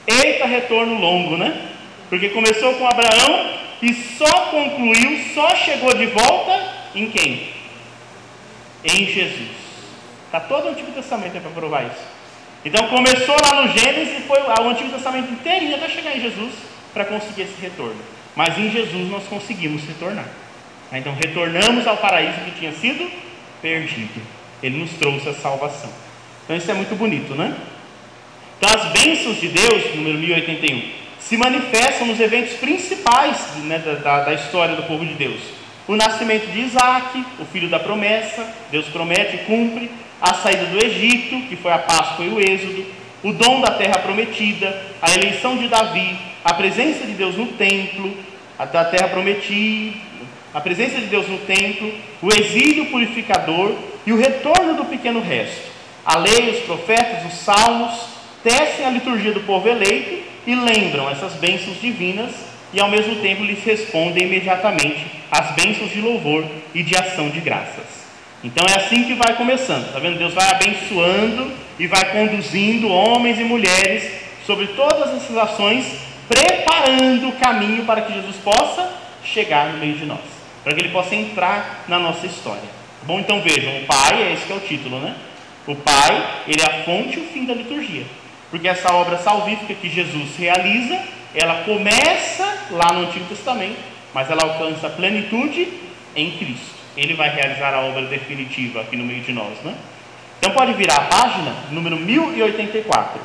Eita, 0.06 0.46
retorno 0.46 0.98
longo, 0.98 1.36
né? 1.36 1.70
Porque 2.08 2.30
começou 2.30 2.74
com 2.74 2.86
Abraão 2.86 3.50
e 3.82 3.92
só 3.92 4.46
concluiu, 4.50 5.18
só 5.34 5.54
chegou 5.56 5.94
de 5.94 6.06
volta 6.06 6.72
em 6.94 7.10
quem? 7.10 7.48
Em 8.84 9.06
Jesus. 9.06 9.50
Está 10.26 10.40
todo 10.40 10.66
o 10.66 10.68
Antigo 10.70 10.92
Testamento 10.92 11.40
para 11.40 11.50
provar 11.50 11.84
isso. 11.84 12.04
Então 12.64 12.88
começou 12.88 13.36
lá 13.44 13.62
no 13.62 13.72
Gênesis 13.76 14.18
e 14.18 14.22
foi 14.22 14.40
o 14.40 14.68
Antigo 14.68 14.90
Testamento 14.90 15.32
inteirinho 15.32 15.76
até 15.76 15.88
chegar 15.88 16.16
em 16.16 16.20
Jesus 16.20 16.52
para 16.92 17.04
conseguir 17.04 17.42
esse 17.42 17.60
retorno. 17.60 18.00
Mas 18.34 18.58
em 18.58 18.70
Jesus 18.70 19.10
nós 19.10 19.24
conseguimos 19.24 19.82
retornar. 19.84 20.26
Então 20.92 21.14
retornamos 21.14 21.86
ao 21.86 21.96
paraíso 21.96 22.40
que 22.44 22.58
tinha 22.58 22.72
sido 22.72 23.10
perdido. 23.60 24.20
Ele 24.64 24.78
nos 24.78 24.92
trouxe 24.92 25.28
a 25.28 25.34
salvação. 25.34 25.90
Então 26.42 26.56
isso 26.56 26.70
é 26.70 26.74
muito 26.74 26.96
bonito, 26.96 27.34
né? 27.34 27.54
Então 28.56 28.70
as 28.74 28.92
bênçãos 28.92 29.38
de 29.38 29.48
Deus, 29.48 29.94
número 29.94 30.16
1081, 30.16 30.82
se 31.20 31.36
manifestam 31.36 32.06
nos 32.06 32.18
eventos 32.18 32.54
principais 32.54 33.56
né, 33.64 33.78
da, 34.02 34.24
da 34.24 34.32
história 34.32 34.74
do 34.74 34.84
povo 34.84 35.04
de 35.04 35.12
Deus. 35.12 35.38
O 35.86 35.94
nascimento 35.94 36.50
de 36.50 36.60
Isaac, 36.60 37.22
o 37.38 37.44
filho 37.44 37.68
da 37.68 37.78
promessa, 37.78 38.50
Deus 38.70 38.86
promete 38.86 39.36
e 39.36 39.38
cumpre. 39.40 39.90
A 40.18 40.32
saída 40.32 40.64
do 40.64 40.82
Egito, 40.82 41.46
que 41.46 41.56
foi 41.56 41.70
a 41.70 41.78
Páscoa 41.78 42.24
e 42.24 42.30
o 42.30 42.40
Êxodo. 42.40 42.86
O 43.22 43.34
dom 43.34 43.60
da 43.60 43.72
terra 43.72 43.98
prometida, 43.98 44.82
a 45.02 45.12
eleição 45.12 45.58
de 45.58 45.68
Davi, 45.68 46.16
a 46.42 46.54
presença 46.54 47.04
de 47.04 47.12
Deus 47.12 47.36
no 47.36 47.48
templo, 47.48 48.16
a 48.58 48.66
terra 48.66 49.08
prometida, 49.08 49.98
a 50.54 50.60
presença 50.60 50.98
de 51.00 51.06
Deus 51.06 51.28
no 51.28 51.36
templo, 51.38 51.92
o 52.22 52.32
exílio 52.32 52.86
purificador 52.86 53.74
e 54.06 54.12
o 54.12 54.16
retorno 54.16 54.74
do 54.74 54.84
pequeno 54.84 55.20
resto. 55.20 55.72
A 56.04 56.18
lei, 56.18 56.50
os 56.50 56.60
profetas, 56.64 57.24
os 57.26 57.38
salmos 57.40 57.94
tecem 58.42 58.84
a 58.84 58.90
liturgia 58.90 59.32
do 59.32 59.40
povo 59.40 59.68
eleito 59.68 60.22
e 60.46 60.54
lembram 60.54 61.08
essas 61.08 61.32
bênçãos 61.34 61.80
divinas 61.80 62.30
e 62.72 62.80
ao 62.80 62.90
mesmo 62.90 63.16
tempo 63.16 63.44
lhes 63.44 63.64
respondem 63.64 64.24
imediatamente 64.24 65.06
as 65.30 65.52
bênçãos 65.52 65.90
de 65.90 66.00
louvor 66.00 66.44
e 66.74 66.82
de 66.82 66.96
ação 66.96 67.30
de 67.30 67.40
graças. 67.40 68.04
Então 68.42 68.66
é 68.68 68.76
assim 68.76 69.04
que 69.04 69.14
vai 69.14 69.36
começando, 69.36 69.90
tá 69.92 69.98
vendo? 69.98 70.18
Deus 70.18 70.34
vai 70.34 70.50
abençoando 70.50 71.50
e 71.78 71.86
vai 71.86 72.12
conduzindo 72.12 72.88
homens 72.88 73.38
e 73.38 73.44
mulheres 73.44 74.04
sobre 74.44 74.66
todas 74.68 75.14
essas 75.14 75.36
ações, 75.36 75.86
preparando 76.28 77.28
o 77.28 77.32
caminho 77.32 77.84
para 77.86 78.02
que 78.02 78.12
Jesus 78.12 78.36
possa 78.36 78.92
chegar 79.24 79.72
no 79.72 79.78
meio 79.78 79.94
de 79.94 80.04
nós, 80.04 80.20
para 80.62 80.74
que 80.74 80.82
ele 80.82 80.92
possa 80.92 81.14
entrar 81.14 81.84
na 81.88 81.98
nossa 81.98 82.26
história. 82.26 82.73
Bom, 83.06 83.20
então 83.20 83.42
vejam, 83.42 83.76
o 83.78 83.86
Pai, 83.86 84.22
é 84.22 84.32
esse 84.32 84.46
que 84.46 84.52
é 84.52 84.56
o 84.56 84.60
título, 84.60 84.98
né? 84.98 85.14
O 85.66 85.74
Pai, 85.74 86.42
ele 86.46 86.62
é 86.62 86.64
a 86.64 86.84
fonte 86.84 87.18
e 87.18 87.22
o 87.22 87.26
fim 87.26 87.44
da 87.44 87.52
liturgia. 87.52 88.04
Porque 88.50 88.66
essa 88.66 88.94
obra 88.94 89.18
salvífica 89.18 89.74
que 89.74 89.90
Jesus 89.90 90.36
realiza, 90.38 90.98
ela 91.34 91.64
começa 91.64 92.66
lá 92.70 92.92
no 92.92 93.06
Antigo 93.06 93.26
Testamento, 93.26 93.76
mas 94.14 94.30
ela 94.30 94.42
alcança 94.42 94.88
plenitude 94.88 95.68
em 96.16 96.30
Cristo. 96.32 96.74
Ele 96.96 97.14
vai 97.14 97.28
realizar 97.28 97.74
a 97.74 97.80
obra 97.80 98.02
definitiva 98.06 98.80
aqui 98.80 98.96
no 98.96 99.04
meio 99.04 99.22
de 99.22 99.32
nós, 99.32 99.58
né? 99.62 99.74
Então 100.38 100.52
pode 100.52 100.72
virar 100.74 100.96
a 100.96 101.04
página, 101.06 101.54
número 101.70 101.96
1084. 101.96 103.20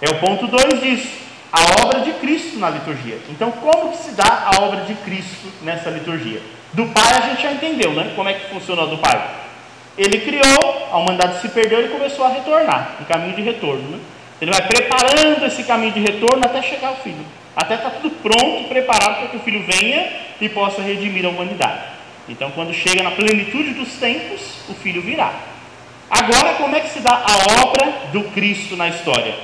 É 0.00 0.08
o 0.08 0.18
ponto 0.18 0.46
2 0.46 0.80
disso, 0.80 1.08
a 1.52 1.84
obra 1.84 2.00
de 2.00 2.12
Cristo 2.14 2.58
na 2.58 2.70
liturgia. 2.70 3.18
Então, 3.28 3.50
como 3.50 3.90
que 3.90 3.98
se 3.98 4.12
dá 4.12 4.50
a 4.52 4.62
obra 4.62 4.84
de 4.84 4.94
Cristo 4.94 5.52
nessa 5.62 5.90
liturgia? 5.90 6.40
Do 6.72 6.86
Pai 6.86 7.12
a 7.16 7.20
gente 7.28 7.42
já 7.42 7.52
entendeu, 7.52 7.92
né? 7.92 8.12
Como 8.14 8.28
é 8.28 8.34
que 8.34 8.50
funciona 8.50 8.86
do 8.86 8.98
Pai? 8.98 9.20
Ele 9.96 10.20
criou, 10.20 10.88
a 10.92 10.98
humanidade 10.98 11.40
se 11.40 11.48
perdeu, 11.48 11.80
ele 11.80 11.88
começou 11.88 12.24
a 12.24 12.28
retornar, 12.28 12.96
um 13.00 13.04
caminho 13.04 13.34
de 13.34 13.42
retorno. 13.42 13.82
Né? 13.82 13.98
Ele 14.40 14.52
vai 14.52 14.62
preparando 14.62 15.44
esse 15.46 15.64
caminho 15.64 15.92
de 15.92 16.00
retorno 16.00 16.44
até 16.44 16.62
chegar 16.62 16.88
ao 16.88 16.96
Filho. 16.96 17.24
Até 17.56 17.74
está 17.74 17.90
tudo 17.90 18.10
pronto, 18.22 18.68
preparado 18.68 19.18
para 19.18 19.28
que 19.28 19.36
o 19.36 19.40
Filho 19.40 19.64
venha 19.66 20.08
e 20.40 20.48
possa 20.48 20.80
redimir 20.82 21.24
a 21.24 21.30
humanidade. 21.30 21.80
Então, 22.28 22.50
quando 22.52 22.72
chega 22.72 23.02
na 23.02 23.10
plenitude 23.10 23.70
dos 23.70 23.94
tempos, 23.94 24.40
o 24.68 24.74
Filho 24.74 25.02
virá. 25.02 25.32
Agora, 26.10 26.54
como 26.54 26.76
é 26.76 26.80
que 26.80 26.90
se 26.90 27.00
dá 27.00 27.14
a 27.14 27.62
obra 27.64 27.92
do 28.12 28.24
Cristo 28.30 28.76
na 28.76 28.88
história? 28.88 29.34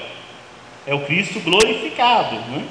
É 0.87 0.95
o 0.95 1.01
Cristo 1.01 1.41
glorificado. 1.41 2.37
Né? 2.37 2.62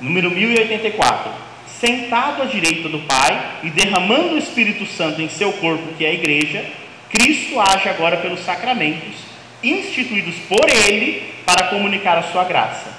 Número 0.00 0.30
1084 0.30 1.47
sentado 1.80 2.42
à 2.42 2.46
direita 2.46 2.88
do 2.88 2.98
Pai 3.00 3.60
e 3.62 3.70
derramando 3.70 4.34
o 4.34 4.38
Espírito 4.38 4.84
Santo 4.86 5.22
em 5.22 5.28
seu 5.28 5.52
corpo, 5.54 5.94
que 5.96 6.04
é 6.04 6.10
a 6.10 6.14
igreja, 6.14 6.64
Cristo 7.08 7.58
age 7.60 7.88
agora 7.88 8.18
pelos 8.18 8.40
sacramentos, 8.40 9.14
instituídos 9.62 10.34
por 10.48 10.68
Ele 10.68 11.22
para 11.46 11.68
comunicar 11.68 12.18
a 12.18 12.24
sua 12.24 12.44
graça. 12.44 12.90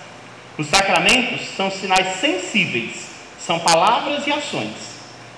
Os 0.57 0.67
sacramentos 0.67 1.41
são 1.55 1.69
sinais 1.69 2.19
sensíveis, 2.19 3.09
são 3.39 3.59
palavras 3.59 4.25
e 4.25 4.31
ações, 4.31 4.73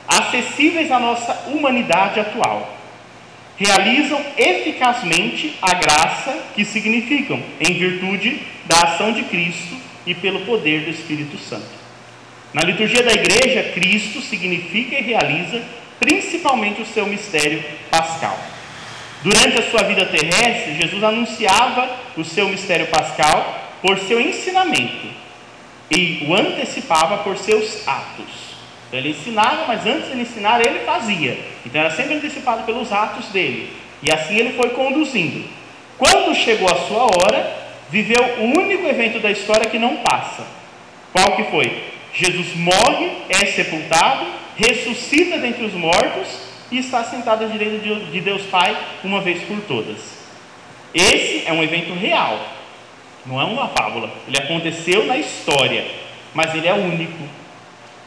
acessíveis 0.08 0.92
à 0.92 1.00
nossa 1.00 1.34
humanidade 1.48 2.20
atual. 2.20 2.78
Realizam 3.58 4.20
eficazmente 4.38 5.56
a 5.62 5.76
graça 5.76 6.36
que 6.56 6.66
significam, 6.66 7.42
em 7.60 7.74
virtude 7.74 8.42
da 8.66 8.76
ação 8.82 9.12
de 9.12 9.24
Cristo 9.24 9.76
e 10.06 10.16
pelo 10.16 10.42
poder 10.42 10.86
do 10.86 10.90
Espírito 10.90 11.38
Santo. 11.38 11.81
Na 12.54 12.64
liturgia 12.64 13.02
da 13.04 13.14
igreja, 13.14 13.72
Cristo 13.74 14.20
significa 14.22 14.96
e 14.98 15.04
realiza 15.04 15.62
principalmente 16.00 16.82
o 16.82 16.86
seu 16.86 17.06
mistério 17.06 17.64
pascal. 17.90 18.38
Durante 19.24 19.60
a 19.60 19.70
sua 19.70 19.84
vida 19.84 20.06
terrestre, 20.06 20.82
Jesus 20.82 21.04
anunciava 21.04 21.90
o 22.18 22.26
seu 22.26 22.50
mistério 22.50 22.88
pascal 22.88 23.70
por 23.82 24.00
seu 24.00 24.20
ensinamento 24.20 25.08
e 25.90 26.26
o 26.28 26.34
antecipava 26.34 27.20
por 27.20 27.38
seus 27.38 27.88
atos. 27.88 28.52
Então, 28.88 29.00
ele 29.00 29.12
ensinava, 29.12 29.66
mas 29.68 29.86
antes 29.86 30.12
de 30.12 30.20
ensinar, 30.20 30.60
ele 30.60 30.80
fazia. 30.80 31.38
Então 31.66 31.80
era 31.80 31.92
sempre 31.92 32.16
antecipado 32.16 32.64
pelos 32.64 32.92
atos 32.92 33.28
dele. 33.28 33.72
E 34.02 34.12
assim 34.12 34.36
ele 34.36 34.54
foi 34.54 34.72
conduzindo. 34.72 35.48
Quando 35.98 36.36
chegou 36.36 36.70
a 36.70 36.88
sua 36.88 37.04
hora, 37.04 37.58
viveu 37.90 38.22
o 38.40 38.44
único 38.44 38.88
evento 38.88 39.20
da 39.20 39.32
história 39.32 39.70
que 39.70 39.78
não 39.78 39.98
passa. 39.98 40.44
Qual 41.14 41.36
que 41.36 41.44
foi? 41.46 41.84
Jesus 42.14 42.56
morre, 42.56 43.10
é 43.30 43.46
sepultado, 43.46 44.26
ressuscita 44.58 45.38
dentre 45.38 45.66
os 45.66 45.74
mortos 45.74 46.28
e 46.70 46.78
está 46.78 47.04
sentado 47.04 47.46
à 47.46 47.48
direita 47.48 47.78
de 48.12 48.22
Deus 48.22 48.44
Pai 48.44 48.78
uma 49.04 49.22
vez 49.22 49.44
por 49.44 49.60
todas. 49.62 49.98
Esse 50.94 51.48
é 51.48 51.54
um 51.54 51.64
evento 51.64 51.94
real, 51.94 52.38
não 53.26 53.40
é 53.40 53.46
uma 53.46 53.70
fábula. 53.70 54.12
Ele 54.28 54.38
aconteceu 54.38 55.06
na 55.06 55.18
história, 55.18 55.86
mas 56.34 56.54
ele 56.54 56.68
é 56.68 56.74
único. 56.74 57.24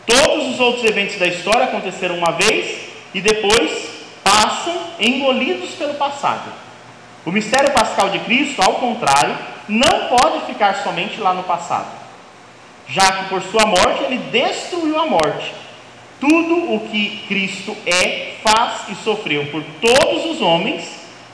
Todos 0.06 0.54
os 0.54 0.60
outros 0.60 0.84
eventos 0.84 1.16
da 1.16 1.26
história 1.26 1.64
aconteceram 1.64 2.18
uma 2.18 2.32
vez 2.32 2.88
e 3.14 3.22
depois 3.22 3.88
passam 4.22 4.76
engolidos 5.00 5.70
pelo 5.70 5.94
passado. 5.94 6.52
O 7.24 7.32
mistério 7.32 7.72
pascal 7.72 8.10
de 8.10 8.18
Cristo, 8.18 8.60
ao 8.60 8.74
contrário, 8.74 9.34
não 9.66 10.08
pode 10.08 10.44
ficar 10.44 10.82
somente 10.82 11.18
lá 11.18 11.32
no 11.32 11.42
passado 11.44 12.03
já 12.88 13.12
que 13.12 13.28
por 13.28 13.42
sua 13.42 13.66
morte 13.66 14.04
ele 14.04 14.18
destruiu 14.30 14.98
a 14.98 15.06
morte 15.06 15.52
Tudo 16.20 16.74
o 16.74 16.88
que 16.88 17.24
Cristo 17.28 17.76
é, 17.86 18.34
faz 18.42 18.88
e 18.88 18.94
sofreu 18.96 19.46
por 19.46 19.62
todos 19.80 20.24
os 20.26 20.40
homens, 20.40 20.84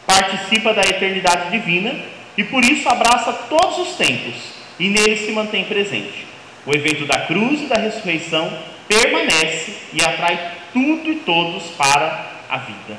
participa 0.07 0.73
da 0.73 0.83
eternidade 0.83 1.51
divina 1.51 1.95
e 2.37 2.45
por 2.45 2.65
isso 2.65 2.89
abraça 2.89 3.33
todos 3.49 3.79
os 3.79 3.97
tempos 3.97 4.35
e 4.79 4.89
nele 4.89 5.17
se 5.17 5.31
mantém 5.33 5.65
presente. 5.65 6.27
O 6.67 6.75
evento 6.75 7.07
da 7.07 7.21
cruz 7.27 7.63
e 7.63 7.67
da 7.67 7.77
ressurreição 7.77 8.51
permanece 8.89 9.75
e 9.93 10.03
atrai 10.03 10.53
tudo 10.73 11.13
e 11.13 11.17
todos 11.17 11.65
para 11.77 12.27
a 12.49 12.59
vida. 12.59 12.99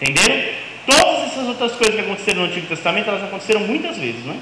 Entenderam? 0.00 0.52
Todas 0.86 1.32
essas 1.32 1.46
outras 1.48 1.72
coisas 1.72 1.94
que 1.94 2.00
aconteceram 2.00 2.42
no 2.42 2.48
Antigo 2.48 2.66
Testamento, 2.66 3.08
elas 3.08 3.24
aconteceram 3.24 3.60
muitas 3.60 3.96
vezes, 3.96 4.24
não 4.24 4.34
é? 4.34 4.36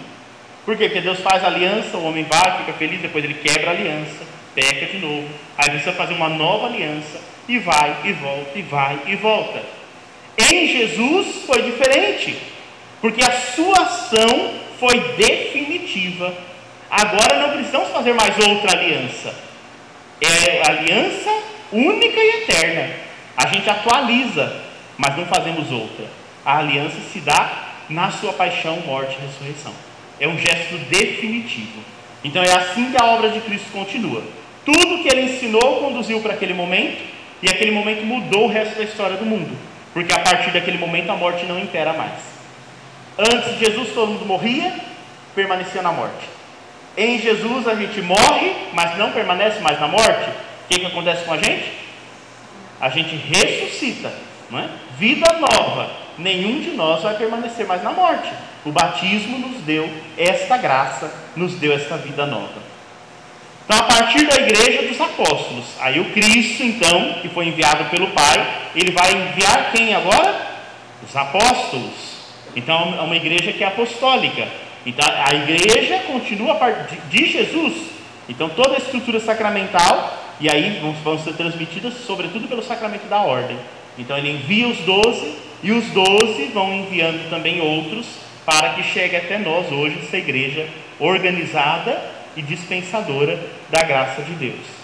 Por 0.67 0.77
quê? 0.77 0.87
Porque 0.89 1.01
Deus 1.01 1.21
faz 1.21 1.45
aliança, 1.45 1.97
o 1.97 2.05
homem 2.05 2.25
vai, 2.25 2.59
fica 2.59 2.73
feliz, 2.73 3.01
depois 3.01 3.25
ele 3.25 3.35
quebra 3.35 3.71
a 3.71 3.73
aliança, 3.73 4.25
peca 4.53 4.87
de 4.87 4.99
novo, 4.99 5.29
aí 5.57 5.71
precisa 5.71 5.93
fazer 5.93 6.15
uma 6.15 6.29
nova 6.29 6.67
aliança, 6.67 7.21
e 7.49 7.57
vai, 7.59 7.97
e 8.03 8.13
volta, 8.13 8.59
e 8.59 8.63
vai, 8.63 8.99
e 9.07 9.15
volta. 9.15 9.63
Em 10.37 10.67
Jesus 10.67 11.45
foi 11.47 11.63
diferente, 11.63 12.37
porque 13.01 13.23
a 13.25 13.31
sua 13.31 13.81
ação 13.81 14.55
foi 14.81 14.99
definitiva. 15.15 16.35
Agora 16.91 17.39
não 17.39 17.51
precisamos 17.51 17.91
fazer 17.91 18.13
mais 18.13 18.37
outra 18.37 18.77
aliança. 18.77 19.35
É 20.21 20.69
aliança 20.69 21.31
única 21.71 22.19
e 22.19 22.43
eterna. 22.43 22.93
A 23.37 23.47
gente 23.47 23.71
atualiza, 23.71 24.63
mas 24.99 25.17
não 25.17 25.27
fazemos 25.27 25.71
outra. 25.71 26.07
A 26.45 26.59
aliança 26.59 26.97
se 27.13 27.21
dá 27.21 27.69
na 27.89 28.11
sua 28.11 28.33
paixão, 28.33 28.81
morte 28.81 29.17
e 29.17 29.27
ressurreição. 29.27 29.73
É 30.19 30.27
um 30.27 30.39
gesto 30.39 30.79
definitivo. 30.89 31.81
Então 32.25 32.43
é 32.43 32.53
assim 32.53 32.91
que 32.91 33.01
a 33.01 33.07
obra 33.07 33.31
de 33.31 33.41
Cristo 33.41 33.71
continua. 33.73 34.23
Tudo 34.65 35.03
que 35.03 35.09
ele 35.09 35.33
ensinou 35.33 35.81
conduziu 35.81 36.21
para 36.21 36.35
aquele 36.35 36.55
momento, 36.55 37.03
e 37.43 37.49
aquele 37.49 37.71
momento 37.71 38.05
mudou 38.05 38.47
o 38.47 38.49
resto 38.49 38.77
da 38.77 38.85
história 38.85 39.17
do 39.17 39.27
mundo, 39.27 39.57
porque 39.93 40.13
a 40.13 40.19
partir 40.21 40.51
daquele 40.51 40.79
momento 40.79 41.11
a 41.11 41.17
morte 41.17 41.45
não 41.45 41.59
impera 41.59 41.93
mais. 41.93 42.21
Antes 43.19 43.57
de 43.57 43.65
Jesus 43.65 43.91
todo 43.95 44.13
mundo 44.13 44.27
morria, 44.27 44.75
permanecia 45.35 45.83
na 45.83 45.93
morte. 45.93 46.27
Em 46.97 47.19
Jesus 47.21 47.69
a 47.69 47.75
gente 47.75 48.01
morre, 48.01 48.53
mas 48.73 48.97
não 48.97 49.13
permanece 49.13 49.61
mais 49.61 49.79
na 49.79 49.87
morte. 49.87 50.31
O 50.31 50.69
que, 50.69 50.81
que 50.81 50.87
acontece 50.87 51.25
com 51.25 51.35
a 51.35 51.37
gente? 51.37 51.73
A 52.81 52.89
gente 52.89 53.15
ressuscita, 53.15 54.13
não 54.51 54.59
é? 54.59 54.69
Vida 54.99 55.27
nova. 55.35 55.91
Nenhum 56.19 56.61
de 56.61 56.71
nós 56.71 57.03
vai 57.03 57.15
permanecer 57.17 57.67
mais 57.67 57.83
na 57.83 57.93
morte. 57.93 58.31
O 58.67 58.73
batismo 58.73 59.39
nos 59.39 59.63
deu 59.63 59.89
esta 60.19 60.57
graça, 60.57 61.09
nos 61.37 61.55
deu 61.55 61.73
esta 61.73 61.97
vida 61.97 62.27
nova. 62.27 62.67
Então, 63.65 63.79
a 63.79 63.85
partir 63.85 64.27
da 64.27 64.35
igreja 64.37 64.89
dos 64.89 65.01
apóstolos, 65.01 65.65
aí 65.79 66.01
o 66.01 66.11
Cristo, 66.13 66.65
então, 66.65 67.15
que 67.23 67.29
foi 67.29 67.47
enviado 67.47 67.85
pelo 67.91 68.09
Pai, 68.09 68.71
ele 68.75 68.91
vai 68.91 69.13
enviar 69.13 69.71
quem 69.71 69.95
agora? 69.95 70.59
Os 71.09 71.15
apóstolos. 71.15 71.93
Então, 72.57 72.97
é 72.99 73.03
uma 73.03 73.15
igreja 73.15 73.53
que 73.53 73.63
é 73.63 73.69
apostólica. 73.69 74.49
Então, 74.85 75.09
a 75.09 75.33
igreja 75.33 76.01
continua 76.01 76.59
de 77.09 77.27
Jesus. 77.27 77.75
Então, 78.29 78.49
toda 78.49 78.75
a 78.75 78.79
estrutura 78.79 79.21
sacramental, 79.21 80.13
e 80.41 80.51
aí 80.51 80.81
vão 81.05 81.19
ser 81.21 81.35
transmitidas, 81.35 81.95
sobretudo 82.05 82.49
pelo 82.49 82.65
sacramento 82.65 83.09
da 83.09 83.21
ordem. 83.21 83.59
Então, 83.97 84.19
ele 84.19 84.33
envia 84.33 84.67
os 84.67 84.79
doze, 84.79 85.37
e 85.63 85.71
os 85.71 85.87
doze 85.87 86.47
vão 86.53 86.73
enviando 86.73 87.31
também 87.31 87.61
outros, 87.61 88.26
para 88.47 88.75
que 88.75 88.83
chegue 88.85 89.17
até 89.17 89.39
nós 89.39 89.71
hoje, 89.73 89.99
essa 90.03 90.17
igreja 90.17 90.69
organizada 91.01 92.01
e 92.37 92.43
dispensadora 92.43 93.39
da 93.69 93.83
graça 93.83 94.23
de 94.23 94.33
Deus. 94.35 94.77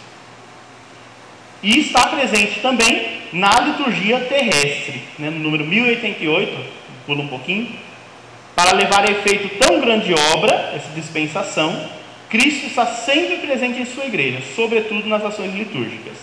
E 1.63 1.79
está 1.79 2.09
presente 2.09 2.59
também 2.61 3.23
na 3.33 3.61
liturgia 3.61 4.19
terrestre, 4.21 5.05
né, 5.17 5.31
no 5.31 5.39
número 5.39 5.65
1088, 5.65 6.53
pula 7.07 7.23
um 7.23 7.29
pouquinho, 7.29 7.69
para 8.57 8.73
levar 8.73 9.09
a 9.09 9.11
efeito 9.11 9.57
tão 9.59 9.81
grande 9.81 10.13
obra, 10.35 10.73
essa 10.75 10.89
dispensação, 10.95 11.89
Cristo 12.29 12.67
está 12.67 12.87
sempre 12.87 13.37
presente 13.37 13.81
em 13.81 13.85
sua 13.85 14.07
igreja, 14.07 14.41
sobretudo 14.57 15.09
nas 15.09 15.25
ações 15.25 15.55
litúrgicas. 15.55 16.17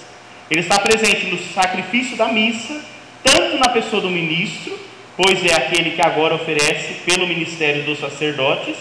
Ele 0.49 0.61
está 0.61 0.79
presente 0.79 1.27
no 1.27 1.37
sacrifício 1.53 2.17
da 2.17 2.27
missa, 2.27 2.83
tanto 3.23 3.57
na 3.57 3.69
pessoa 3.69 4.01
do 4.01 4.09
ministro, 4.09 4.77
pois 5.21 5.43
é 5.43 5.53
aquele 5.53 5.91
que 5.91 6.01
agora 6.01 6.35
oferece 6.35 6.93
pelo 7.03 7.27
ministério 7.27 7.83
dos 7.83 7.99
sacerdotes, 7.99 8.77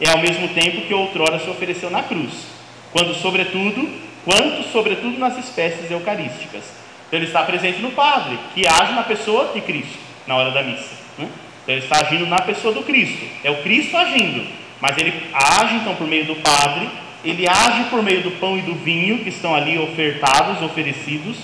é 0.00 0.08
ao 0.08 0.16
mesmo 0.16 0.48
tempo 0.48 0.86
que 0.86 0.94
outrora 0.94 1.38
se 1.38 1.50
ofereceu 1.50 1.90
na 1.90 2.02
cruz, 2.02 2.46
quando 2.92 3.14
sobretudo, 3.14 3.86
quanto 4.24 4.62
sobretudo 4.72 5.18
nas 5.18 5.36
espécies 5.36 5.90
eucarísticas. 5.90 6.62
Então 7.06 7.18
ele 7.18 7.26
está 7.26 7.42
presente 7.42 7.80
no 7.82 7.90
padre, 7.90 8.38
que 8.54 8.66
age 8.66 8.94
na 8.94 9.02
pessoa 9.02 9.52
de 9.52 9.60
Cristo, 9.60 9.98
na 10.26 10.34
hora 10.34 10.50
da 10.50 10.62
missa. 10.62 10.94
Né? 11.18 11.28
Então 11.62 11.74
ele 11.74 11.84
está 11.84 12.00
agindo 12.00 12.24
na 12.24 12.40
pessoa 12.40 12.72
do 12.72 12.82
Cristo. 12.84 13.26
É 13.44 13.50
o 13.50 13.62
Cristo 13.62 13.94
agindo, 13.94 14.46
mas 14.80 14.96
ele 14.96 15.12
age 15.34 15.74
então 15.74 15.94
por 15.94 16.06
meio 16.06 16.24
do 16.24 16.36
padre, 16.36 16.88
ele 17.22 17.46
age 17.46 17.84
por 17.90 18.02
meio 18.02 18.22
do 18.22 18.30
pão 18.30 18.56
e 18.56 18.62
do 18.62 18.76
vinho 18.76 19.18
que 19.18 19.28
estão 19.28 19.54
ali 19.54 19.78
ofertados, 19.78 20.62
oferecidos. 20.62 21.36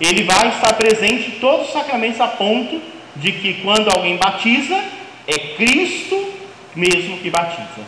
Ele 0.00 0.22
vai 0.22 0.50
estar 0.50 0.74
presente 0.74 1.32
em 1.32 1.40
todos 1.40 1.66
os 1.66 1.72
sacramentos 1.72 2.20
a 2.20 2.28
ponto 2.28 2.93
de 3.16 3.32
que 3.32 3.54
quando 3.62 3.88
alguém 3.88 4.16
batiza, 4.16 4.82
é 5.26 5.38
Cristo 5.56 6.32
mesmo 6.74 7.18
que 7.18 7.30
batiza. 7.30 7.82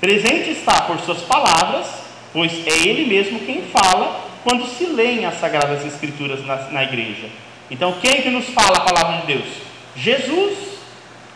Presente 0.00 0.50
está 0.50 0.82
por 0.82 0.98
suas 1.00 1.22
palavras, 1.22 1.86
pois 2.32 2.52
é 2.66 2.88
Ele 2.88 3.06
mesmo 3.06 3.40
quem 3.40 3.62
fala 3.62 4.28
quando 4.42 4.66
se 4.66 4.86
leem 4.86 5.24
as 5.26 5.38
Sagradas 5.38 5.84
Escrituras 5.84 6.44
na, 6.44 6.56
na 6.70 6.82
igreja. 6.84 7.28
Então, 7.70 7.94
quem 8.00 8.22
que 8.22 8.30
nos 8.30 8.46
fala 8.48 8.78
a 8.78 8.80
palavra 8.80 9.20
de 9.20 9.26
Deus? 9.26 9.46
Jesus, 9.94 10.58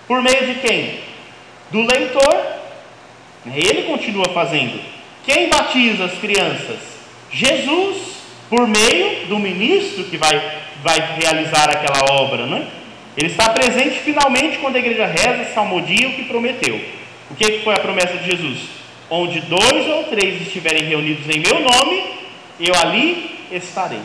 por 0.07 0.22
meio 0.22 0.47
de 0.47 0.61
quem? 0.61 1.01
Do 1.70 1.83
leitor. 1.83 2.64
Ele 3.47 3.83
continua 3.83 4.31
fazendo. 4.33 4.81
Quem 5.25 5.49
batiza 5.49 6.07
as 6.07 6.18
crianças? 6.18 6.79
Jesus, 7.31 7.99
por 8.49 8.66
meio 8.66 9.27
do 9.27 9.39
ministro 9.39 10.05
que 10.05 10.16
vai, 10.16 10.61
vai 10.83 11.18
realizar 11.20 11.68
aquela 11.68 12.12
obra, 12.12 12.47
não 12.47 12.59
é? 12.59 12.66
Ele 13.16 13.28
está 13.28 13.50
presente 13.50 14.00
finalmente 14.00 14.58
quando 14.58 14.76
a 14.76 14.80
igreja 14.80 15.06
reza, 15.06 15.52
salmodia 15.54 16.08
o 16.08 16.14
que 16.14 16.24
prometeu. 16.24 16.80
O 17.30 17.34
que 17.34 17.60
foi 17.60 17.74
a 17.74 17.80
promessa 17.80 18.18
de 18.18 18.30
Jesus? 18.30 18.68
Onde 19.08 19.40
dois 19.42 19.88
ou 19.88 20.04
três 20.04 20.40
estiverem 20.42 20.84
reunidos 20.84 21.24
em 21.28 21.38
meu 21.38 21.60
nome, 21.60 22.04
eu 22.58 22.74
ali 22.74 23.38
estarei. 23.52 24.00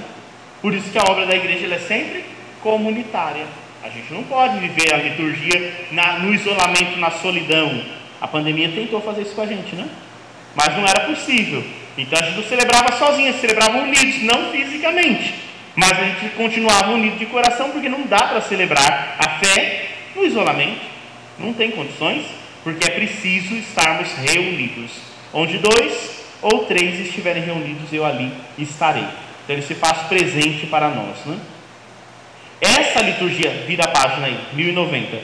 Por 0.62 0.74
isso 0.74 0.92
que 0.92 0.98
a 0.98 1.04
obra 1.10 1.26
da 1.26 1.36
igreja 1.36 1.74
é 1.74 1.80
sempre 1.80 2.26
comunitária. 2.62 3.46
A 3.82 3.90
gente 3.90 4.14
não 4.14 4.24
pode 4.24 4.60
viver 4.60 4.94
a 4.94 4.98
liturgia 4.98 5.88
na, 5.92 6.20
no 6.20 6.34
isolamento, 6.34 7.00
na 7.00 7.10
solidão. 7.10 7.82
A 8.22 8.28
pandemia 8.28 8.70
tentou 8.70 9.02
fazer 9.02 9.24
isso 9.24 9.34
com 9.34 9.42
a 9.42 9.48
gente, 9.48 9.76
né? 9.76 9.88
Mas 10.54 10.76
não 10.76 10.86
era 10.86 11.08
possível. 11.08 11.64
Então 11.98 12.20
a 12.20 12.24
gente 12.24 12.36
não 12.36 12.44
celebrava 12.44 12.96
sozinha, 12.98 13.34
celebrava 13.34 13.80
unidos, 13.80 14.22
não 14.22 14.52
fisicamente 14.52 15.49
mas 15.76 15.92
a 15.92 16.04
gente 16.04 16.30
continuava 16.36 16.92
unido 16.92 17.18
de 17.18 17.26
coração 17.28 17.70
porque 17.72 17.90
não 17.90 18.04
dá 18.04 18.28
para 18.28 18.42
celebrar 18.42 19.18
a 19.20 19.40
fé 19.40 19.90
no 20.16 20.26
isolamento. 20.26 20.82
Não 21.38 21.54
tem 21.54 21.72
condições, 21.72 22.26
porque 22.64 22.86
é 22.86 22.96
preciso 22.96 23.56
estarmos 23.56 24.12
reunidos. 24.14 24.92
Onde 25.34 25.58
dois 25.58 26.26
ou 26.42 26.66
três 26.66 27.00
estiverem 27.00 27.44
reunidos, 27.44 27.94
eu 27.94 28.06
ali 28.06 28.32
estarei. 28.58 29.06
Então 29.44 29.56
ele 29.56 29.62
se 29.62 29.76
faz 29.76 30.00
presente 30.08 30.66
para 30.66 30.90
nós. 30.90 31.18
Né? 31.26 31.38
Essa 32.60 33.02
liturgia, 33.02 33.50
vira 33.66 33.86
a 33.86 33.88
página 33.88 34.28
aí, 34.28 34.38
1090. 34.54 35.18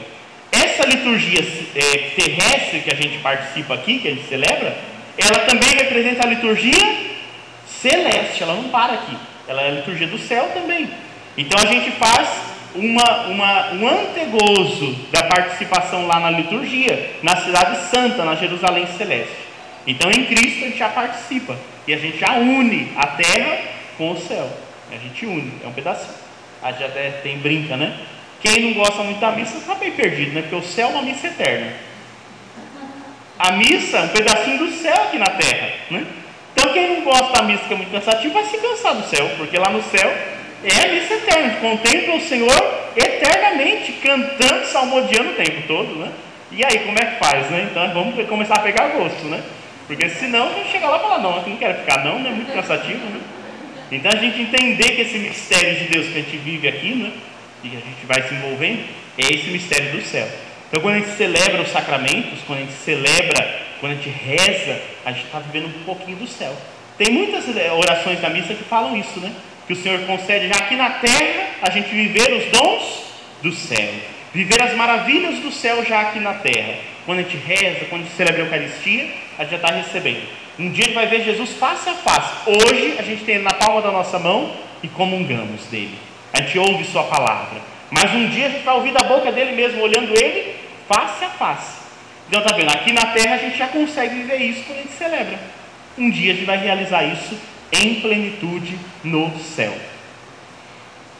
Essa 0.52 0.86
liturgia 0.88 1.41
é, 1.76 1.98
terrestre 2.16 2.80
que 2.80 2.93
a 2.93 2.96
gente 2.96 3.18
participa 3.18 3.74
aqui, 3.74 4.00
que 4.00 4.08
a 4.08 4.12
gente 4.12 4.28
celebra, 4.28 4.78
ela 5.18 5.39
também 5.46 5.70
representa 5.70 6.26
a 6.26 6.30
liturgia 6.30 7.16
celeste, 7.68 8.41
ela 8.41 8.54
não 8.56 8.70
para 8.70 8.93
aqui 8.93 9.18
ela 9.48 9.62
é 9.62 9.68
a 9.70 9.72
liturgia 9.72 10.08
do 10.08 10.18
céu 10.18 10.50
também. 10.54 10.89
Então 11.38 11.60
a 11.62 11.66
gente 11.66 11.91
faz 11.91 12.28
uma, 12.74 13.28
uma, 13.28 13.72
um 13.74 13.88
antegozo 13.88 14.93
da 15.12 15.24
participação 15.24 16.08
lá 16.08 16.20
na 16.20 16.30
liturgia, 16.32 17.18
na 17.24 17.36
Cidade 17.38 17.89
Santa, 17.89 18.24
na 18.24 18.36
Jerusalém 18.36 18.86
Celeste. 18.98 19.36
Então 19.88 20.10
em 20.12 20.26
Cristo 20.26 20.64
a 20.64 20.68
gente 20.68 20.78
já 20.78 20.89
participa 20.89 21.58
e 21.88 21.93
a 21.93 21.98
gente 21.98 22.18
já 22.18 22.34
une 22.34 22.91
a 22.96 23.08
terra 23.08 23.60
com 23.98 24.12
o 24.12 24.20
céu. 24.20 24.50
A 24.91 24.98
gente 24.98 25.26
une, 25.26 25.54
é 25.64 25.68
um 25.68 25.74
pedacinho. 25.74 26.14
A 26.62 26.72
gente 26.72 26.84
até 26.84 27.10
tem 27.24 27.38
brinca, 27.38 27.78
né? 27.78 27.98
Quem 28.41 28.62
não 28.62 28.74
gosta 28.74 29.04
muito 29.04 29.20
da 29.20 29.32
missa 29.32 29.58
está 29.58 29.76
bem 29.76 29.91
perdido, 29.91 30.34
né? 30.34 30.41
Porque 30.41 30.56
o 30.56 30.64
céu 30.64 30.89
é 30.89 30.91
uma 30.91 31.02
missa 31.02 31.28
eterna. 31.28 31.74
A 33.38 33.52
missa 33.54 33.98
é 33.98 34.02
um 34.02 34.08
pedacinho 34.10 34.58
do 34.60 34.72
céu 34.72 34.96
aqui 35.04 35.18
na 35.18 35.26
terra, 35.26 35.74
né? 35.91 36.06
Então, 36.56 36.72
quem 36.72 36.95
não 36.95 37.03
gosta 37.03 37.34
da 37.34 37.41
missa, 37.41 37.66
que 37.66 37.74
é 37.74 37.78
muito 37.78 37.91
cansativo, 37.91 38.34
vai 38.34 38.45
se 38.45 38.58
cansar 38.58 38.95
do 38.95 39.03
céu, 39.08 39.30
porque 39.38 39.58
lá 39.58 39.70
no 39.70 39.84
céu 39.84 40.10
é 40.64 40.88
a 40.88 40.91
missa 40.93 41.14
eterna, 41.14 41.58
contempla 41.60 42.16
o 42.16 42.22
Senhor 42.22 42.80
eternamente, 42.95 43.91
cantando, 43.93 44.66
salmodiando 44.68 45.32
o 45.32 45.34
tempo 45.34 45.68
todo, 45.68 45.95
né? 45.95 46.12
E 46.51 46.64
aí, 46.64 46.80
como 46.80 46.97
é 46.97 47.06
que 47.06 47.20
faz, 47.20 47.49
né? 47.51 47.68
Então, 47.70 47.93
vamos 47.93 48.28
começar 48.28 48.56
a 48.56 48.62
pegar 48.62 48.88
gosto, 48.89 49.26
né? 49.26 49.43
Porque 49.88 50.08
senão, 50.10 50.47
a 50.47 50.53
gente 50.53 50.72
chegar 50.72 50.89
lá 50.89 50.97
e 50.97 51.01
falar, 51.01 51.18
não, 51.20 51.38
eu 51.38 51.47
não 51.47 51.58
quero 51.58 51.80
ficar, 51.80 52.03
não, 52.03 52.18
é 52.18 52.32
muito 52.32 52.53
cansativo, 52.53 53.06
né? 53.06 53.20
Então 53.91 54.12
a 54.12 54.16
gente 54.16 54.41
entender 54.41 54.95
que 54.95 55.01
esse 55.01 55.18
mistério 55.20 55.76
de 55.76 55.86
Deus 55.86 56.08
que 56.08 56.14
a 56.14 56.22
gente 56.22 56.38
vive 56.38 56.68
aqui, 56.68 56.95
né? 56.95 57.12
E 57.64 57.70
que 57.70 57.78
a 57.78 57.80
gente 57.80 58.06
vai 58.06 58.22
se 58.24 58.34
envolvendo, 58.34 58.84
é 59.18 59.34
esse 59.34 59.49
mistério 59.49 59.91
do 59.91 60.01
céu. 60.01 60.28
Então 60.68 60.82
quando 60.82 60.95
a 60.95 60.99
gente 60.99 61.16
celebra 61.16 61.62
os 61.62 61.70
sacramentos, 61.70 62.39
quando 62.47 62.60
a 62.60 62.62
gente 62.64 62.74
celebra, 62.74 63.64
quando 63.80 63.93
a 63.93 63.95
gente 63.95 64.09
reza, 64.09 64.82
a 65.05 65.11
gente 65.11 65.26
está 65.26 65.39
vivendo 65.39 65.67
um 65.67 65.84
pouquinho 65.84 66.17
do 66.17 66.28
céu. 66.28 66.55
Tem 66.97 67.11
muitas 67.11 67.55
eh, 67.55 67.71
orações 67.71 68.21
da 68.21 68.30
missa 68.30 68.53
que 68.53 68.63
falam 68.63 68.95
isso, 68.95 69.19
né? 69.19 69.32
Que 69.67 69.73
o 69.73 69.76
Senhor 69.76 69.99
concede 70.01 70.47
já 70.47 70.55
aqui 70.55 70.76
na 70.76 70.89
terra 70.91 71.47
a 71.61 71.69
gente 71.69 71.89
viver 71.89 72.32
os 72.34 72.45
dons 72.51 73.03
do 73.41 73.51
céu. 73.51 73.89
Viver 74.34 74.61
as 74.61 74.76
maravilhas 74.76 75.39
do 75.39 75.51
céu 75.51 75.84
já 75.86 76.01
aqui 76.01 76.19
na 76.19 76.36
terra. 76.36 76.76
Quando 77.05 77.19
a 77.19 77.21
gente 77.21 77.38
reza, 77.38 77.86
quando 77.89 78.01
a 78.01 78.05
gente 78.05 78.15
celebra 78.15 78.43
a 78.43 78.45
Eucaristia, 78.45 79.09
a 79.38 79.43
gente 79.43 79.51
já 79.51 79.57
está 79.57 79.71
recebendo. 79.71 80.28
Um 80.57 80.69
dia 80.71 80.84
a 80.84 80.88
gente 80.88 80.95
vai 80.95 81.07
ver 81.07 81.23
Jesus 81.23 81.51
face 81.53 81.89
a 81.89 81.93
face. 81.93 82.49
Hoje 82.49 82.95
a 82.97 83.01
gente 83.01 83.23
tem 83.26 83.36
ele 83.36 83.43
na 83.43 83.53
palma 83.53 83.82
da 83.82 83.91
nossa 83.91 84.17
mão 84.17 84.55
e 84.82 84.88
comungamos 84.88 85.65
dele. 85.65 85.97
A 86.34 86.41
gente 86.41 86.57
ouve 86.59 86.84
Sua 86.86 87.03
palavra. 87.03 87.59
Mas 87.91 88.13
um 88.13 88.28
dia 88.30 88.47
a 88.47 88.49
gente 88.49 88.63
vai 88.63 88.76
ouvir 88.76 88.91
da 88.91 89.03
boca 89.03 89.32
dele 89.32 89.51
mesmo, 89.51 89.82
olhando 89.82 90.13
ele 90.17 90.55
face 90.88 91.23
a 91.23 91.30
face. 91.30 91.84
Então 92.28 92.41
está 92.41 92.55
vendo? 92.55 92.69
Aqui 92.69 92.91
na 92.91 93.05
terra 93.07 93.36
a 93.36 93.38
gente 93.38 93.57
já 93.57 93.67
consegue 93.67 94.15
viver 94.15 94.38
isso 94.38 94.63
quando 94.63 94.80
a 94.80 94.82
gente 94.82 94.93
celebra. 94.93 95.39
Um 95.97 96.09
dia 96.09 96.34
a 96.34 96.36
gente 96.36 96.45
vai 96.45 96.57
realizar 96.57 97.03
isso 97.03 97.38
em 97.71 98.01
plenitude 98.01 98.78
no 99.03 99.38
céu. 99.39 99.73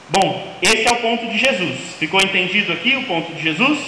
Bom, 0.10 0.56
esse 0.62 0.88
é 0.88 0.92
o 0.92 0.98
ponto 0.98 1.28
de 1.28 1.38
Jesus. 1.38 1.80
Ficou 2.00 2.22
entendido 2.22 2.72
aqui 2.74 2.96
o 2.96 3.04
ponto 3.04 3.34
de 3.34 3.42
Jesus? 3.42 3.80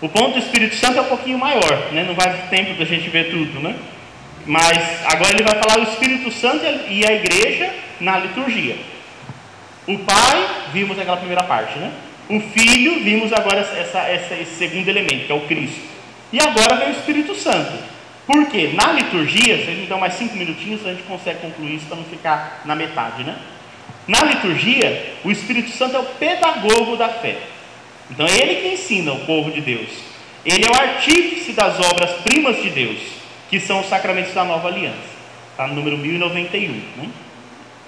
O 0.00 0.08
ponto 0.08 0.32
do 0.32 0.38
Espírito 0.38 0.76
Santo 0.76 0.98
é 0.98 1.02
um 1.02 1.08
pouquinho 1.08 1.38
maior, 1.38 1.92
né? 1.92 2.04
não 2.04 2.14
vai 2.14 2.32
ter 2.32 2.56
tempo 2.56 2.78
da 2.78 2.84
gente 2.84 3.08
ver 3.10 3.30
tudo, 3.30 3.60
né? 3.60 3.76
Mas 4.46 5.04
agora 5.04 5.34
ele 5.34 5.42
vai 5.42 5.60
falar 5.60 5.78
o 5.78 5.82
Espírito 5.82 6.32
Santo 6.32 6.64
e 6.88 7.04
a 7.06 7.12
igreja 7.12 7.70
na 8.00 8.18
liturgia. 8.18 8.76
O 9.86 9.98
Pai, 9.98 10.48
vimos 10.72 10.98
aquela 10.98 11.18
primeira 11.18 11.42
parte, 11.42 11.78
né? 11.78 11.92
O 12.30 12.38
Filho, 12.38 13.02
vimos 13.02 13.32
agora 13.32 13.58
essa, 13.58 13.98
essa, 13.98 14.34
esse 14.36 14.54
segundo 14.54 14.88
elemento, 14.88 15.26
que 15.26 15.32
é 15.32 15.34
o 15.34 15.40
Cristo. 15.48 15.80
E 16.32 16.40
agora 16.40 16.76
vem 16.76 16.90
o 16.90 16.92
Espírito 16.92 17.34
Santo. 17.34 17.72
Por 18.24 18.46
quê? 18.46 18.70
Na 18.72 18.92
liturgia, 18.92 19.56
se 19.56 19.68
a 19.68 19.74
gente 19.74 19.88
dá 19.88 19.96
mais 19.96 20.14
cinco 20.14 20.36
minutinhos, 20.36 20.86
a 20.86 20.90
gente 20.90 21.02
consegue 21.02 21.40
concluir 21.40 21.74
isso 21.74 21.86
para 21.86 21.96
não 21.96 22.04
ficar 22.04 22.62
na 22.64 22.76
metade, 22.76 23.24
né? 23.24 23.36
Na 24.06 24.22
liturgia, 24.22 25.14
o 25.24 25.30
Espírito 25.32 25.70
Santo 25.70 25.96
é 25.96 25.98
o 25.98 26.04
pedagogo 26.04 26.96
da 26.96 27.08
fé. 27.08 27.36
Então 28.08 28.24
é 28.24 28.38
ele 28.38 28.62
que 28.62 28.74
ensina 28.74 29.12
o 29.12 29.26
povo 29.26 29.50
de 29.50 29.60
Deus. 29.60 29.88
Ele 30.44 30.64
é 30.64 30.70
o 30.70 30.80
artífice 30.80 31.52
das 31.52 31.80
obras 31.80 32.12
primas 32.22 32.62
de 32.62 32.70
Deus, 32.70 32.98
que 33.48 33.58
são 33.58 33.80
os 33.80 33.88
sacramentos 33.88 34.32
da 34.32 34.44
nova 34.44 34.68
aliança. 34.68 34.96
Está 35.50 35.66
no 35.66 35.74
número 35.74 35.98
1091. 35.98 36.72
Né? 36.96 37.08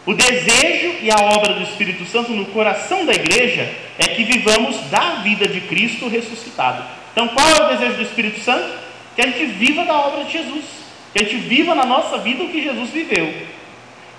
O 0.05 0.15
desejo 0.15 0.95
e 1.01 1.11
a 1.11 1.17
obra 1.17 1.55
do 1.55 1.63
Espírito 1.63 2.05
Santo 2.07 2.33
no 2.33 2.47
coração 2.47 3.07
da 3.07 3.13
igreja 3.13 3.69
é 3.99 4.09
que 4.09 4.25
vivamos 4.25 4.77
da 4.91 5.17
vida 5.23 5.47
de 5.47 5.61
Cristo 5.61 6.09
ressuscitado. 6.09 6.83
Então, 7.13 7.29
qual 7.29 7.49
é 7.49 7.63
o 7.63 7.69
desejo 7.77 7.97
do 7.97 8.03
Espírito 8.03 8.41
Santo? 8.41 8.69
Que 9.15 9.23
a 9.23 9.27
gente 9.27 9.45
viva 9.47 9.85
da 9.85 9.95
obra 9.95 10.25
de 10.25 10.33
Jesus. 10.33 10.65
Que 11.13 11.23
a 11.23 11.25
gente 11.25 11.37
viva 11.37 11.75
na 11.75 11.85
nossa 11.85 12.19
vida 12.19 12.43
o 12.43 12.49
que 12.49 12.63
Jesus 12.63 12.91
viveu. 12.91 13.33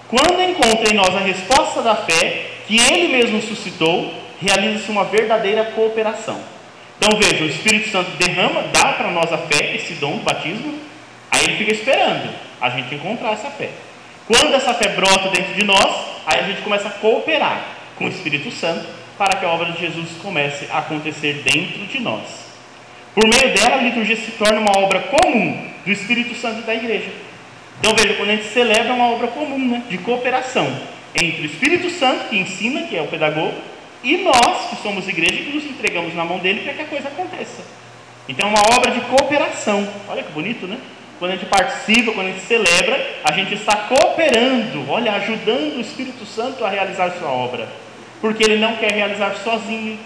Quando 0.08 0.42
encontra 0.42 0.94
em 0.94 0.96
nós 0.96 1.14
a 1.16 1.20
resposta 1.20 1.82
da 1.82 1.96
fé 1.96 2.52
que 2.68 2.80
Ele 2.80 3.10
mesmo 3.10 3.42
suscitou, 3.42 4.14
realiza-se 4.40 4.90
uma 4.90 5.04
verdadeira 5.04 5.66
cooperação. 5.76 6.40
Então 6.98 7.20
veja, 7.20 7.44
o 7.44 7.48
Espírito 7.48 7.90
Santo 7.90 8.12
derrama, 8.12 8.64
dá 8.72 8.94
para 8.94 9.12
nós 9.12 9.34
a 9.34 9.38
fé, 9.38 9.76
esse 9.76 9.96
dom 9.96 10.18
do 10.18 10.24
batismo, 10.24 10.80
aí 11.30 11.44
ele 11.44 11.58
fica 11.58 11.74
esperando 11.74 12.30
a 12.62 12.70
gente 12.70 12.96
encontrar 12.96 13.34
essa 13.34 13.50
fé. 13.50 13.70
Quando 14.28 14.54
essa 14.54 14.74
fé 14.74 14.90
brota 14.90 15.30
dentro 15.30 15.54
de 15.54 15.66
nós, 15.66 16.06
aí 16.26 16.40
a 16.40 16.44
gente 16.44 16.62
começa 16.62 16.88
a 16.88 16.92
cooperar 16.92 17.66
com 17.98 18.06
o 18.06 18.10
Espírito 18.10 18.52
Santo 18.52 18.86
para 19.18 19.38
que 19.38 19.46
a 19.46 19.50
obra 19.50 19.72
de 19.72 19.80
Jesus 19.80 20.10
comece 20.22 20.68
a 20.72 20.80
acontecer 20.80 21.44
dentro 21.44 21.86
de 21.86 22.00
nós. 22.00 22.24
Por 23.14 23.28
meio 23.28 23.54
dela, 23.54 23.76
a 23.76 23.82
liturgia 23.82 24.16
se 24.16 24.32
torna 24.32 24.60
uma 24.60 24.80
obra 24.80 25.02
comum 25.02 25.70
do 25.86 25.92
Espírito 25.92 26.34
Santo 26.36 26.60
e 26.60 26.64
da 26.64 26.74
igreja. 26.74 27.12
Então 27.80 27.94
veja, 27.96 28.16
quando 28.16 28.30
a 28.30 28.36
gente 28.36 28.48
celebra 28.48 28.90
é 28.90 28.94
uma 28.94 29.10
obra 29.10 29.28
comum, 29.28 29.68
né, 29.68 29.84
de 29.90 29.98
cooperação 29.98 30.66
entre 31.14 31.44
o 31.44 31.46
Espírito 31.46 31.90
Santo, 31.90 32.30
que 32.30 32.38
ensina, 32.38 32.84
que 32.84 32.96
é 32.96 33.02
o 33.02 33.08
pedagogo, 33.08 33.54
e 34.04 34.18
nós, 34.18 34.70
que 34.70 34.76
somos 34.78 35.08
igreja, 35.08 35.44
que 35.44 35.52
nos 35.52 35.66
entregamos 35.66 36.14
na 36.16 36.26
mão 36.26 36.40
dele 36.40 36.62
para 36.62 36.74
que 36.74 36.82
a 36.82 36.86
coisa 36.86 37.08
aconteça. 37.08 37.64
Então 38.28 38.48
é 38.48 38.52
uma 38.52 38.78
obra 38.78 38.92
de 38.92 39.02
cooperação. 39.02 39.88
Olha 40.08 40.24
que 40.24 40.32
bonito, 40.32 40.66
né? 40.66 40.78
Quando 41.20 41.32
a 41.32 41.36
gente 41.36 41.46
participa, 41.46 42.12
quando 42.12 42.28
a 42.28 42.32
gente 42.32 42.46
celebra, 42.46 43.20
a 43.24 43.32
gente 43.32 43.54
está 43.54 43.76
cooperando, 43.76 44.90
olha, 44.90 45.14
ajudando 45.14 45.78
o 45.78 45.82
Espírito 45.82 46.26
Santo 46.26 46.66
a 46.66 46.70
realizar 46.70 47.12
sua 47.12 47.30
obra. 47.30 47.68
Porque 48.20 48.44
ele 48.44 48.58
não 48.58 48.76
quer 48.76 48.92
realizar 48.92 49.36
sozinho, 49.44 50.00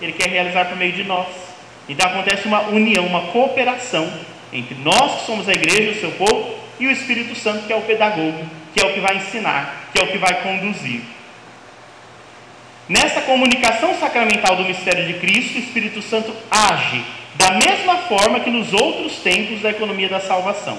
ele 0.00 0.12
quer 0.12 0.28
realizar 0.28 0.66
por 0.66 0.76
meio 0.76 0.92
de 0.92 1.04
nós. 1.04 1.28
Então 1.88 2.08
acontece 2.08 2.46
uma 2.46 2.62
união, 2.68 3.06
uma 3.06 3.32
cooperação 3.32 4.10
entre 4.52 4.74
nós 4.76 5.20
que 5.20 5.26
somos 5.26 5.48
a 5.48 5.52
igreja, 5.52 5.92
o 5.92 6.00
seu 6.00 6.10
povo, 6.12 6.54
e 6.80 6.86
o 6.86 6.90
Espírito 6.90 7.34
Santo, 7.34 7.66
que 7.66 7.72
é 7.72 7.76
o 7.76 7.82
pedagogo, 7.82 8.44
que 8.72 8.80
é 8.80 8.86
o 8.86 8.92
que 8.92 9.00
vai 9.00 9.16
ensinar, 9.16 9.90
que 9.92 10.00
é 10.00 10.04
o 10.04 10.08
que 10.08 10.18
vai 10.18 10.42
conduzir. 10.42 11.02
Nessa 12.88 13.20
comunicação 13.20 13.94
sacramental 13.98 14.56
do 14.56 14.64
mistério 14.64 15.06
de 15.06 15.14
Cristo, 15.14 15.56
o 15.56 15.60
Espírito 15.60 16.00
Santo 16.00 16.34
age 16.50 17.04
da 17.38 17.52
mesma 17.52 17.96
forma 18.08 18.40
que 18.40 18.50
nos 18.50 18.74
outros 18.74 19.16
tempos 19.18 19.62
da 19.62 19.70
economia 19.70 20.08
da 20.08 20.20
salvação. 20.20 20.76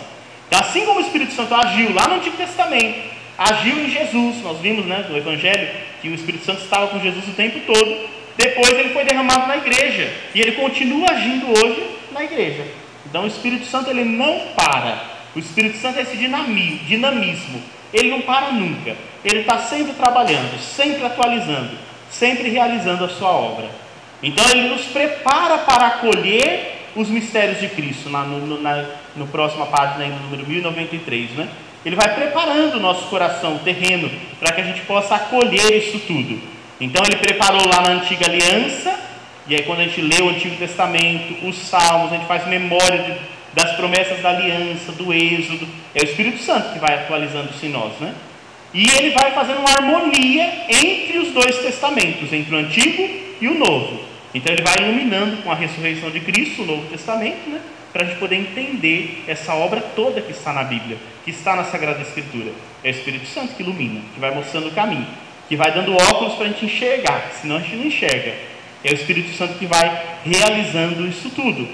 Então, 0.47 0.60
assim 0.60 0.86
como 0.86 0.99
o 0.99 1.01
Espírito 1.01 1.34
Santo 1.34 1.55
agiu 1.55 1.91
lá 1.93 2.07
no 2.07 2.16
Antigo 2.16 2.38
Testamento, 2.38 2.99
agiu 3.38 3.80
em 3.80 3.89
Jesus, 3.89 4.43
nós 4.43 4.60
vimos 4.60 4.86
né, 4.86 5.05
no 5.10 5.18
Evangelho 5.18 5.70
que 6.01 6.10
o 6.10 6.14
Espírito 6.14 6.45
Santo 6.45 6.62
estava 6.62 6.88
com 6.88 6.99
Jesus 6.99 7.28
o 7.28 7.32
tempo 7.32 7.60
todo, 7.66 8.10
depois 8.38 8.72
ele 8.74 8.89
foi 8.89 9.03
derramado 9.03 9.47
na 9.47 9.57
igreja 9.57 10.14
e 10.36 10.41
ele 10.41 10.51
continua 10.53 11.07
agindo 11.10 11.47
hoje 11.47 11.84
na 12.12 12.24
igreja. 12.24 12.64
Então, 13.05 13.24
o 13.24 13.28
Espírito 13.28 13.66
Santo 13.66 13.89
ele 13.89 14.03
não 14.03 14.39
para, 14.55 15.01
o 15.36 15.39
Espírito 15.39 15.78
Santo 15.78 15.97
é 15.97 16.01
esse 16.03 16.18
dinamismo, 16.18 17.64
ele 17.93 18.10
não 18.10 18.22
para 18.22 18.51
nunca, 18.51 18.95
ele 19.26 19.39
está 19.39 19.60
sempre 19.60 19.93
trabalhando, 19.93 20.60
sempre 20.60 21.03
atualizando 21.05 21.89
sempre 22.10 22.49
realizando 22.49 23.05
a 23.05 23.10
sua 23.10 23.30
obra. 23.30 23.70
Então 24.22 24.43
ele 24.49 24.70
nos 24.70 24.86
prepara 24.86 25.59
para 25.59 25.88
acolher 25.88 26.80
os 26.95 27.07
mistérios 27.07 27.59
de 27.59 27.70
Cristo, 27.70 28.09
na, 28.09 28.24
no, 28.24 28.61
na 28.61 28.86
no 29.15 29.28
próxima 29.28 29.65
página, 29.67 30.05
número 30.07 30.45
1093. 30.45 31.32
Né? 31.32 31.47
Ele 31.86 31.95
vai 31.95 32.13
preparando 32.13 32.76
o 32.76 32.80
nosso 32.80 33.07
coração, 33.07 33.55
o 33.55 33.59
terreno, 33.59 34.11
para 34.39 34.53
que 34.53 34.61
a 34.61 34.63
gente 34.63 34.82
possa 34.82 35.15
acolher 35.15 35.78
isso 35.78 35.99
tudo. 35.99 36.39
Então 36.80 37.01
ele 37.05 37.17
preparou 37.17 37.65
lá 37.67 37.82
na 37.82 37.93
antiga 37.93 38.26
aliança, 38.26 38.97
e 39.47 39.55
aí 39.55 39.63
quando 39.63 39.80
a 39.80 39.84
gente 39.84 40.01
lê 40.01 40.22
o 40.22 40.30
Antigo 40.30 40.55
Testamento, 40.57 41.45
os 41.47 41.57
Salmos, 41.57 42.11
a 42.11 42.15
gente 42.15 42.28
faz 42.28 42.45
memória 42.47 43.03
de, 43.03 43.13
das 43.53 43.76
promessas 43.76 44.22
da 44.22 44.30
aliança, 44.30 44.91
do 44.91 45.13
êxodo, 45.13 45.67
é 45.95 46.01
o 46.01 46.05
Espírito 46.05 46.39
Santo 46.39 46.74
que 46.74 46.80
vai 46.80 46.95
atualizando 46.95 47.49
isso 47.53 47.65
em 47.65 47.70
nós, 47.70 47.93
né? 47.99 48.13
E 48.74 48.88
ele 48.88 49.11
vai 49.11 49.32
fazendo 49.32 49.59
uma 49.59 49.70
harmonia 49.72 50.65
entre 50.70 51.17
os 51.17 51.30
dois 51.30 51.57
testamentos, 51.57 52.32
entre 52.32 52.53
o 52.53 52.59
Antigo 52.59 53.09
e 53.41 53.47
o 53.47 53.57
Novo. 53.57 54.09
Então 54.34 54.53
ele 54.53 54.61
vai 54.61 54.75
iluminando 54.80 55.41
com 55.43 55.51
a 55.51 55.55
ressurreição 55.55 56.11
de 56.11 56.19
Cristo 56.19 56.61
o 56.61 56.65
Novo 56.65 56.88
Testamento, 56.88 57.49
né? 57.49 57.61
para 57.91 58.03
a 58.03 58.05
gente 58.05 58.19
poder 58.19 58.36
entender 58.36 59.23
essa 59.27 59.53
obra 59.55 59.82
toda 59.82 60.21
que 60.21 60.32
está 60.32 60.53
na 60.53 60.63
Bíblia, 60.63 60.97
que 61.25 61.32
está 61.32 61.55
na 61.55 61.63
Sagrada 61.63 62.01
Escritura. 62.01 62.51
É 62.84 62.89
o 62.89 62.91
Espírito 62.91 63.27
Santo 63.27 63.55
que 63.55 63.63
ilumina, 63.63 64.01
que 64.13 64.19
vai 64.19 64.34
mostrando 64.34 64.67
o 64.67 64.71
caminho, 64.71 65.07
que 65.47 65.55
vai 65.55 65.71
dando 65.71 65.95
óculos 65.95 66.36
para 66.36 66.45
a 66.45 66.49
gente 66.49 66.65
enxergar, 66.65 67.32
senão 67.41 67.57
a 67.57 67.59
gente 67.59 67.75
não 67.75 67.86
enxerga. 67.86 68.36
É 68.84 68.91
o 68.91 68.93
Espírito 68.93 69.36
Santo 69.36 69.55
que 69.55 69.65
vai 69.65 70.19
realizando 70.23 71.07
isso 71.07 71.30
tudo. 71.32 71.67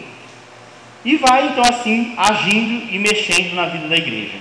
E 1.04 1.18
vai 1.18 1.50
então 1.50 1.64
assim 1.64 2.14
agindo 2.18 2.92
e 2.92 2.98
mexendo 2.98 3.54
na 3.54 3.66
vida 3.68 3.88
da 3.88 3.96
igreja. 3.96 4.38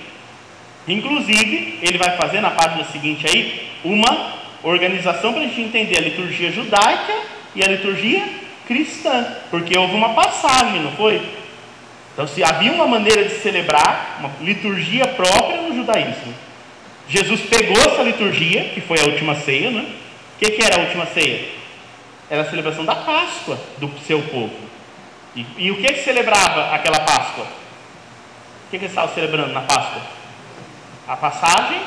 Inclusive, 0.87 1.79
ele 1.81 1.97
vai 1.97 2.15
fazer 2.15 2.41
na 2.41 2.51
página 2.51 2.85
seguinte 2.85 3.27
aí 3.27 3.69
uma 3.83 4.33
organização 4.63 5.33
para 5.33 5.43
a 5.43 5.45
gente 5.45 5.61
entender 5.61 5.97
a 5.97 6.01
liturgia 6.01 6.51
judaica 6.51 7.34
e 7.55 7.63
a 7.63 7.67
liturgia 7.67 8.23
cristã, 8.67 9.25
porque 9.49 9.77
houve 9.77 9.93
uma 9.93 10.13
passagem, 10.13 10.81
não 10.81 10.91
foi? 10.93 11.21
Então, 12.13 12.27
se 12.27 12.43
havia 12.43 12.71
uma 12.71 12.87
maneira 12.87 13.23
de 13.23 13.35
celebrar 13.41 14.17
uma 14.19 14.31
liturgia 14.41 15.07
própria 15.07 15.61
no 15.61 15.75
judaísmo, 15.75 16.33
Jesus 17.07 17.41
pegou 17.41 17.77
essa 17.77 18.03
liturgia, 18.03 18.69
que 18.69 18.81
foi 18.81 18.99
a 18.99 19.05
última 19.05 19.35
ceia, 19.35 19.69
né? 19.69 19.85
O 20.35 20.39
que, 20.39 20.51
que 20.51 20.63
era 20.63 20.77
a 20.77 20.79
última 20.85 21.05
ceia? 21.07 21.49
Era 22.29 22.41
a 22.41 22.49
celebração 22.49 22.83
da 22.83 22.95
Páscoa 22.95 23.59
do 23.77 23.91
seu 24.07 24.21
povo. 24.23 24.55
E, 25.35 25.45
e 25.57 25.71
o 25.71 25.77
que, 25.77 25.93
que 25.93 26.03
celebrava 26.03 26.73
aquela 26.73 26.99
Páscoa? 26.99 27.43
O 27.45 28.71
que, 28.71 28.77
que 28.79 28.85
eles 28.85 28.91
estavam 28.91 29.13
celebrando 29.13 29.53
na 29.53 29.61
Páscoa? 29.61 30.01
a 31.07 31.15
passagem 31.15 31.81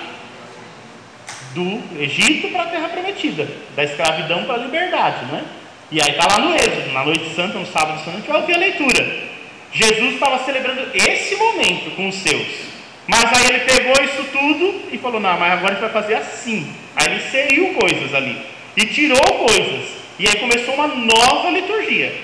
do 1.54 2.00
Egito 2.00 2.48
para 2.48 2.64
a 2.64 2.66
Terra 2.66 2.88
Prometida, 2.88 3.48
da 3.74 3.84
escravidão 3.84 4.44
para 4.44 4.54
a 4.54 4.58
liberdade, 4.58 5.24
né? 5.26 5.44
E 5.90 6.02
aí 6.02 6.10
está 6.10 6.26
lá 6.26 6.38
no 6.40 6.54
Êxodo, 6.54 6.92
na 6.92 7.04
noite 7.04 7.34
santa, 7.34 7.58
no 7.58 7.66
sábado 7.66 8.04
santo, 8.04 8.28
vai 8.28 8.40
ouvir 8.40 8.54
a 8.54 8.58
leitura. 8.58 9.28
Jesus 9.72 10.14
estava 10.14 10.44
celebrando 10.44 10.90
esse 10.94 11.34
momento 11.36 11.96
com 11.96 12.08
os 12.08 12.16
seus. 12.16 12.68
Mas 13.06 13.24
aí 13.32 13.46
ele 13.46 13.60
pegou 13.60 14.04
isso 14.04 14.24
tudo 14.30 14.82
e 14.92 14.98
falou: 14.98 15.18
Não, 15.18 15.38
mas 15.38 15.52
agora 15.52 15.72
a 15.72 15.74
gente 15.76 15.90
vai 15.90 16.02
fazer 16.02 16.14
assim. 16.14 16.74
Aí 16.94 17.06
ele 17.06 17.24
inseriu 17.24 17.74
coisas 17.74 18.14
ali 18.14 18.38
e 18.76 18.86
tirou 18.86 19.22
coisas. 19.46 19.98
E 20.18 20.28
aí 20.28 20.36
começou 20.36 20.74
uma 20.74 20.88
nova 20.88 21.50
liturgia. 21.50 22.14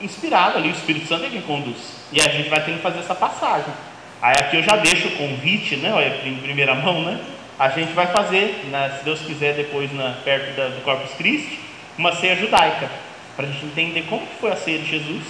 Inspirado 0.00 0.58
ali, 0.58 0.68
o 0.68 0.72
Espírito 0.72 1.06
Santo 1.06 1.26
é 1.26 1.28
quem 1.28 1.42
conduz. 1.42 1.76
E 2.12 2.20
a 2.20 2.28
gente 2.28 2.48
vai 2.48 2.64
ter 2.64 2.72
que 2.72 2.78
fazer 2.78 3.00
essa 3.00 3.14
passagem. 3.14 3.72
Aí 4.22 4.34
aqui 4.38 4.56
eu 4.56 4.62
já 4.62 4.76
deixo 4.76 5.08
o 5.08 5.16
convite, 5.16 5.76
né? 5.76 5.92
Olha, 5.92 6.20
em 6.24 6.36
primeira 6.36 6.74
mão, 6.74 7.02
né? 7.02 7.20
A 7.58 7.68
gente 7.70 7.92
vai 7.92 8.06
fazer, 8.06 8.66
né, 8.70 8.94
se 8.96 9.04
Deus 9.04 9.20
quiser, 9.20 9.54
depois 9.54 9.92
na, 9.92 10.12
perto 10.24 10.56
da, 10.56 10.68
do 10.68 10.80
Corpus 10.82 11.10
Christi, 11.14 11.58
uma 11.98 12.14
ceia 12.14 12.36
judaica. 12.36 12.88
Para 13.36 13.46
a 13.46 13.50
gente 13.50 13.66
entender 13.66 14.04
como 14.08 14.26
foi 14.40 14.50
a 14.50 14.56
ceia 14.56 14.78
de 14.78 14.86
Jesus 14.86 15.22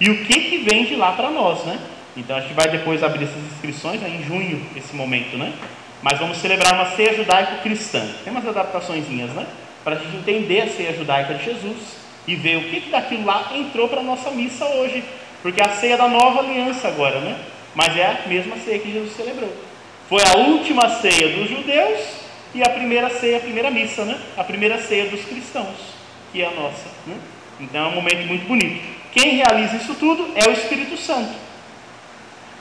e 0.00 0.10
o 0.10 0.24
que, 0.24 0.40
que 0.40 0.58
vem 0.58 0.84
de 0.84 0.96
lá 0.96 1.12
para 1.12 1.30
nós, 1.30 1.64
né? 1.64 1.78
Então 2.16 2.36
a 2.36 2.40
gente 2.40 2.54
vai 2.54 2.68
depois 2.68 3.02
abrir 3.02 3.24
essas 3.24 3.42
inscrições 3.52 4.00
né, 4.00 4.08
em 4.08 4.24
junho, 4.24 4.66
esse 4.76 4.94
momento, 4.94 5.36
né? 5.36 5.52
Mas 6.02 6.18
vamos 6.18 6.38
celebrar 6.38 6.74
uma 6.74 6.96
ceia 6.96 7.14
judaico-cristã. 7.14 8.06
Tem 8.24 8.32
umas 8.32 8.46
adaptaçõezinhas, 8.46 9.30
né? 9.30 9.46
Para 9.84 9.96
a 9.96 9.98
gente 9.98 10.16
entender 10.16 10.62
a 10.62 10.68
ceia 10.68 10.92
judaica 10.92 11.34
de 11.34 11.44
Jesus 11.44 11.76
e 12.26 12.34
ver 12.34 12.56
o 12.56 12.70
que, 12.70 12.80
que 12.80 12.90
daquilo 12.90 13.24
lá 13.24 13.50
entrou 13.54 13.88
para 13.88 14.00
a 14.00 14.04
nossa 14.04 14.30
missa 14.30 14.64
hoje. 14.64 15.04
Porque 15.42 15.60
é 15.60 15.64
a 15.64 15.70
ceia 15.70 15.96
da 15.96 16.08
nova 16.08 16.40
aliança 16.40 16.88
agora, 16.88 17.20
né? 17.20 17.38
Mas 17.74 17.96
é 17.96 18.06
a 18.06 18.28
mesma 18.28 18.56
ceia 18.56 18.78
que 18.78 18.92
Jesus 18.92 19.14
celebrou. 19.14 19.52
Foi 20.08 20.22
a 20.22 20.36
última 20.38 20.88
ceia 21.00 21.36
dos 21.36 21.48
judeus 21.48 22.00
e 22.54 22.62
a 22.62 22.68
primeira 22.68 23.08
ceia, 23.10 23.36
a 23.36 23.40
primeira 23.40 23.70
missa, 23.70 24.04
né? 24.04 24.18
A 24.36 24.42
primeira 24.42 24.80
ceia 24.80 25.08
dos 25.08 25.24
cristãos, 25.24 25.76
que 26.32 26.42
é 26.42 26.46
a 26.46 26.50
nossa. 26.50 26.86
Né? 27.06 27.16
Então 27.60 27.84
é 27.84 27.88
um 27.88 27.94
momento 27.94 28.26
muito 28.26 28.46
bonito. 28.46 28.80
Quem 29.12 29.36
realiza 29.36 29.76
isso 29.76 29.94
tudo 29.94 30.30
é 30.34 30.48
o 30.48 30.52
Espírito 30.52 30.96
Santo. 30.96 31.34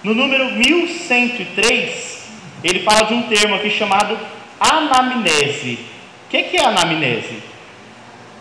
No 0.03 0.13
número 0.13 0.51
1103, 0.51 2.29
ele 2.63 2.79
fala 2.79 3.03
de 3.03 3.13
um 3.13 3.23
termo 3.23 3.55
aqui 3.55 3.69
chamado 3.69 4.17
anamnese. 4.59 5.79
O 6.25 6.29
que 6.29 6.57
é 6.57 6.65
anamnese? 6.65 7.43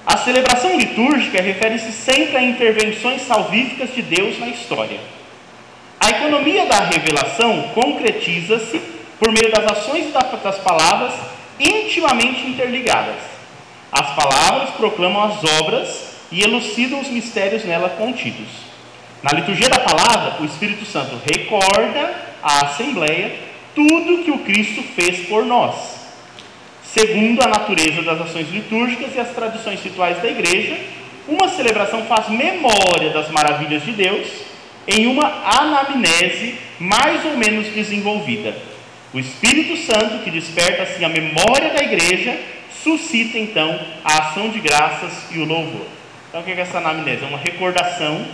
A 0.07 0.17
celebração 0.17 0.77
litúrgica 0.77 1.43
refere-se 1.43 1.93
sempre 1.93 2.37
a 2.37 2.43
intervenções 2.43 3.23
salvíficas 3.23 3.95
de 3.95 4.03
Deus 4.03 4.39
na 4.39 4.49
história. 4.49 4.99
A 6.01 6.11
economia 6.11 6.65
da 6.65 6.79
revelação 6.81 7.71
concretiza-se 7.75 8.81
por 9.19 9.33
meio 9.33 9.51
das 9.51 9.71
ações 9.71 10.07
e 10.09 10.37
das 10.43 10.59
palavras 10.59 11.13
intimamente 11.59 12.47
interligadas. 12.47 13.38
As 13.91 14.15
palavras 14.15 14.71
proclamam 14.71 15.23
as 15.23 15.43
obras 15.61 16.09
e 16.31 16.43
elucidam 16.43 17.01
os 17.01 17.09
mistérios 17.09 17.65
nela 17.65 17.89
contidos. 17.91 18.49
Na 19.23 19.33
liturgia 19.33 19.69
da 19.69 19.81
palavra, 19.81 20.41
o 20.41 20.45
Espírito 20.45 20.85
Santo 20.85 21.21
recorda 21.33 22.15
à 22.43 22.67
Assembleia 22.67 23.33
tudo 23.75 24.23
que 24.23 24.31
o 24.31 24.39
Cristo 24.41 24.83
fez 24.95 25.27
por 25.29 25.45
nós, 25.45 25.75
segundo 26.85 27.43
a 27.43 27.49
natureza 27.49 28.03
das 28.03 28.21
ações 28.21 28.51
litúrgicas 28.51 29.15
e 29.15 29.21
as 29.21 29.31
tradições 29.31 29.83
rituais 29.83 30.21
da 30.23 30.29
igreja. 30.29 30.79
Uma 31.27 31.49
celebração 31.49 32.05
faz 32.05 32.29
memória 32.29 33.11
das 33.11 33.31
maravilhas 33.31 33.85
de 33.85 33.93
Deus 33.93 34.27
em 34.87 35.07
uma 35.07 35.27
anamnese 35.45 36.55
mais 36.79 37.25
ou 37.25 37.37
menos 37.37 37.67
desenvolvida. 37.69 38.57
O 39.13 39.19
Espírito 39.19 39.77
Santo, 39.77 40.23
que 40.23 40.31
desperta 40.31 40.83
assim 40.83 41.05
a 41.05 41.09
memória 41.09 41.71
da 41.71 41.83
igreja, 41.83 42.39
suscita 42.83 43.39
então 43.39 43.79
a 44.05 44.19
ação 44.19 44.51
de 44.51 44.61
graças 44.61 45.13
e 45.31 45.39
o 45.39 45.45
louvor. 45.45 45.87
Então, 46.29 46.43
o 46.43 46.45
que 46.45 46.51
é 46.51 46.61
essa 46.61 46.79
anamnese? 46.79 47.25
É 47.25 47.27
uma 47.27 47.39
recordação 47.39 48.27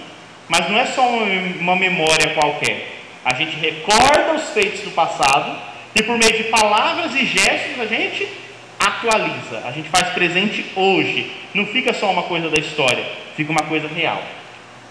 mas 0.48 0.68
não 0.68 0.78
é 0.78 0.86
só 0.86 1.06
uma 1.06 1.76
memória 1.76 2.34
qualquer. 2.34 2.88
A 3.24 3.34
gente 3.34 3.56
recorda 3.56 4.34
os 4.34 4.50
feitos 4.50 4.80
do 4.80 4.90
passado 4.90 5.56
e 5.94 6.02
por 6.02 6.18
meio 6.18 6.36
de 6.36 6.44
palavras 6.44 7.14
e 7.14 7.24
gestos 7.24 7.80
a 7.80 7.86
gente 7.86 8.28
atualiza, 8.78 9.62
a 9.64 9.70
gente 9.70 9.88
faz 9.88 10.08
presente 10.08 10.66
hoje. 10.76 11.30
Não 11.54 11.64
fica 11.66 11.94
só 11.94 12.10
uma 12.10 12.24
coisa 12.24 12.50
da 12.50 12.58
história, 12.58 13.04
fica 13.36 13.50
uma 13.50 13.62
coisa 13.62 13.88
real. 13.88 14.22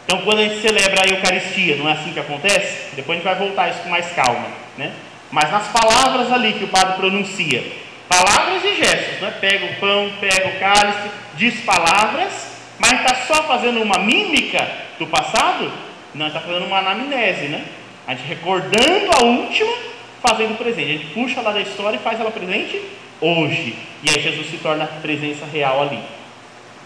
Então, 0.06 0.22
quando 0.22 0.40
a 0.40 0.44
gente 0.44 0.62
celebra 0.62 1.02
a 1.04 1.10
Eucaristia, 1.10 1.76
não 1.78 1.88
é 1.88 1.94
assim 1.94 2.12
que 2.12 2.20
acontece? 2.20 2.96
Depois 2.96 3.18
a 3.18 3.22
gente 3.22 3.32
vai 3.32 3.48
voltar 3.48 3.70
isso 3.70 3.84
com 3.84 3.90
mais 3.90 4.12
calma, 4.14 4.48
né? 4.78 4.92
Mas 5.32 5.52
nas 5.52 5.68
palavras 5.68 6.32
ali 6.32 6.54
que 6.54 6.64
o 6.64 6.70
padre 6.70 6.96
pronuncia, 6.96 7.64
palavras 8.08 8.64
e 8.64 8.76
gestos, 8.76 9.22
né? 9.22 9.34
Pega 9.42 9.66
o 9.66 9.76
pão, 9.76 10.12
pega 10.20 10.50
o 10.50 10.60
cálice, 10.60 11.10
diz 11.36 11.62
palavras, 11.62 12.54
mas 12.78 12.94
está 12.94 13.16
só 13.16 13.44
fazendo 13.44 13.82
uma 13.82 13.98
mímica 14.00 14.68
do 15.00 15.08
passado? 15.08 15.72
Não, 16.14 16.28
está 16.28 16.40
fazendo 16.40 16.66
uma 16.66 16.80
anamnese, 16.80 17.48
né? 17.48 17.66
A 18.06 18.14
gente 18.14 18.28
recordando 18.28 19.12
a 19.18 19.26
última, 19.26 19.74
fazendo 20.22 20.58
presente. 20.58 20.90
A 20.90 20.94
gente 20.94 21.14
puxa 21.14 21.42
lá 21.42 21.52
da 21.52 21.62
história 21.62 21.98
e 21.98 22.02
faz 22.02 22.20
ela 22.20 22.32
presente 22.32 22.82
hoje. 23.20 23.76
E 24.04 24.10
aí 24.10 24.22
Jesus 24.22 24.50
se 24.50 24.58
torna 24.58 24.86
presença 24.86 25.46
real 25.46 25.82
ali. 25.82 26.00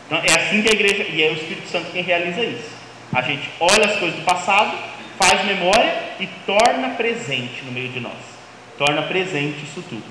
Então 0.06 0.20
é 0.20 0.40
assim 0.40 0.62
que 0.62 0.70
a 0.70 0.74
igreja, 0.74 1.04
e 1.04 1.22
é 1.22 1.30
o 1.30 1.34
Espírito 1.34 1.68
Santo 1.68 1.92
quem 1.92 2.02
realiza 2.02 2.42
isso. 2.42 2.70
A 3.14 3.22
gente 3.22 3.50
olha 3.60 3.86
as 3.86 4.00
coisas 4.00 4.20
do 4.20 4.26
passado, 4.26 4.78
faz 5.18 5.46
memória 5.46 5.94
e 6.20 6.28
torna 6.46 6.90
presente 6.90 7.64
no 7.66 7.72
meio 7.72 7.90
de 7.90 8.00
nós. 8.00 8.14
Torna 8.78 9.04
presente 9.04 9.64
isso 9.64 9.84
tudo. 9.90 10.06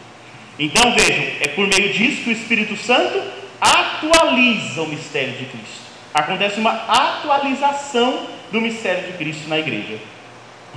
Então 0.58 0.92
vejam, 0.92 1.24
é 1.40 1.48
por 1.48 1.66
meio 1.66 1.92
disso 1.92 2.22
que 2.24 2.30
o 2.30 2.32
Espírito 2.32 2.76
Santo 2.76 3.22
atualiza 3.60 4.82
o 4.82 4.88
mistério 4.88 5.32
de 5.32 5.44
Cristo 5.44 5.86
acontece 6.16 6.58
uma 6.58 6.72
atualização 6.72 8.26
do 8.50 8.60
mistério 8.60 9.12
de 9.12 9.18
Cristo 9.18 9.48
na 9.48 9.58
igreja. 9.58 9.98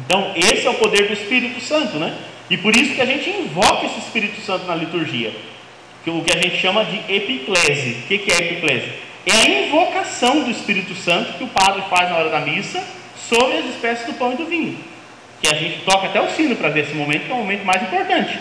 Então, 0.05 0.33
esse 0.35 0.67
é 0.67 0.69
o 0.69 0.75
poder 0.75 1.07
do 1.07 1.13
Espírito 1.13 1.61
Santo, 1.61 1.97
né? 1.97 2.13
E 2.49 2.57
por 2.57 2.75
isso 2.75 2.93
que 2.93 3.01
a 3.01 3.05
gente 3.05 3.29
invoca 3.29 3.85
esse 3.85 3.99
Espírito 3.99 4.41
Santo 4.41 4.65
na 4.65 4.75
liturgia, 4.75 5.31
que 6.03 6.09
o 6.09 6.21
que 6.21 6.35
a 6.35 6.41
gente 6.41 6.57
chama 6.57 6.83
de 6.83 6.97
epiclese. 7.13 8.03
O 8.03 8.07
que 8.07 8.31
é 8.31 8.37
epiclese? 8.37 8.91
É 9.25 9.31
a 9.31 9.65
invocação 9.65 10.43
do 10.43 10.51
Espírito 10.51 10.93
Santo 10.95 11.37
que 11.37 11.43
o 11.43 11.47
padre 11.47 11.83
faz 11.89 12.09
na 12.09 12.17
hora 12.17 12.29
da 12.29 12.41
missa 12.41 12.83
sobre 13.29 13.57
as 13.57 13.65
espécies 13.65 14.07
do 14.07 14.13
pão 14.13 14.33
e 14.33 14.37
do 14.37 14.45
vinho. 14.45 14.77
Que 15.41 15.47
a 15.47 15.53
gente 15.53 15.81
toca 15.85 16.07
até 16.07 16.19
o 16.19 16.29
sino 16.31 16.55
para 16.55 16.69
ver 16.69 16.81
esse 16.81 16.93
momento, 16.93 17.25
que 17.25 17.31
é 17.31 17.35
o 17.35 17.37
momento 17.37 17.63
mais 17.63 17.81
importante. 17.81 18.37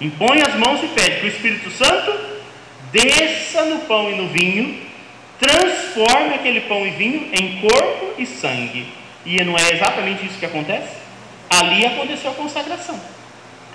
Impõe 0.00 0.42
as 0.42 0.54
mãos 0.56 0.82
e 0.82 0.88
pede 0.88 1.20
que 1.20 1.26
o 1.26 1.28
Espírito 1.28 1.70
Santo 1.70 2.12
desça 2.92 3.64
no 3.64 3.80
pão 3.80 4.10
e 4.10 4.14
no 4.16 4.28
vinho 4.28 4.84
transforme 5.38 6.34
aquele 6.34 6.62
pão 6.62 6.86
e 6.86 6.90
vinho 6.90 7.30
em 7.32 7.60
corpo 7.60 8.14
e 8.18 8.26
sangue. 8.26 8.86
E 9.24 9.42
não 9.42 9.56
é 9.56 9.72
exatamente 9.72 10.26
isso 10.26 10.38
que 10.38 10.46
acontece? 10.46 10.96
Ali 11.48 11.86
aconteceu 11.86 12.30
a 12.30 12.34
consagração. 12.34 12.98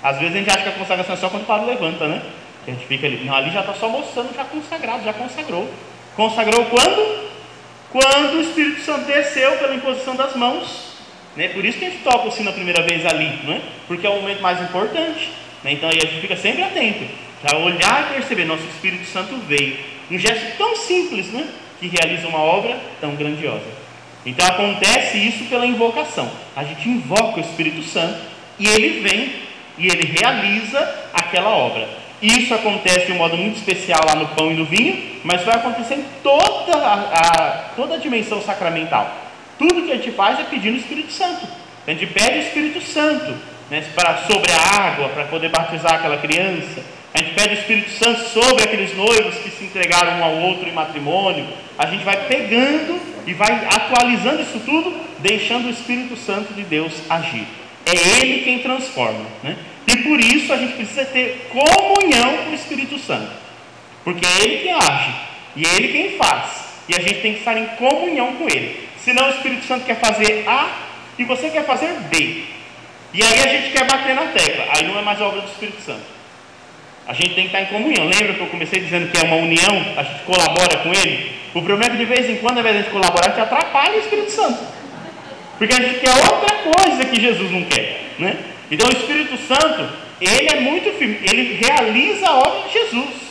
Às 0.02 0.18
vezes 0.18 0.34
a 0.34 0.38
gente 0.38 0.50
acha 0.50 0.62
que 0.62 0.68
a 0.68 0.72
consagração 0.72 1.14
é 1.14 1.18
só 1.18 1.28
quando 1.28 1.42
o 1.42 1.46
padre 1.46 1.66
levanta, 1.66 2.06
né? 2.06 2.22
Que 2.64 2.70
a 2.70 2.74
gente 2.74 2.86
fica 2.86 3.06
ali. 3.06 3.24
Não, 3.24 3.34
ali 3.34 3.50
já 3.50 3.60
está 3.60 3.74
só 3.74 3.88
mostrando, 3.88 4.34
já 4.34 4.44
consagrado, 4.44 5.04
já 5.04 5.12
consagrou. 5.12 5.68
Consagrou 6.16 6.64
quando? 6.66 7.30
Quando 7.90 8.38
o 8.38 8.40
Espírito 8.40 8.82
Santo 8.82 9.06
desceu 9.06 9.52
pela 9.58 9.74
imposição 9.74 10.14
das 10.14 10.34
mãos. 10.36 10.90
Né? 11.36 11.48
Por 11.48 11.64
isso 11.64 11.78
que 11.78 11.84
a 11.84 11.90
gente 11.90 12.02
toca 12.02 12.28
o 12.28 12.32
sino 12.32 12.50
a 12.50 12.52
primeira 12.52 12.82
vez 12.82 13.04
ali, 13.06 13.28
né? 13.44 13.60
porque 13.86 14.06
é 14.06 14.10
o 14.10 14.16
momento 14.16 14.40
mais 14.40 14.60
importante. 14.60 15.30
Né? 15.62 15.72
Então 15.72 15.88
aí 15.88 15.98
a 15.98 16.06
gente 16.06 16.20
fica 16.20 16.36
sempre 16.36 16.62
atento. 16.62 17.04
Já 17.44 17.56
olhar 17.56 18.10
e 18.10 18.14
perceber, 18.14 18.44
nosso 18.44 18.64
Espírito 18.64 19.06
Santo 19.06 19.36
veio. 19.46 19.76
Um 20.10 20.18
gesto 20.18 20.56
tão 20.58 20.76
simples, 20.76 21.28
né? 21.28 21.48
Que 21.78 21.88
realiza 21.88 22.28
uma 22.28 22.38
obra 22.38 22.78
tão 23.00 23.14
grandiosa. 23.14 23.64
Então 24.26 24.46
acontece 24.46 25.16
isso 25.16 25.44
pela 25.44 25.64
invocação. 25.64 26.30
A 26.54 26.64
gente 26.64 26.88
invoca 26.88 27.38
o 27.38 27.40
Espírito 27.40 27.82
Santo 27.82 28.20
e 28.58 28.68
ele 28.68 29.00
vem 29.00 29.32
e 29.78 29.86
ele 29.86 30.04
realiza 30.04 30.78
aquela 31.14 31.50
obra. 31.50 31.88
Isso 32.22 32.52
acontece 32.52 33.06
de 33.06 33.12
um 33.12 33.16
modo 33.16 33.36
muito 33.36 33.56
especial 33.56 34.00
lá 34.06 34.14
no 34.14 34.28
pão 34.28 34.50
e 34.50 34.54
no 34.54 34.66
vinho, 34.66 35.20
mas 35.24 35.42
vai 35.42 35.56
acontecer 35.56 35.94
em 35.94 36.04
toda 36.22 36.76
a, 36.76 36.94
a 36.94 37.50
toda 37.74 37.94
a 37.94 37.98
dimensão 37.98 38.42
sacramental. 38.42 39.10
Tudo 39.58 39.82
que 39.82 39.92
a 39.92 39.96
gente 39.96 40.10
faz 40.12 40.38
é 40.38 40.44
pedindo 40.44 40.74
o 40.74 40.80
Espírito 40.80 41.12
Santo. 41.12 41.46
A 41.86 41.90
gente 41.90 42.06
pede 42.06 42.38
o 42.38 42.42
Espírito 42.42 42.80
Santo 42.82 43.34
né, 43.70 43.82
para, 43.94 44.18
sobre 44.18 44.52
a 44.52 44.82
água, 44.82 45.08
para 45.10 45.24
poder 45.24 45.48
batizar 45.48 45.94
aquela 45.94 46.18
criança. 46.18 46.82
A 47.14 47.18
gente 47.18 47.34
pede 47.34 47.54
o 47.54 47.58
Espírito 47.58 47.90
Santo 47.90 48.20
sobre 48.28 48.64
aqueles 48.64 48.94
noivos 48.94 49.36
que 49.36 49.50
se 49.50 49.64
entregaram 49.64 50.18
um 50.18 50.24
ao 50.24 50.36
outro 50.36 50.68
em 50.68 50.72
matrimônio. 50.72 51.46
A 51.78 51.86
gente 51.86 52.04
vai 52.04 52.26
pegando 52.26 53.00
e 53.26 53.32
vai 53.32 53.66
atualizando 53.66 54.42
isso 54.42 54.60
tudo, 54.64 54.94
deixando 55.18 55.66
o 55.66 55.70
Espírito 55.70 56.16
Santo 56.16 56.52
de 56.52 56.62
Deus 56.62 56.92
agir. 57.08 57.46
É 57.86 57.92
Ele 57.94 58.44
quem 58.44 58.58
transforma. 58.58 59.24
Né? 59.42 59.56
E 59.92 59.96
por 60.04 60.20
isso 60.20 60.52
a 60.52 60.56
gente 60.56 60.74
precisa 60.74 61.04
ter 61.04 61.48
comunhão 61.50 62.44
com 62.44 62.50
o 62.50 62.54
Espírito 62.54 62.96
Santo. 62.98 63.32
Porque 64.04 64.24
é 64.24 64.44
Ele 64.44 64.58
quem 64.58 64.72
age 64.72 65.14
e 65.56 65.66
é 65.66 65.74
Ele 65.74 65.88
quem 65.88 66.16
faz. 66.16 66.70
E 66.88 66.94
a 66.94 67.00
gente 67.00 67.20
tem 67.20 67.32
que 67.32 67.40
estar 67.40 67.58
em 67.58 67.66
comunhão 67.76 68.34
com 68.34 68.44
Ele. 68.44 68.88
Senão 68.98 69.26
o 69.26 69.30
Espírito 69.30 69.66
Santo 69.66 69.84
quer 69.84 69.98
fazer 69.98 70.44
A 70.46 70.68
e 71.18 71.24
você 71.24 71.50
quer 71.50 71.64
fazer 71.64 71.92
B. 72.08 72.44
E 73.12 73.22
aí 73.22 73.40
a 73.40 73.48
gente 73.48 73.72
quer 73.72 73.84
bater 73.84 74.14
na 74.14 74.26
tecla. 74.26 74.66
Aí 74.76 74.86
não 74.86 74.98
é 74.98 75.02
mais 75.02 75.20
obra 75.20 75.40
do 75.40 75.48
Espírito 75.48 75.82
Santo. 75.82 76.20
A 77.08 77.12
gente 77.12 77.34
tem 77.34 77.48
que 77.48 77.56
estar 77.56 77.62
em 77.62 77.66
comunhão. 77.66 78.06
Lembra 78.06 78.34
que 78.34 78.40
eu 78.40 78.46
comecei 78.46 78.80
dizendo 78.80 79.10
que 79.10 79.18
é 79.18 79.24
uma 79.24 79.36
união? 79.36 79.84
A 79.96 80.04
gente 80.04 80.22
colabora 80.22 80.76
com 80.78 80.90
ele? 80.90 81.32
O 81.52 81.62
problema 81.62 81.86
é 81.86 81.90
que 81.90 81.96
de 81.96 82.04
vez 82.04 82.30
em 82.30 82.36
quando, 82.36 82.58
ao 82.58 82.60
invés 82.60 82.76
de 82.76 82.80
a 82.80 82.84
gente 82.84 82.92
colaborar, 82.92 83.26
a 83.26 83.30
gente 83.30 83.40
atrapalha 83.40 83.96
o 83.96 83.98
Espírito 83.98 84.30
Santo. 84.30 84.60
Porque 85.58 85.74
a 85.74 85.80
gente 85.82 85.98
quer 85.98 86.10
outra 86.10 86.56
coisa 86.72 87.04
que 87.04 87.20
Jesus 87.20 87.50
não 87.50 87.64
quer. 87.64 88.12
Né? 88.20 88.36
Então 88.70 88.88
o 88.88 88.96
Espírito 88.96 89.36
Santo, 89.46 89.88
ele 90.20 90.48
é 90.48 90.60
muito 90.60 90.90
firme, 90.98 91.18
ele 91.22 91.54
realiza 91.54 92.26
a 92.28 92.38
obra 92.38 92.68
de 92.68 92.72
Jesus. 92.72 93.30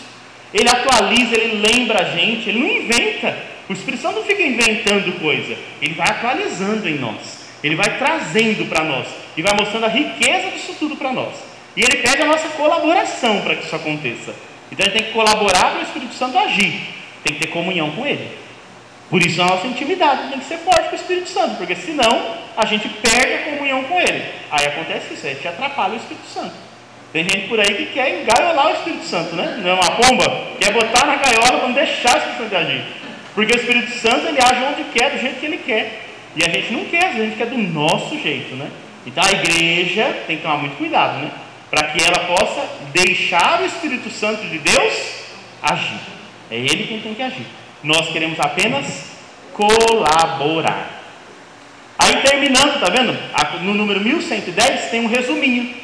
Ele 0.54 0.68
atualiza, 0.68 1.36
ele 1.36 1.66
lembra 1.66 2.02
a 2.02 2.06
gente, 2.06 2.50
ele 2.50 2.60
não 2.60 2.68
inventa. 2.68 3.38
O 3.70 3.74
Espírito 3.74 4.02
Santo 4.02 4.16
não 4.16 4.24
fica 4.26 4.42
inventando 4.42 5.20
coisa, 5.20 5.56
ele 5.80 5.94
vai 5.94 6.10
atualizando 6.10 6.90
em 6.90 6.98
nós, 6.98 7.46
ele 7.64 7.76
vai 7.76 8.00
trazendo 8.00 8.68
para 8.68 8.84
nós 8.84 9.08
e 9.38 9.44
vai 9.44 9.54
mostrando 9.54 9.86
a 9.86 9.90
riqueza 9.90 10.50
disso 10.50 10.76
tudo 10.80 10.96
para 10.96 11.14
nós. 11.14 11.36
E 11.78 11.82
ele 11.82 11.98
pede 11.98 12.24
a 12.24 12.26
nossa 12.26 12.50
colaboração 12.50 13.42
para 13.42 13.56
que 13.56 13.66
isso 13.66 13.76
aconteça. 13.76 14.34
Então 14.72 14.86
a 14.86 14.90
gente 14.90 14.98
tem 14.98 15.08
que 15.08 15.14
colaborar 15.14 15.72
para 15.72 15.80
o 15.82 15.84
Espírito 15.84 16.16
Santo 16.16 16.38
agir, 16.40 16.82
tem 17.24 17.36
que 17.36 17.42
ter 17.42 17.48
comunhão 17.48 17.92
com 17.92 18.08
ele. 18.08 18.28
Por 19.08 19.24
isso 19.24 19.40
a 19.42 19.46
nossa 19.46 19.68
intimidade 19.68 20.30
tem 20.30 20.40
que 20.40 20.46
ser 20.46 20.58
forte 20.58 20.90
com 20.90 20.96
o 20.96 21.00
Espírito 21.00 21.30
Santo, 21.30 21.58
porque 21.58 21.76
senão 21.76 22.38
a 22.60 22.66
gente 22.66 22.90
perde 22.90 23.34
a 23.34 23.52
comunhão 23.52 23.84
com 23.84 24.00
ele. 24.00 24.24
Aí 24.52 24.66
acontece 24.66 25.14
isso, 25.14 25.26
a 25.26 25.30
gente 25.30 25.48
atrapalha 25.48 25.94
o 25.94 25.98
Espírito 25.98 26.28
Santo. 26.28 26.54
Tem 27.14 27.24
gente 27.24 27.48
por 27.48 27.60
aí 27.60 27.74
que 27.74 27.86
quer 27.88 28.22
engaiolar 28.22 28.68
o 28.68 28.76
Espírito 28.76 29.06
Santo, 29.06 29.36
né? 29.36 29.60
Não 29.64 29.70
é 29.70 29.74
uma 29.74 29.92
pomba? 29.92 30.48
Quer 30.60 30.74
botar 30.74 31.06
na 31.06 31.16
gaiola 31.16 31.60
para 31.60 31.68
não 31.68 31.74
deixar 31.74 32.16
o 32.16 32.18
Espírito 32.18 32.44
Santo 32.44 32.56
agir. 32.56 32.84
Porque 33.34 33.54
o 33.54 33.56
Espírito 33.56 33.92
Santo 33.94 34.28
ele 34.28 34.40
age 34.40 34.64
onde 34.64 34.84
quer, 34.92 35.12
do 35.12 35.20
jeito 35.20 35.40
que 35.40 35.46
ele 35.46 35.58
quer. 35.58 36.06
E 36.36 36.44
a 36.44 36.50
gente 36.50 36.74
não 36.74 36.86
quer, 36.86 37.06
a 37.06 37.14
gente 37.14 37.38
quer 37.38 37.48
do 37.48 37.58
nosso 37.58 38.20
jeito, 38.20 38.56
né? 38.56 38.70
Então 39.06 39.24
a 39.24 39.32
igreja 39.32 40.24
tem 40.28 40.38
que 40.38 40.44
tomar 40.44 40.58
muito 40.58 40.76
cuidado, 40.78 41.20
né? 41.20 41.32
Para 41.72 41.88
que 41.88 42.04
ela 42.04 42.36
possa 42.36 42.68
deixar 42.92 43.62
o 43.62 43.66
Espírito 43.66 44.10
Santo 44.12 44.44
de 44.48 44.60
Deus 44.60 45.24
agir. 45.64 46.00
É 46.52 46.58
ele 46.58 46.88
quem 46.88 47.00
tem 47.00 47.16
que 47.16 47.24
agir. 47.24 47.46
Nós 47.82 48.10
queremos 48.10 48.40
apenas 48.40 49.12
colaborar. 49.54 50.99
Aí 52.00 52.22
terminando, 52.22 52.80
tá 52.80 52.90
vendo? 52.90 53.18
No 53.64 53.74
número 53.74 54.00
1110 54.00 54.90
tem 54.90 55.02
um 55.02 55.08
resuminho. 55.08 55.76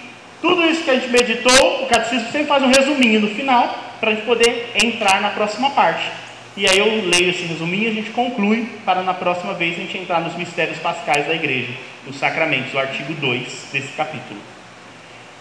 Tudo 0.41 0.65
isso 0.65 0.83
que 0.83 0.91
a 0.91 0.95
gente 0.95 1.09
meditou, 1.09 1.83
o 1.83 1.87
catecismo 1.87 2.31
sempre 2.31 2.47
faz 2.47 2.63
um 2.63 2.67
resuminho 2.67 3.19
no 3.19 3.29
final, 3.29 3.83
para 3.99 4.11
a 4.11 4.13
gente 4.13 4.25
poder 4.25 4.71
entrar 4.81 5.21
na 5.21 5.29
próxima 5.29 5.71
parte. 5.71 6.03
E 6.55 6.69
aí 6.69 6.77
eu 6.77 7.09
leio 7.09 7.31
esse 7.31 7.43
resuminho 7.43 7.83
e 7.83 7.87
a 7.89 7.93
gente 7.93 8.11
conclui 8.11 8.67
para 8.85 9.01
na 9.01 9.13
próxima 9.13 9.53
vez 9.53 9.75
a 9.75 9.81
gente 9.81 9.97
entrar 9.97 10.21
nos 10.21 10.35
mistérios 10.35 10.77
pascais 10.79 11.27
da 11.27 11.33
igreja, 11.33 11.73
os 12.07 12.17
sacramentos, 12.17 12.73
o 12.73 12.79
artigo 12.79 13.13
2 13.13 13.69
desse 13.73 13.91
capítulo. 13.97 14.39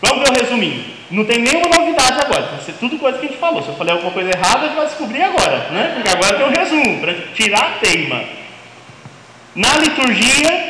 Vamos 0.03 0.29
ver 0.29 0.37
o 0.37 0.43
resuminho. 0.43 0.85
Não 1.11 1.25
tem 1.25 1.39
nenhuma 1.39 1.69
novidade 1.69 2.19
agora, 2.25 2.43
vai 2.43 2.61
ser 2.61 2.73
tudo 2.75 2.99
coisa 2.99 3.19
que 3.19 3.27
a 3.27 3.29
gente 3.29 3.39
falou. 3.39 3.63
Se 3.63 3.69
eu 3.69 3.77
falei 3.77 3.95
alguma 3.95 4.11
coisa 4.11 4.31
errada, 4.31 4.59
a 4.59 4.67
gente 4.67 4.77
vai 4.77 4.87
descobrir 4.87 5.23
agora, 5.23 5.71
né? 5.71 5.93
Porque 5.95 6.09
agora 6.09 6.37
tem 6.37 6.47
um 6.47 6.51
resumo, 6.51 7.01
para 7.01 7.15
tirar 7.35 7.63
a 7.63 7.79
teima. 7.79 8.25
Na 9.55 9.79
liturgia 9.79 10.64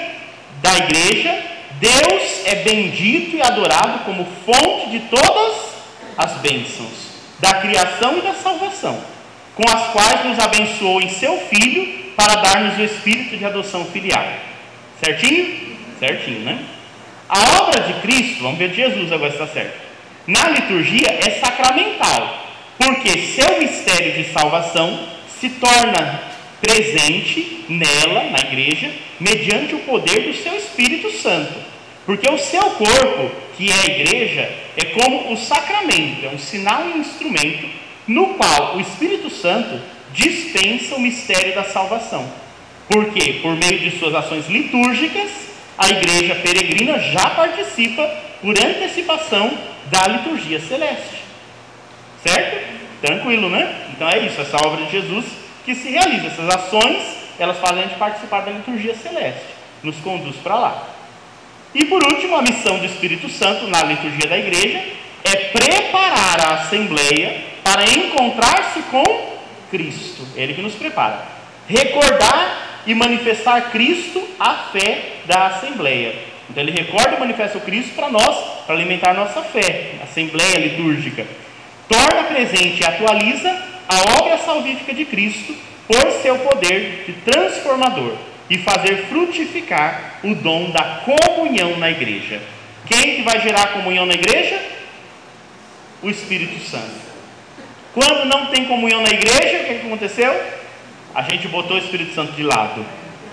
da 0.64 0.78
igreja, 0.78 1.44
Deus 1.72 2.46
é 2.46 2.54
bendito 2.64 3.36
e 3.36 3.42
adorado 3.42 4.04
como 4.06 4.26
fonte 4.46 4.88
de 4.92 5.00
todas 5.10 5.74
as 6.16 6.38
bênçãos, 6.38 6.88
da 7.38 7.52
criação 7.60 8.16
e 8.16 8.22
da 8.22 8.32
salvação, 8.32 8.98
com 9.54 9.62
as 9.68 9.88
quais 9.88 10.24
nos 10.24 10.38
abençoou 10.38 11.02
em 11.02 11.10
seu 11.10 11.36
Filho 11.48 12.14
para 12.16 12.36
dar-nos 12.36 12.78
o 12.78 12.82
espírito 12.82 13.36
de 13.36 13.44
adoção 13.44 13.84
filial. 13.84 14.24
Certinho? 15.04 15.76
Certinho, 15.98 16.40
né? 16.40 16.64
A 17.28 17.62
obra 17.62 17.82
de 17.82 18.00
Cristo, 18.00 18.42
vamos 18.42 18.58
ver 18.58 18.70
de 18.70 18.76
Jesus 18.76 19.12
agora 19.12 19.32
está 19.32 19.46
certo. 19.46 19.78
Na 20.26 20.48
liturgia 20.48 21.08
é 21.10 21.30
sacramental, 21.40 22.46
porque 22.78 23.18
seu 23.18 23.58
mistério 23.58 24.14
de 24.14 24.32
salvação 24.32 24.98
se 25.38 25.50
torna 25.50 26.33
presente 26.64 27.64
nela, 27.68 28.30
na 28.30 28.38
igreja, 28.38 28.90
mediante 29.20 29.74
o 29.74 29.80
poder 29.80 30.22
do 30.22 30.34
seu 30.34 30.56
Espírito 30.56 31.10
Santo. 31.12 31.54
Porque 32.06 32.28
o 32.28 32.38
seu 32.38 32.62
corpo, 32.62 33.30
que 33.56 33.70
é 33.70 33.74
a 33.74 34.00
igreja, 34.00 34.50
é 34.76 34.84
como 34.86 35.30
um 35.30 35.36
sacramento, 35.36 36.24
é 36.24 36.30
um 36.30 36.38
sinal 36.38 36.88
e 36.88 36.92
um 36.94 37.00
instrumento 37.00 37.68
no 38.06 38.34
qual 38.34 38.76
o 38.76 38.80
Espírito 38.80 39.30
Santo 39.30 39.80
dispensa 40.12 40.96
o 40.96 41.00
mistério 41.00 41.54
da 41.54 41.64
salvação. 41.64 42.26
Porque, 42.88 43.40
por 43.42 43.54
meio 43.56 43.78
de 43.78 43.98
suas 43.98 44.14
ações 44.14 44.48
litúrgicas, 44.48 45.30
a 45.76 45.88
igreja 45.88 46.34
peregrina 46.36 46.98
já 46.98 47.30
participa 47.30 48.06
por 48.40 48.54
antecipação 48.58 49.58
da 49.90 50.06
liturgia 50.06 50.60
celeste. 50.60 51.24
Certo? 52.22 52.74
Tranquilo, 53.00 53.50
né? 53.50 53.88
Então 53.94 54.08
é 54.08 54.26
isso, 54.26 54.40
essa 54.40 54.56
obra 54.66 54.84
de 54.84 54.92
Jesus 54.92 55.43
que 55.64 55.74
se 55.74 55.88
realiza. 55.90 56.26
Essas 56.28 56.48
ações, 56.48 57.02
elas 57.38 57.58
fazem 57.58 57.80
a 57.80 57.86
gente 57.86 57.98
participar 57.98 58.40
da 58.42 58.52
liturgia 58.52 58.94
celeste, 58.94 59.44
nos 59.82 59.96
conduz 59.96 60.36
para 60.36 60.56
lá. 60.56 60.88
E 61.74 61.84
por 61.86 62.02
último, 62.04 62.36
a 62.36 62.42
missão 62.42 62.78
do 62.78 62.86
Espírito 62.86 63.28
Santo 63.28 63.66
na 63.66 63.82
liturgia 63.82 64.28
da 64.28 64.38
igreja 64.38 64.80
é 65.24 65.36
preparar 65.36 66.40
a 66.40 66.54
assembleia 66.54 67.42
para 67.64 67.84
encontrar-se 67.84 68.80
com 68.82 69.02
Cristo. 69.70 70.26
Ele 70.36 70.54
que 70.54 70.62
nos 70.62 70.74
prepara. 70.74 71.24
Recordar 71.66 72.82
e 72.86 72.94
manifestar 72.94 73.72
Cristo 73.72 74.22
à 74.38 74.54
fé 74.70 75.14
da 75.24 75.46
Assembleia. 75.46 76.14
Então 76.48 76.62
ele 76.62 76.72
recorda 76.72 77.16
e 77.16 77.20
manifesta 77.20 77.58
o 77.58 77.62
Cristo 77.62 77.94
para 77.94 78.10
nós, 78.10 78.36
para 78.66 78.74
alimentar 78.74 79.14
nossa 79.14 79.42
fé, 79.42 79.94
Assembleia 80.02 80.58
litúrgica. 80.58 81.26
Torna 81.88 82.24
presente 82.24 82.82
e 82.82 82.84
atualiza 82.84 83.73
a 83.88 84.20
obra 84.20 84.38
salvífica 84.38 84.94
de 84.94 85.04
Cristo 85.04 85.54
por 85.86 86.10
seu 86.22 86.38
poder 86.38 87.04
de 87.06 87.12
transformador 87.30 88.16
e 88.48 88.58
fazer 88.58 89.06
frutificar 89.08 90.20
o 90.22 90.34
dom 90.34 90.70
da 90.70 91.02
comunhão 91.04 91.76
na 91.78 91.90
igreja. 91.90 92.40
Quem 92.86 93.16
que 93.16 93.22
vai 93.22 93.40
gerar 93.40 93.72
comunhão 93.72 94.06
na 94.06 94.14
igreja? 94.14 94.60
O 96.02 96.10
Espírito 96.10 96.60
Santo. 96.68 97.04
Quando 97.94 98.26
não 98.26 98.46
tem 98.46 98.66
comunhão 98.66 99.02
na 99.02 99.10
igreja, 99.10 99.62
o 99.62 99.66
que 99.66 99.86
aconteceu? 99.86 100.34
a 101.14 101.22
gente 101.22 101.46
botou 101.48 101.76
o 101.76 101.78
Espírito 101.78 102.12
Santo 102.14 102.32
de 102.32 102.42
lado. 102.42 102.84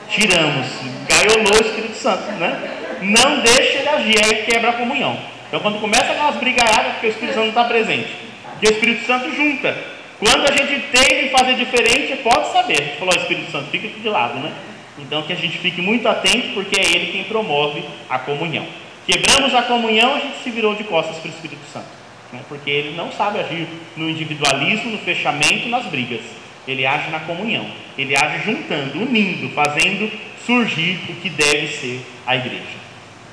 Tiramos, 0.09 0.67
gaiolou 1.07 1.53
o 1.53 1.65
Espírito 1.65 1.95
Santo, 1.95 2.31
né? 2.33 2.77
Não 3.01 3.39
deixa 3.39 3.79
ele 3.79 3.89
agir, 3.89 4.23
aí 4.23 4.43
quebra 4.43 4.69
a 4.69 4.73
comunhão. 4.73 5.17
Então 5.47 5.59
quando 5.59 5.81
começa 5.81 6.11
aquelas 6.11 6.35
brigaiadas, 6.35 6.93
porque 6.93 7.07
o 7.07 7.09
Espírito 7.09 7.33
Santo 7.33 7.43
não 7.45 7.49
está 7.49 7.63
presente. 7.63 8.15
Porque 8.51 8.67
o 8.67 8.71
Espírito 8.71 9.05
Santo 9.07 9.35
junta. 9.35 9.75
Quando 10.21 10.47
a 10.47 10.55
gente 10.55 10.85
tem 10.89 11.23
de 11.23 11.29
fazer 11.29 11.55
diferente, 11.55 12.21
pode 12.21 12.51
saber. 12.51 12.79
A 12.79 12.83
gente 12.83 12.97
falou, 12.97 13.15
Espírito 13.15 13.51
Santo, 13.51 13.71
fica 13.71 13.87
aqui 13.87 14.01
de 14.01 14.07
lado, 14.07 14.37
né? 14.37 14.53
Então 14.99 15.23
que 15.23 15.33
a 15.33 15.35
gente 15.35 15.57
fique 15.57 15.81
muito 15.81 16.07
atento, 16.07 16.53
porque 16.53 16.79
é 16.79 16.83
ele 16.83 17.11
quem 17.11 17.23
promove 17.23 17.83
a 18.07 18.19
comunhão. 18.19 18.67
Quebramos 19.07 19.55
a 19.55 19.63
comunhão, 19.63 20.13
a 20.13 20.19
gente 20.19 20.43
se 20.43 20.51
virou 20.51 20.75
de 20.75 20.83
costas 20.83 21.17
para 21.17 21.27
o 21.27 21.33
Espírito 21.33 21.65
Santo. 21.73 21.87
Né? 22.31 22.39
Porque 22.47 22.69
ele 22.69 22.95
não 22.95 23.11
sabe 23.11 23.39
agir 23.39 23.67
no 23.97 24.07
individualismo, 24.07 24.91
no 24.91 24.99
fechamento, 24.99 25.67
nas 25.69 25.87
brigas. 25.87 26.21
Ele 26.67 26.85
age 26.85 27.09
na 27.09 27.21
comunhão, 27.21 27.65
ele 27.97 28.15
age 28.15 28.45
juntando, 28.45 29.01
unindo, 29.01 29.49
fazendo 29.55 30.11
surgir 30.45 30.99
o 31.09 31.15
que 31.15 31.31
deve 31.31 31.67
ser 31.67 32.05
a 32.27 32.35
igreja. 32.35 32.77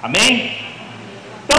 Amém? 0.02 0.52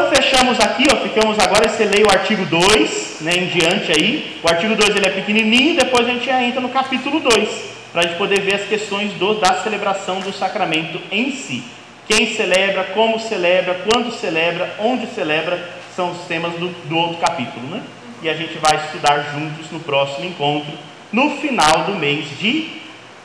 Fechamos 0.07 0.59
aqui, 0.59 0.85
ó, 0.91 0.97
ficamos 0.97 1.37
agora, 1.39 1.67
você 1.67 1.85
lê 1.85 2.03
o 2.03 2.11
artigo 2.11 2.45
2, 2.45 3.17
né, 3.21 3.31
em 3.35 3.47
diante 3.47 3.91
aí. 3.91 4.39
O 4.43 4.49
artigo 4.49 4.75
2 4.75 4.95
ele 4.95 5.05
é 5.05 5.09
pequenininho, 5.09 5.75
depois 5.75 6.07
a 6.07 6.11
gente 6.11 6.29
entra 6.29 6.61
no 6.61 6.69
capítulo 6.69 7.19
2, 7.19 7.49
para 7.91 8.01
a 8.01 8.07
gente 8.07 8.17
poder 8.17 8.41
ver 8.41 8.55
as 8.55 8.67
questões 8.67 9.13
do, 9.13 9.35
da 9.35 9.55
celebração 9.55 10.19
do 10.19 10.31
sacramento 10.31 10.99
em 11.11 11.31
si. 11.31 11.63
Quem 12.07 12.35
celebra, 12.35 12.85
como 12.85 13.19
celebra, 13.19 13.81
quando 13.89 14.11
celebra, 14.11 14.75
onde 14.79 15.07
celebra, 15.07 15.59
são 15.95 16.11
os 16.11 16.19
temas 16.21 16.53
do, 16.53 16.69
do 16.87 16.97
outro 16.97 17.17
capítulo, 17.17 17.67
né? 17.67 17.81
E 18.21 18.29
a 18.29 18.33
gente 18.33 18.57
vai 18.57 18.77
estudar 18.77 19.31
juntos 19.33 19.71
no 19.71 19.79
próximo 19.79 20.25
encontro 20.25 20.71
no 21.11 21.37
final 21.37 21.83
do 21.85 21.95
mês 21.95 22.25
de 22.39 22.69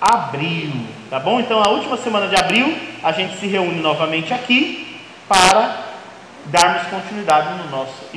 abril. 0.00 0.70
Tá 1.10 1.18
bom? 1.18 1.40
Então, 1.40 1.62
a 1.64 1.70
última 1.70 1.96
semana 1.96 2.28
de 2.28 2.36
abril, 2.36 2.76
a 3.02 3.12
gente 3.12 3.36
se 3.38 3.46
reúne 3.46 3.80
novamente 3.80 4.32
aqui 4.32 4.98
para 5.28 5.83
darmos 6.46 6.88
continuidade 6.88 7.62
no 7.62 7.70
nosso. 7.70 8.14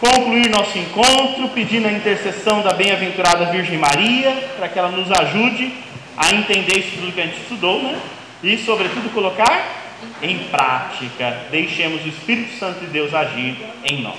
Concluir 0.00 0.50
nosso 0.50 0.76
encontro 0.78 1.48
pedindo 1.50 1.86
a 1.86 1.92
intercessão 1.92 2.60
da 2.62 2.72
bem-aventurada 2.72 3.52
Virgem 3.52 3.78
Maria, 3.78 4.32
para 4.56 4.68
que 4.68 4.78
ela 4.78 4.90
nos 4.90 5.10
ajude 5.12 5.72
a 6.16 6.34
entender 6.34 6.78
isso 6.78 6.96
tudo 6.96 7.12
que 7.12 7.20
a 7.20 7.26
gente 7.26 7.40
estudou, 7.40 7.82
né? 7.82 7.98
E, 8.42 8.58
sobretudo, 8.58 9.12
colocar 9.14 9.82
em 10.20 10.38
prática. 10.50 11.46
Deixemos 11.50 12.04
o 12.04 12.08
Espírito 12.08 12.58
Santo 12.58 12.80
de 12.80 12.86
Deus 12.86 13.14
agir 13.14 13.56
em 13.84 14.02
nós. 14.02 14.16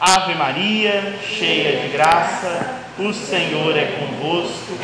Ave 0.00 0.34
Maria, 0.34 1.16
cheia 1.38 1.82
de 1.82 1.88
graça, 1.90 2.80
o 2.98 3.12
Senhor 3.12 3.76
é 3.76 3.84
convosco. 3.84 4.76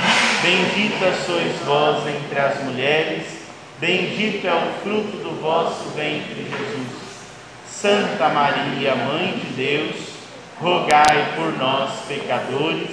Bendita 0.42 1.12
sois 1.26 1.56
vós 1.66 2.06
entre 2.06 2.38
as 2.38 2.62
mulheres, 2.62 3.26
bendito 3.80 4.46
é 4.46 4.54
o 4.54 4.80
fruto 4.80 5.16
do 5.16 5.40
vosso 5.40 5.88
ventre, 5.90 6.46
Jesus. 6.48 7.07
Santa 7.80 8.28
Maria, 8.30 8.96
Mãe 8.96 9.38
de 9.38 9.52
Deus, 9.54 9.94
rogai 10.60 11.34
por 11.36 11.56
nós, 11.56 11.92
pecadores, 12.08 12.90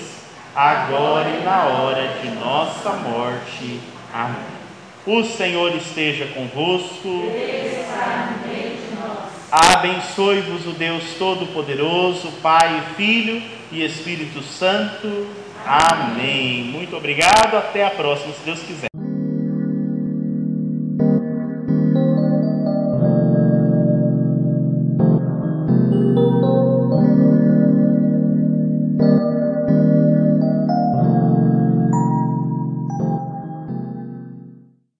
agora 0.56 1.28
e 1.28 1.44
na 1.44 1.64
hora 1.64 2.20
de 2.22 2.30
nossa 2.30 2.92
morte. 2.92 3.80
Amém. 4.14 4.36
O 5.08 5.24
Senhor 5.24 5.76
esteja 5.76 6.28
convosco. 6.28 7.32
Abençoe-vos 9.52 10.68
o 10.68 10.72
Deus 10.72 11.04
Todo-Poderoso, 11.18 12.32
Pai, 12.44 12.84
Filho 12.96 13.42
e 13.72 13.84
Espírito 13.84 14.44
Santo. 14.44 15.30
Amém. 15.66 16.64
Muito 16.66 16.96
obrigado. 16.96 17.58
Até 17.58 17.84
a 17.84 17.90
próxima, 17.90 18.34
se 18.34 18.46
Deus 18.46 18.60
quiser. 18.60 18.95